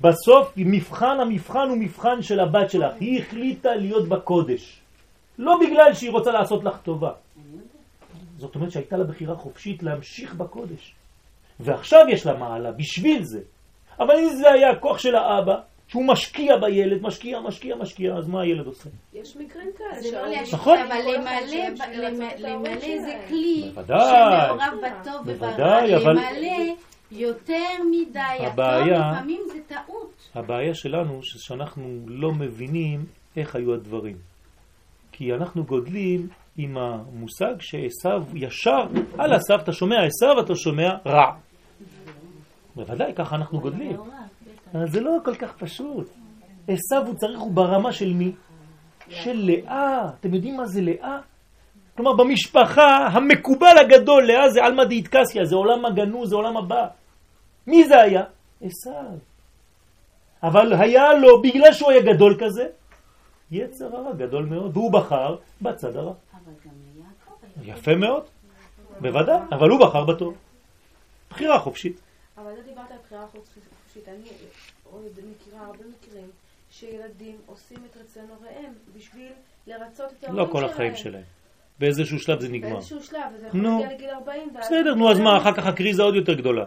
בסוף 0.00 0.52
מבחן 0.56 1.20
המבחן 1.20 1.68
הוא 1.68 1.78
מבחן 1.78 2.22
של 2.22 2.40
הבת 2.40 2.70
שלך. 2.70 2.92
היא 3.00 3.22
החליטה 3.22 3.74
להיות 3.74 4.08
בקודש. 4.08 4.80
לא 5.38 5.58
בגלל 5.60 5.94
שהיא 5.94 6.10
רוצה 6.10 6.32
לעשות 6.32 6.64
לך 6.64 6.76
טובה. 6.82 7.12
זאת 8.38 8.54
אומרת 8.54 8.70
שהייתה 8.70 8.96
לה 8.96 9.04
בחירה 9.04 9.36
חופשית 9.36 9.82
להמשיך 9.82 10.34
בקודש. 10.34 10.94
ועכשיו 11.60 12.00
יש 12.08 12.26
לה 12.26 12.34
מעלה 12.34 12.72
בשביל 12.72 13.22
זה. 13.22 13.40
אבל 14.00 14.14
אם 14.18 14.28
זה 14.28 14.50
היה 14.52 14.70
הכוח 14.70 14.98
של 14.98 15.14
האבא, 15.14 15.54
שהוא 15.88 16.04
משקיע 16.06 16.56
בילד, 16.56 17.02
משקיע, 17.02 17.40
משקיע, 17.40 17.76
משקיע, 17.76 18.14
אז 18.14 18.28
מה 18.28 18.40
הילד 18.42 18.66
עושה? 18.66 18.90
יש 19.14 19.36
מקרים 19.36 19.68
כאלה. 19.78 20.02
זה 20.02 20.12
לא 20.12 20.26
נכון. 20.52 20.78
אבל 20.78 20.88
כל 21.04 21.16
אחד 21.22 21.40
למלא 22.38 22.78
זה. 23.02 23.20
כלי 23.28 23.70
בוודאי. 23.74 24.46
שמעורב 24.46 24.74
בטוב 24.82 25.14
וברע. 25.26 25.50
בוודאי, 25.50 25.96
אבל- 25.96 26.12
למלא 26.12 26.74
יותר 27.10 27.56
מדי 27.90 28.18
הטוב, 28.18 28.46
הבעיה- 28.46 29.12
לפעמים 29.12 29.40
זה 29.52 29.58
טעות. 29.66 30.28
הבעיה 30.34 30.74
שלנו 30.74 31.20
שאנחנו 31.22 31.84
לא 32.06 32.32
מבינים 32.32 33.04
איך 33.36 33.56
היו 33.56 33.74
הדברים. 33.74 34.16
כי 35.12 35.32
אנחנו 35.32 35.64
גודלים 35.64 36.28
עם 36.56 36.78
המושג 36.78 37.54
שעשו 37.60 38.08
ישר, 38.34 38.84
על 39.18 39.32
עשו 39.32 39.54
אתה 39.54 39.72
שומע 39.72 39.96
עשו 40.06 40.40
אתה 40.40 40.54
שומע 40.54 40.90
רע. 41.06 41.32
בוודאי, 42.76 43.12
ככה 43.14 43.36
אנחנו 43.36 43.60
גודלים. 43.60 43.96
אבל 44.74 44.88
זה 44.88 45.00
לא 45.00 45.10
כל 45.24 45.34
כך 45.34 45.52
פשוט. 45.58 46.10
עשו 46.68 46.96
הוא 47.06 47.14
צריך, 47.14 47.40
הוא 47.40 47.52
ברמה 47.52 47.92
של 47.92 48.12
מי? 48.12 48.32
של 49.08 49.34
לאה. 49.34 50.08
אתם 50.20 50.34
יודעים 50.34 50.56
מה 50.56 50.66
זה 50.66 50.80
לאה? 50.80 51.18
כלומר, 51.96 52.12
במשפחה 52.16 53.06
המקובל 53.12 53.78
הגדול, 53.80 54.26
לאה 54.26 54.50
זה 54.50 54.64
עלמא 54.64 54.84
דאיטקסיה, 54.84 55.44
זה 55.44 55.56
עולם 55.56 55.84
הגנוז, 55.84 56.30
זה 56.30 56.36
עולם 56.36 56.56
הבא. 56.56 56.86
מי 57.66 57.84
זה 57.84 58.00
היה? 58.00 58.22
עשו. 58.62 58.90
אבל 60.42 60.72
היה 60.72 61.14
לו, 61.14 61.42
בגלל 61.42 61.72
שהוא 61.72 61.90
היה 61.90 62.00
גדול 62.14 62.36
כזה, 62.40 62.66
יצר 63.50 63.96
הרע 63.96 64.12
גדול 64.12 64.46
מאוד, 64.46 64.76
והוא 64.76 64.92
בחר 64.92 65.36
בצד 65.62 65.96
הרע. 65.96 66.12
יפה 67.62 67.94
מאוד, 67.96 68.22
בוודאי, 69.00 69.38
אבל 69.52 69.68
הוא 69.70 69.80
בחר 69.80 70.04
בטוב. 70.04 70.34
בחירה 71.30 71.58
חופשית. 71.58 72.00
אבל 72.38 72.52
אתה 72.52 72.62
דיברת 72.62 72.90
על 72.90 72.96
בחירה 73.06 73.26
חופשית. 73.26 73.62
אני 74.08 74.28
עוד 74.92 75.02
מכירה 75.30 75.66
הרבה 75.66 75.78
מקרים 75.78 76.26
שילדים 76.70 77.36
עושים 77.46 77.78
את 77.90 77.96
רצון 77.96 78.22
הוריהם 78.38 78.72
בשביל 78.96 79.28
לרצות 79.66 80.12
את 80.18 80.24
ההורים 80.24 80.38
לא 80.38 80.46
שלהם. 80.46 80.52
כל 80.52 80.64
החיים 80.64 80.96
שלהם. 80.96 81.22
באיזשהו 81.78 82.18
שלב 82.18 82.40
זה 82.40 82.48
נגמר. 82.48 82.72
באיזשהו 82.72 83.02
שלב, 83.02 83.18
וזה 83.36 83.46
יכול. 83.46 83.60
להגיע 83.62 83.92
לגיל 83.94 84.10
40. 84.10 84.48
ואז- 84.54 84.64
בסדר, 84.66 84.94
נו 84.94 85.10
אז 85.10 85.18
מה, 85.18 85.38
אחר 85.38 85.52
כך 85.52 85.66
הקריזה 85.66 86.02
עוד 86.02 86.14
יותר 86.14 86.32
גדולה. 86.34 86.64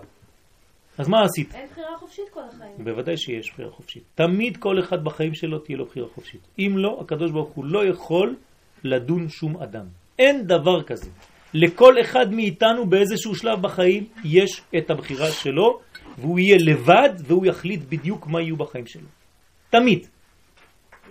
אז 0.98 1.08
מה 1.08 1.24
עשית? 1.24 1.56
אין 1.56 1.68
בחירה 1.72 1.98
חופשית 1.98 2.26
כל 2.34 2.42
החיים. 2.56 2.84
בוודאי 2.84 3.18
שיש 3.18 3.52
בחירה 3.52 3.72
חופשית. 3.72 4.04
תמיד 4.16 4.58
כל 4.58 4.80
אחד 4.80 5.04
בחיים 5.04 5.34
שלו 5.34 5.60
תהיה 5.60 5.78
לו 5.78 5.86
בחירה 5.86 6.08
חופשית. 6.16 6.42
אם 6.60 6.74
לא, 6.78 6.98
הקדוש 7.02 7.32
ברוך 7.32 7.50
הוא 7.50 7.66
לא 7.66 7.86
יכול 7.86 8.36
לדון 8.86 9.30
שום 9.30 9.58
אדם. 9.58 9.86
אין 10.20 10.48
דבר 10.48 10.84
כזה. 10.84 11.10
לכל 11.54 12.02
אחד 12.02 12.34
מאיתנו 12.34 12.86
באיזשהו 12.90 13.36
שלב 13.36 13.62
בחיים 13.62 14.08
יש 14.24 14.62
את 14.78 14.90
הבחירה 14.90 15.32
שלו, 15.32 15.80
והוא 16.18 16.40
יהיה 16.40 16.58
לבד 16.60 17.10
והוא 17.28 17.46
יחליט 17.46 17.82
בדיוק 17.90 18.28
מה 18.28 18.42
יהיו 18.42 18.56
בחיים 18.56 18.86
שלו. 18.86 19.08
תמיד. 19.70 20.08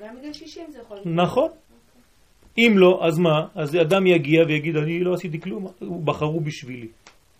גם 0.02 0.16
בגיל 0.16 0.32
60 0.32 0.64
זה 0.72 0.78
יכול 0.78 0.96
להיות. 0.96 1.08
נכון. 1.08 1.48
אם 2.58 2.72
לא, 2.76 3.06
אז 3.06 3.18
מה? 3.18 3.46
אז 3.54 3.76
אדם 3.76 4.06
יגיע 4.06 4.44
ויגיד, 4.48 4.76
אני 4.76 5.04
לא 5.04 5.14
עשיתי 5.14 5.40
כלום, 5.40 5.66
בחרו 6.04 6.40
בשבילי. 6.40 6.88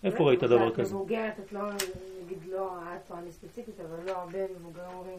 איפה 0.03 0.23
ראית 0.23 0.39
דבר 0.39 0.75
כזה? 0.75 0.95
מבוגרת, 0.95 1.39
את 1.39 1.53
לא, 1.53 1.61
נגיד 2.25 2.37
לא 2.51 2.69
את 2.95 3.11
או 3.11 3.15
אני 3.17 3.31
ספציפית, 3.31 3.75
אבל 3.79 4.05
לא 4.05 4.11
הרבה 4.11 4.39
מבוגרים 4.59 4.89
אומרים, 4.93 5.17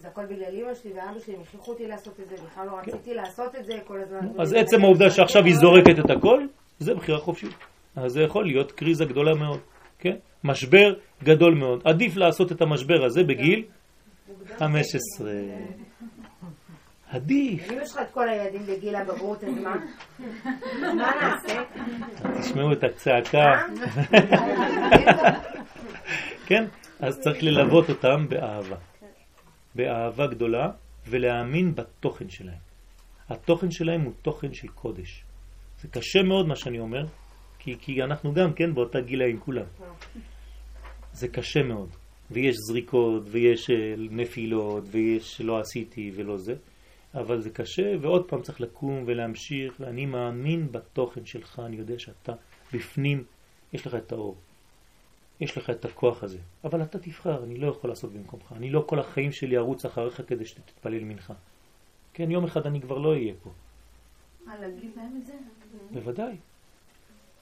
זה 0.00 0.08
הכל 0.08 0.26
בגלל 0.26 0.52
אמא 0.52 0.74
שלי 0.74 0.92
ואבא 0.92 1.18
שלי, 1.18 1.34
הם 1.34 1.40
הכריחו 1.40 1.72
אותי 1.72 1.86
לעשות 1.86 2.20
את 2.20 2.28
זה, 2.28 2.36
בכלל 2.46 2.66
לא 2.66 2.78
רציתי 2.78 3.14
לעשות 3.14 3.56
את 3.56 3.64
זה 3.64 3.72
כל 3.86 4.00
הזמן. 4.00 4.20
כן. 4.20 4.40
אז 4.40 4.52
עצם 4.52 4.84
העובדה 4.84 5.10
שעכשיו 5.10 5.44
היא 5.44 5.54
זורקת 5.54 5.98
את 6.04 6.10
הכל, 6.10 6.46
זה 6.78 6.94
בחירה 6.94 7.18
חופשית. 7.18 7.54
אז 7.96 8.12
זה 8.12 8.22
יכול 8.22 8.46
להיות 8.46 8.72
קריזה 8.72 9.04
גדולה 9.04 9.34
מאוד, 9.34 9.60
כן? 9.98 10.16
משבר 10.44 10.94
גדול 11.22 11.54
מאוד. 11.54 11.82
עדיף 11.84 12.16
לעשות 12.16 12.52
את 12.52 12.62
המשבר 12.62 13.04
הזה 13.04 13.22
בגיל 13.22 13.64
15. 14.58 15.30
עדיף. 17.10 17.70
אם 17.70 17.78
יש 17.82 17.92
לך 17.92 17.98
את 18.02 18.10
כל 18.10 18.28
הילדים 18.28 18.66
בגיל 18.66 18.94
הבגרות, 18.94 19.44
אז 19.44 19.54
מה? 19.54 19.74
מה 20.94 21.12
נעשה? 21.20 21.62
תשמעו 22.40 22.72
את 22.72 22.84
הצעקה. 22.84 23.46
כן? 26.48 26.64
אז 27.00 27.20
צריך 27.20 27.42
ללוות 27.42 27.88
אותם 27.88 28.28
באהבה. 28.28 28.76
באהבה 29.74 30.26
גדולה, 30.26 30.70
ולהאמין 31.06 31.74
בתוכן 31.74 32.30
שלהם. 32.30 32.58
התוכן 33.28 33.70
שלהם 33.70 34.00
הוא 34.00 34.12
תוכן 34.22 34.54
של 34.54 34.68
קודש. 34.68 35.24
זה 35.80 35.88
קשה 35.88 36.22
מאוד 36.22 36.46
מה 36.46 36.56
שאני 36.56 36.78
אומר, 36.78 37.06
כי, 37.58 37.76
כי 37.80 38.02
אנחנו 38.02 38.34
גם 38.34 38.52
כן 38.52 38.74
באותה 38.74 39.00
גילאים 39.00 39.40
כולם. 39.40 39.66
זה 41.12 41.28
קשה 41.28 41.62
מאוד, 41.62 41.88
ויש 42.30 42.56
זריקות, 42.68 43.22
ויש 43.30 43.70
אה, 43.70 43.94
נפילות, 43.98 44.84
ויש 44.90 45.40
לא 45.40 45.60
עשיתי 45.60 46.12
ולא 46.14 46.36
זה, 46.36 46.54
אבל 47.14 47.40
זה 47.40 47.50
קשה, 47.50 47.92
ועוד 48.00 48.28
פעם 48.28 48.42
צריך 48.42 48.60
לקום 48.60 49.04
ולהמשיך, 49.06 49.74
ואני 49.80 50.06
מאמין 50.06 50.72
בתוכן 50.72 51.26
שלך, 51.26 51.62
אני 51.66 51.76
יודע 51.76 51.98
שאתה 51.98 52.32
בפנים, 52.72 53.24
יש 53.72 53.86
לך 53.86 53.94
את 53.94 54.12
האור. 54.12 54.36
יש 55.40 55.58
לך 55.58 55.70
את 55.70 55.84
הכוח 55.84 56.22
הזה, 56.22 56.38
אבל 56.64 56.82
אתה 56.82 56.98
תבחר, 56.98 57.44
אני 57.44 57.58
לא 57.58 57.66
יכול 57.66 57.90
לעשות 57.90 58.12
במקומך. 58.12 58.52
אני 58.52 58.70
לא 58.70 58.84
כל 58.86 58.98
החיים 58.98 59.32
שלי 59.32 59.58
ארוץ 59.58 59.84
אחריך 59.84 60.22
כדי 60.26 60.46
שתתפלל 60.46 61.04
מנחה. 61.04 61.34
כן, 62.14 62.30
יום 62.30 62.44
אחד 62.44 62.66
אני 62.66 62.80
כבר 62.80 62.98
לא 62.98 63.08
אהיה 63.12 63.34
פה. 63.42 63.50
מה, 64.46 64.58
להגיד 64.58 64.90
להם 64.96 65.20
את 65.20 65.26
זה? 65.26 65.32
בוודאי. 65.90 66.36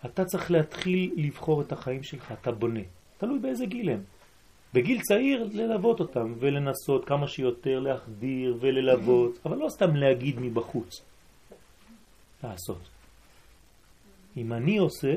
אתה 0.04 0.24
צריך 0.24 0.50
להתחיל 0.50 1.14
לבחור 1.16 1.62
את 1.62 1.72
החיים 1.72 2.02
שלך, 2.02 2.32
אתה 2.32 2.52
בונה. 2.52 2.80
תלוי 3.18 3.38
באיזה 3.38 3.66
גיל 3.66 3.90
הם. 3.90 4.02
בגיל 4.74 5.00
צעיר 5.00 5.48
ללוות 5.52 6.00
אותם 6.00 6.34
ולנסות 6.38 7.04
כמה 7.04 7.28
שיותר 7.28 7.78
להחדיר 7.80 8.56
וללוות, 8.60 9.38
אבל 9.46 9.56
לא 9.56 9.68
סתם 9.68 9.96
להגיד 9.96 10.38
מבחוץ. 10.38 11.02
לעשות. 12.44 12.88
אם 14.36 14.52
אני 14.52 14.78
עושה, 14.78 15.14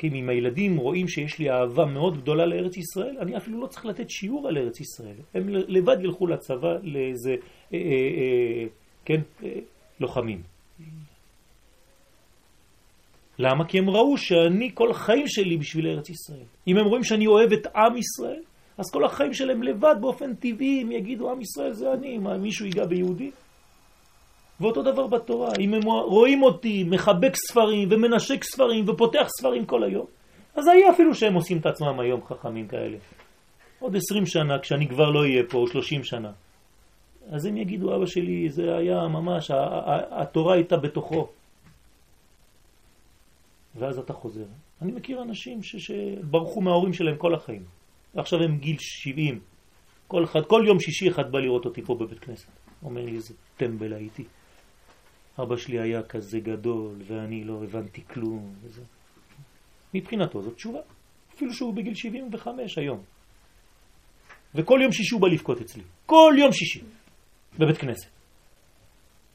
כי 0.00 0.08
אם 0.08 0.28
הילדים 0.28 0.76
רואים 0.76 1.08
שיש 1.08 1.38
לי 1.38 1.50
אהבה 1.50 1.84
מאוד 1.84 2.16
גדולה 2.22 2.46
לארץ 2.46 2.76
ישראל, 2.76 3.16
אני 3.20 3.36
אפילו 3.36 3.60
לא 3.60 3.66
צריך 3.66 3.86
לתת 3.86 4.10
שיעור 4.10 4.48
על 4.48 4.58
ארץ 4.58 4.80
ישראל. 4.80 5.16
הם 5.34 5.48
לבד 5.48 5.96
ילכו 6.00 6.26
לצבא 6.26 6.72
לאיזה, 6.82 7.30
אה, 7.30 7.78
אה, 7.78 7.78
אה, 7.78 8.64
כן, 9.04 9.20
אה, 9.44 9.48
לוחמים. 10.00 10.42
למה? 13.38 13.64
כי 13.68 13.78
הם 13.78 13.90
ראו 13.90 14.18
שאני 14.18 14.70
כל 14.74 14.90
החיים 14.90 15.28
שלי 15.28 15.56
בשביל 15.56 15.86
ארץ 15.86 16.10
ישראל. 16.10 16.46
אם 16.68 16.76
הם 16.76 16.86
רואים 16.86 17.04
שאני 17.04 17.26
אוהב 17.26 17.52
את 17.52 17.66
עם 17.66 17.96
ישראל, 17.96 18.42
אז 18.78 18.90
כל 18.92 19.04
החיים 19.04 19.34
שלהם 19.34 19.62
לבד 19.62 19.94
באופן 20.00 20.34
טבעי 20.34 20.80
הם 20.80 20.92
יגידו 20.92 21.30
עם 21.30 21.40
ישראל 21.40 21.72
זה 21.72 21.92
אני, 21.92 22.18
מה 22.18 22.38
מישהו 22.38 22.66
ייגע 22.66 22.86
ביהודי? 22.86 23.30
ואותו 24.60 24.82
דבר 24.82 25.06
בתורה, 25.06 25.48
אם 25.60 25.74
הם 25.74 25.82
רואים 25.84 26.42
אותי 26.42 26.84
מחבק 26.84 27.32
ספרים 27.50 27.88
ומנשק 27.90 28.44
ספרים 28.44 28.88
ופותח 28.88 29.26
ספרים 29.38 29.66
כל 29.66 29.84
היום, 29.84 30.06
אז 30.54 30.68
היה 30.68 30.90
אפילו 30.90 31.14
שהם 31.14 31.34
עושים 31.34 31.58
את 31.58 31.66
עצמם 31.66 32.00
היום 32.00 32.24
חכמים 32.24 32.68
כאלה. 32.68 32.98
עוד 33.80 33.96
עשרים 33.96 34.26
שנה, 34.26 34.58
כשאני 34.58 34.88
כבר 34.88 35.10
לא 35.10 35.20
אהיה 35.20 35.42
פה, 35.50 35.58
או 35.58 35.66
שלושים 35.66 36.04
שנה. 36.04 36.32
אז 37.30 37.46
הם 37.46 37.56
יגידו, 37.56 37.96
אבא 37.96 38.06
שלי, 38.06 38.50
זה 38.50 38.76
היה 38.76 39.08
ממש, 39.08 39.50
התורה 40.10 40.54
הייתה 40.54 40.76
בתוכו. 40.76 41.28
ואז 43.74 43.98
אתה 43.98 44.12
חוזר. 44.12 44.44
אני 44.82 44.92
מכיר 44.92 45.22
אנשים 45.22 45.62
ש, 45.62 45.76
שברחו 45.76 46.60
מההורים 46.60 46.92
שלהם 46.92 47.16
כל 47.16 47.34
החיים. 47.34 47.62
עכשיו 48.16 48.38
הם 48.42 48.58
גיל 48.58 48.76
70. 48.78 49.40
כל, 50.08 50.24
אחד, 50.24 50.40
כל 50.46 50.64
יום 50.66 50.80
שישי 50.80 51.08
אחד 51.08 51.32
בא 51.32 51.38
לראות 51.38 51.64
אותי 51.64 51.82
פה 51.82 51.94
בבית 51.94 52.18
כנסת. 52.18 52.48
אומר 52.82 53.04
לי, 53.04 53.12
איזה 53.12 53.34
טמבל 53.56 53.92
הייתי. 53.92 54.24
אבא 55.42 55.56
שלי 55.56 55.80
היה 55.80 56.02
כזה 56.02 56.40
גדול, 56.40 56.94
ואני 57.06 57.44
לא 57.44 57.64
הבנתי 57.64 58.04
כלום. 58.04 58.54
וזה. 58.62 58.82
מבחינתו 59.94 60.42
זאת 60.42 60.54
תשובה. 60.54 60.80
אפילו 61.34 61.54
שהוא 61.54 61.74
בגיל 61.74 61.94
75 61.94 62.78
היום. 62.78 63.02
וכל 64.54 64.80
יום 64.82 64.92
שישי 64.92 65.14
הוא 65.14 65.22
בא 65.22 65.28
לבכות 65.28 65.60
אצלי. 65.60 65.82
כל 66.06 66.34
יום 66.38 66.52
שישי. 66.52 66.80
בבית 67.58 67.78
כנסת. 67.78 68.10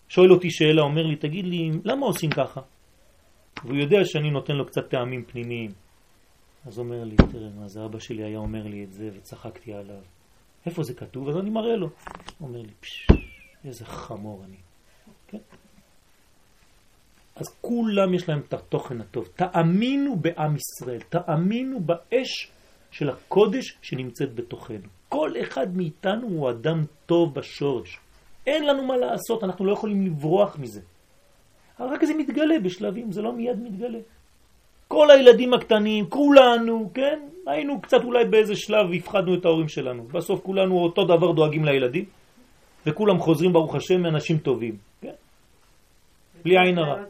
שואל 0.09 0.31
אותי 0.31 0.51
שאלה, 0.51 0.81
אומר 0.81 1.03
לי, 1.03 1.15
תגיד 1.15 1.45
לי, 1.45 1.71
למה 1.83 2.05
עושים 2.05 2.29
ככה? 2.29 2.61
והוא 3.63 3.75
יודע 3.77 3.97
שאני 4.05 4.31
נותן 4.31 4.53
לו 4.53 4.65
קצת 4.65 4.89
טעמים 4.89 5.23
פנימיים. 5.25 5.71
אז 6.65 6.79
אומר 6.79 7.03
לי, 7.03 7.15
תראה, 7.15 7.49
מה 7.59 7.67
זה 7.67 7.85
אבא 7.85 7.99
שלי 7.99 8.23
היה 8.23 8.37
אומר 8.37 8.63
לי 8.63 8.83
את 8.83 8.93
זה 8.93 9.09
וצחקתי 9.13 9.73
עליו. 9.73 10.01
איפה 10.65 10.83
זה 10.83 10.93
כתוב? 10.93 11.29
אז 11.29 11.37
אני 11.37 11.49
מראה 11.49 11.75
לו. 11.75 11.89
אומר 12.41 12.61
לי, 12.61 12.73
פשש, 12.79 13.07
איזה 13.65 13.85
חמור 13.85 14.43
אני. 14.45 14.57
כן? 15.27 15.37
אז 17.35 17.45
כולם 17.61 18.13
יש 18.13 18.29
להם 18.29 18.41
את 18.47 18.53
התוכן 18.53 19.01
הטוב. 19.01 19.27
תאמינו 19.35 20.15
בעם 20.15 20.55
ישראל, 20.55 20.99
תאמינו 21.09 21.79
באש 21.79 22.51
של 22.91 23.09
הקודש 23.09 23.77
שנמצאת 23.81 24.35
בתוכנו. 24.35 24.87
כל 25.09 25.31
אחד 25.41 25.77
מאיתנו 25.77 26.27
הוא 26.27 26.49
אדם 26.49 26.85
טוב 27.05 27.33
בשורש. 27.33 27.99
אין 28.47 28.67
לנו 28.67 28.83
מה 28.83 28.97
לעשות, 28.97 29.43
אנחנו 29.43 29.65
לא 29.65 29.73
יכולים 29.73 30.05
לברוח 30.05 30.57
מזה. 30.59 30.81
אבל 31.79 31.87
רק 31.87 32.05
זה 32.05 32.13
מתגלה 32.13 32.59
בשלבים, 32.59 33.11
זה 33.11 33.21
לא 33.21 33.33
מיד 33.33 33.59
מתגלה. 33.63 33.99
כל 34.87 35.11
הילדים 35.11 35.53
הקטנים, 35.53 36.09
כולנו, 36.09 36.91
כן? 36.93 37.19
היינו 37.47 37.81
קצת 37.81 38.03
אולי 38.03 38.25
באיזה 38.25 38.55
שלב 38.55 38.93
הפחדנו 38.97 39.35
את 39.35 39.45
ההורים 39.45 39.67
שלנו. 39.67 40.03
בסוף 40.03 40.39
כולנו 40.43 40.77
אותו 40.77 41.03
דבר 41.03 41.31
דואגים 41.31 41.65
לילדים, 41.65 42.05
וכולם 42.85 43.19
חוזרים 43.19 43.53
ברוך 43.53 43.75
השם 43.75 44.01
מאנשים 44.01 44.37
טובים? 44.37 44.77
בלי 46.45 46.55
עין 46.57 46.77
הרע. 46.77 47.03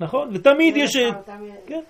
נכון? 0.00 0.28
ותמיד 0.34 0.76
יש... 0.76 0.96
כן. 1.66 1.80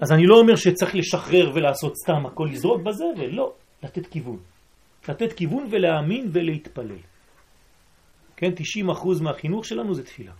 אז 0.00 0.12
אני 0.12 0.26
לא 0.26 0.38
אומר 0.38 0.56
שצריך 0.56 0.94
לשחרר 0.94 1.50
ולעשות 1.54 1.92
סתם 1.96 2.26
הכל 2.26 2.48
לזרוק 2.52 2.82
בזבל, 2.82 3.30
לא. 3.30 3.52
לתת 3.82 4.06
כיוון. 4.06 4.38
לתת 5.08 5.32
כיוון 5.32 5.66
ולהאמין 5.70 6.28
ולהתפלל. 6.32 6.98
כן, 8.36 8.50
90% 8.88 9.22
מהחינוך 9.22 9.64
שלנו 9.64 9.94
זה 9.94 10.04
תפילה. 10.04 10.32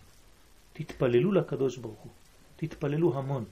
תתפללו 0.73 1.33
לקדוש 1.33 1.79
ברוך 1.79 1.99
הוא. 1.99 2.13
תתפללו 2.57 3.19
המון. 3.19 3.45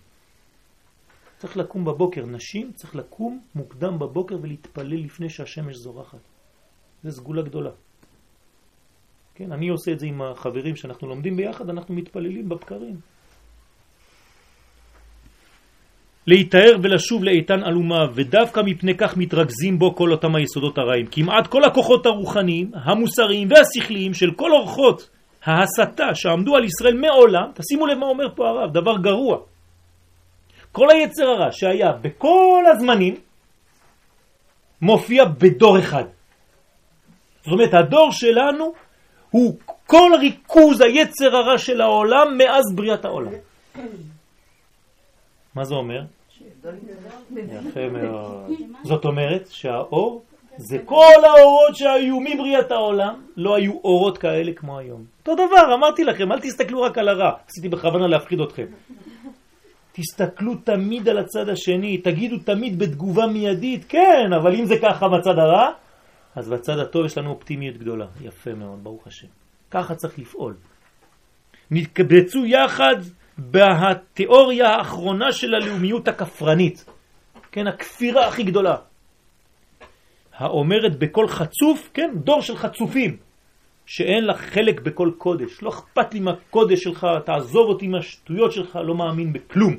צריך 1.39 1.57
לקום 1.57 1.85
בבוקר, 1.85 2.27
נשים 2.27 2.73
צריך 2.73 2.97
לקום 2.97 3.41
מוקדם 3.55 3.99
בבוקר 3.99 4.37
ולהתפלל 4.43 5.05
לפני 5.05 5.29
שהשמש 5.29 5.77
זורחת. 5.77 6.19
זה 7.03 7.11
סגולה 7.11 7.43
גדולה. 7.43 7.71
כן, 9.39 9.53
אני 9.53 9.69
עושה 9.69 9.93
את 9.93 9.99
זה 9.99 10.07
עם 10.07 10.23
החברים 10.23 10.77
שאנחנו 10.77 11.09
לומדים 11.09 11.37
ביחד, 11.37 11.71
אנחנו 11.71 11.95
מתפללים 11.95 12.49
בבקרים. 12.49 12.97
להיטהר 16.27 16.77
ולשוב 16.83 17.25
לאיתן 17.25 17.65
אלומה, 17.65 18.07
ודווקא 18.15 18.61
מפני 18.65 18.97
כך 18.97 19.17
מתרכזים 19.17 19.79
בו 19.79 19.95
כל 19.95 20.13
אותם 20.13 20.35
היסודות 20.35 20.79
הרעים. 20.79 21.07
כמעט 21.11 21.47
כל 21.47 21.65
הכוחות 21.65 22.07
הרוחניים, 22.07 22.71
המוסריים 22.75 23.49
והשכליים 23.51 24.15
של 24.15 24.31
כל 24.37 24.51
אורחות 24.53 25.11
ההסתה 25.45 26.15
שעמדו 26.15 26.57
על 26.57 26.65
ישראל 26.65 26.97
מעולם, 26.97 27.51
תשימו 27.55 27.87
לב 27.87 27.99
מה 27.99 28.07
אומר 28.07 28.35
פה 28.35 28.49
הרב, 28.49 28.73
דבר 28.73 28.97
גרוע. 28.97 29.39
כל 30.73 30.87
היצר 30.91 31.25
הרע 31.25 31.53
שהיה 31.53 31.93
בכל 31.93 32.65
הזמנים, 32.73 33.15
מופיע 34.83 35.25
בדור 35.25 35.79
אחד. 35.79 36.05
זאת 37.43 37.53
אומרת, 37.53 37.75
הדור 37.75 38.13
שלנו 38.13 38.88
הוא 39.31 39.55
כל 39.87 40.11
ריכוז 40.21 40.81
היצר 40.81 41.37
הרע 41.37 41.59
של 41.59 41.81
העולם 41.81 42.39
מאז 42.39 42.65
בריאת 42.75 43.05
העולם. 43.05 43.33
מה 45.55 45.65
זה 45.65 45.75
אומר? 45.75 46.01
יפה 47.33 47.89
מאוד. 47.93 48.51
זאת 48.83 49.05
אומרת 49.05 49.49
שהאור 49.51 50.23
זה 50.59 50.79
כל 50.85 51.25
האורות 51.25 51.77
שהיו 51.77 52.21
מבריאת 52.21 52.71
העולם, 52.71 53.23
לא 53.37 53.57
היו 53.57 53.73
אורות 53.85 54.19
כאלה 54.19 54.53
כמו 54.57 54.79
היום. 54.79 55.05
אותו 55.19 55.35
דבר, 55.35 55.75
אמרתי 55.75 56.05
לכם, 56.05 56.33
אל 56.33 56.41
תסתכלו 56.41 56.83
רק 56.83 56.99
על 56.99 57.09
הרע. 57.09 57.33
עשיתי 57.49 57.69
בכוונה 57.69 58.07
להפחיד 58.07 58.41
אתכם. 58.41 58.67
תסתכלו 59.93 60.55
תמיד 60.55 61.09
על 61.09 61.19
הצד 61.19 61.49
השני, 61.49 61.99
תגידו 61.99 62.37
תמיד 62.39 62.79
בתגובה 62.79 63.27
מיידית, 63.27 63.85
כן, 63.89 64.33
אבל 64.41 64.55
אם 64.55 64.65
זה 64.65 64.75
ככה 64.83 65.07
בצד 65.09 65.39
הרע, 65.39 65.71
אז 66.37 66.49
בצד 66.49 66.79
הטוב 66.79 67.07
יש 67.07 67.19
לנו 67.19 67.31
אופטימיות 67.31 67.77
גדולה. 67.77 68.07
יפה 68.21 68.55
מאוד, 68.55 68.85
ברוך 68.85 69.07
השם. 69.07 69.27
ככה 69.71 69.95
צריך 69.95 70.19
לפעול. 70.19 70.55
נתקבצו 71.71 72.47
יחד 72.47 72.97
בתיאוריה 73.39 74.69
האחרונה 74.69 75.33
של 75.33 75.55
הלאומיות 75.55 76.09
הכפרנית. 76.09 76.85
כן, 77.53 77.67
הכפירה 77.67 78.29
הכי 78.29 78.43
גדולה. 78.43 78.77
האומרת 80.35 80.99
בכל 80.99 81.29
חצוף, 81.29 81.91
כן, 81.95 82.11
דור 82.15 82.43
של 82.43 82.57
חצופים, 82.57 83.17
שאין 83.87 84.25
לך 84.25 84.41
חלק 84.41 84.81
בכל 84.81 85.11
קודש. 85.19 85.63
לא 85.63 85.69
אכפת 85.69 86.15
לי 86.15 86.21
מהקודש 86.21 86.83
שלך, 86.83 87.07
תעזוב 87.25 87.69
אותי 87.69 87.89
מהשטויות 87.89 88.53
שלך, 88.53 88.77
לא 88.77 88.95
מאמין 88.95 89.33
בכלום. 89.33 89.77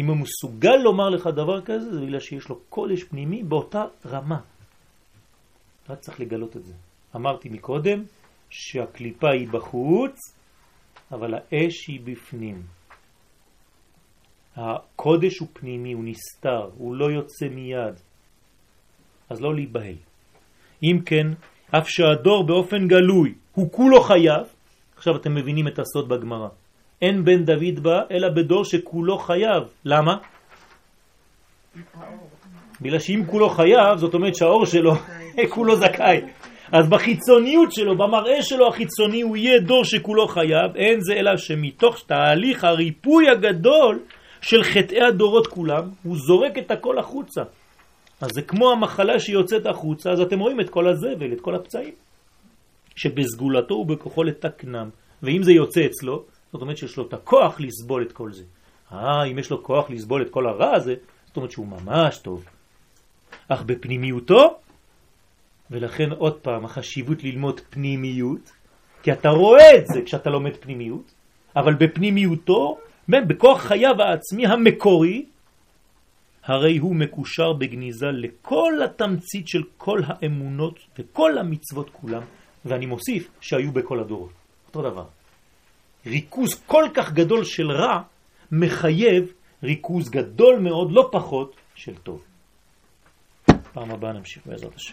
אם 0.00 0.06
הוא 0.06 0.16
מסוגל 0.16 0.76
לומר 0.76 1.08
לך 1.08 1.26
דבר 1.26 1.60
כזה, 1.60 1.92
זה 1.92 2.00
בגלל 2.00 2.20
שיש 2.20 2.48
לו 2.48 2.60
קודש 2.68 3.04
פנימי 3.04 3.42
באותה 3.42 3.84
רמה. 4.06 4.38
רק 5.88 5.98
צריך 6.00 6.20
לגלות 6.20 6.56
את 6.56 6.64
זה. 6.64 6.72
אמרתי 7.16 7.48
מקודם 7.48 8.02
שהקליפה 8.50 9.30
היא 9.30 9.48
בחוץ, 9.48 10.16
אבל 11.12 11.34
האש 11.34 11.88
היא 11.88 12.00
בפנים. 12.04 12.62
הקודש 14.56 15.38
הוא 15.38 15.48
פנימי, 15.52 15.92
הוא 15.92 16.04
נסתר, 16.04 16.70
הוא 16.78 16.96
לא 16.96 17.10
יוצא 17.10 17.48
מיד. 17.48 17.94
אז 19.30 19.40
לא 19.40 19.54
להיבהל. 19.54 19.96
אם 20.82 20.98
כן, 21.06 21.26
אף 21.70 21.88
שהדור 21.88 22.46
באופן 22.46 22.88
גלוי 22.88 23.34
הוא 23.54 23.72
כולו 23.72 24.00
חייב, 24.00 24.46
עכשיו 24.96 25.16
אתם 25.16 25.34
מבינים 25.34 25.68
את 25.68 25.78
הסוד 25.78 26.08
בגמרא, 26.08 26.48
אין 27.02 27.24
בן 27.24 27.44
דוד 27.44 27.80
בא 27.82 28.00
אלא 28.10 28.28
בדור 28.28 28.64
שכולו 28.64 29.18
חייב. 29.18 29.62
למה? 29.84 30.16
בגלל 32.80 32.98
שאם 32.98 33.22
כולו 33.26 33.48
חייב, 33.48 33.98
זאת 33.98 34.14
אומרת 34.14 34.34
שהאור 34.34 34.66
שלו 34.66 34.92
כולו 35.54 35.76
זכאי. 35.76 36.20
אז 36.72 36.88
בחיצוניות 36.88 37.72
שלו, 37.72 37.98
במראה 37.98 38.42
שלו 38.42 38.68
החיצוני, 38.68 39.22
הוא 39.22 39.36
יהיה 39.36 39.60
דור 39.60 39.84
שכולו 39.84 40.28
חייב, 40.28 40.76
אין 40.76 41.00
זה 41.00 41.14
אלא 41.14 41.36
שמתוך 41.36 42.02
תהליך 42.06 42.64
הריפוי 42.64 43.28
הגדול 43.28 44.00
של 44.40 44.62
חטאי 44.62 45.02
הדורות 45.02 45.46
כולם, 45.46 45.90
הוא 46.02 46.16
זורק 46.16 46.58
את 46.58 46.70
הכל 46.70 46.98
החוצה. 46.98 47.42
אז 48.20 48.30
זה 48.34 48.42
כמו 48.42 48.72
המחלה 48.72 49.20
שיוצאת 49.20 49.66
החוצה, 49.66 50.10
אז 50.10 50.20
אתם 50.20 50.38
רואים 50.38 50.60
את 50.60 50.70
כל 50.70 50.88
הזבל, 50.88 51.32
את 51.32 51.40
כל 51.40 51.54
הפצעים, 51.54 51.94
שבסגולתו 52.96 53.74
ובכוחו 53.74 54.22
לתקנם. 54.22 54.88
ואם 55.22 55.42
זה 55.42 55.52
יוצא 55.52 55.86
אצלו, 55.86 56.24
זאת 56.52 56.62
אומרת 56.62 56.76
שיש 56.76 56.96
לו 56.96 57.06
את 57.06 57.14
הכוח 57.14 57.60
לסבול 57.60 58.02
את 58.02 58.12
כל 58.12 58.32
זה. 58.32 58.44
אה, 58.92 59.24
אם 59.24 59.38
יש 59.38 59.50
לו 59.50 59.62
כוח 59.62 59.90
לסבול 59.90 60.22
את 60.22 60.30
כל 60.30 60.46
הרע 60.46 60.74
הזה, 60.76 60.94
זאת 61.26 61.36
אומרת 61.36 61.50
שהוא 61.50 61.66
ממש 61.66 62.18
טוב. 62.18 62.44
אך 63.48 63.62
בפנימיותו, 63.62 64.56
ולכן 65.70 66.10
עוד 66.10 66.40
פעם 66.40 66.64
החשיבות 66.64 67.24
ללמוד 67.24 67.60
פנימיות, 67.70 68.52
כי 69.02 69.12
אתה 69.12 69.28
רואה 69.28 69.76
את 69.78 69.86
זה 69.86 70.02
כשאתה 70.02 70.30
לומד 70.30 70.56
פנימיות, 70.60 71.14
אבל 71.56 71.74
בפנימיותו, 71.74 72.78
בכוח 73.08 73.60
חייו 73.60 74.02
העצמי 74.02 74.46
המקורי, 74.46 75.24
הרי 76.44 76.76
הוא 76.78 76.96
מקושר 76.96 77.52
בגניזה 77.52 78.06
לכל 78.06 78.72
התמצית 78.84 79.48
של 79.48 79.62
כל 79.76 80.00
האמונות 80.06 80.78
וכל 80.98 81.38
המצוות 81.38 81.90
כולם, 81.90 82.22
ואני 82.64 82.86
מוסיף 82.86 83.28
שהיו 83.40 83.72
בכל 83.72 84.00
הדורות. 84.00 84.32
אותו 84.66 84.82
דבר. 84.82 85.04
ריכוז 86.06 86.62
כל 86.66 86.84
כך 86.94 87.12
גדול 87.12 87.44
של 87.44 87.70
רע 87.70 88.02
מחייב 88.52 89.32
ריכוז 89.62 90.10
גדול 90.10 90.58
מאוד, 90.58 90.92
לא 90.92 91.08
פחות, 91.12 91.56
של 91.74 91.94
טוב. 91.94 92.22
פעם 93.72 93.90
הבאה 93.90 94.12
נמשיך 94.12 94.46
בעזרת 94.46 94.76
השם. 94.76 94.82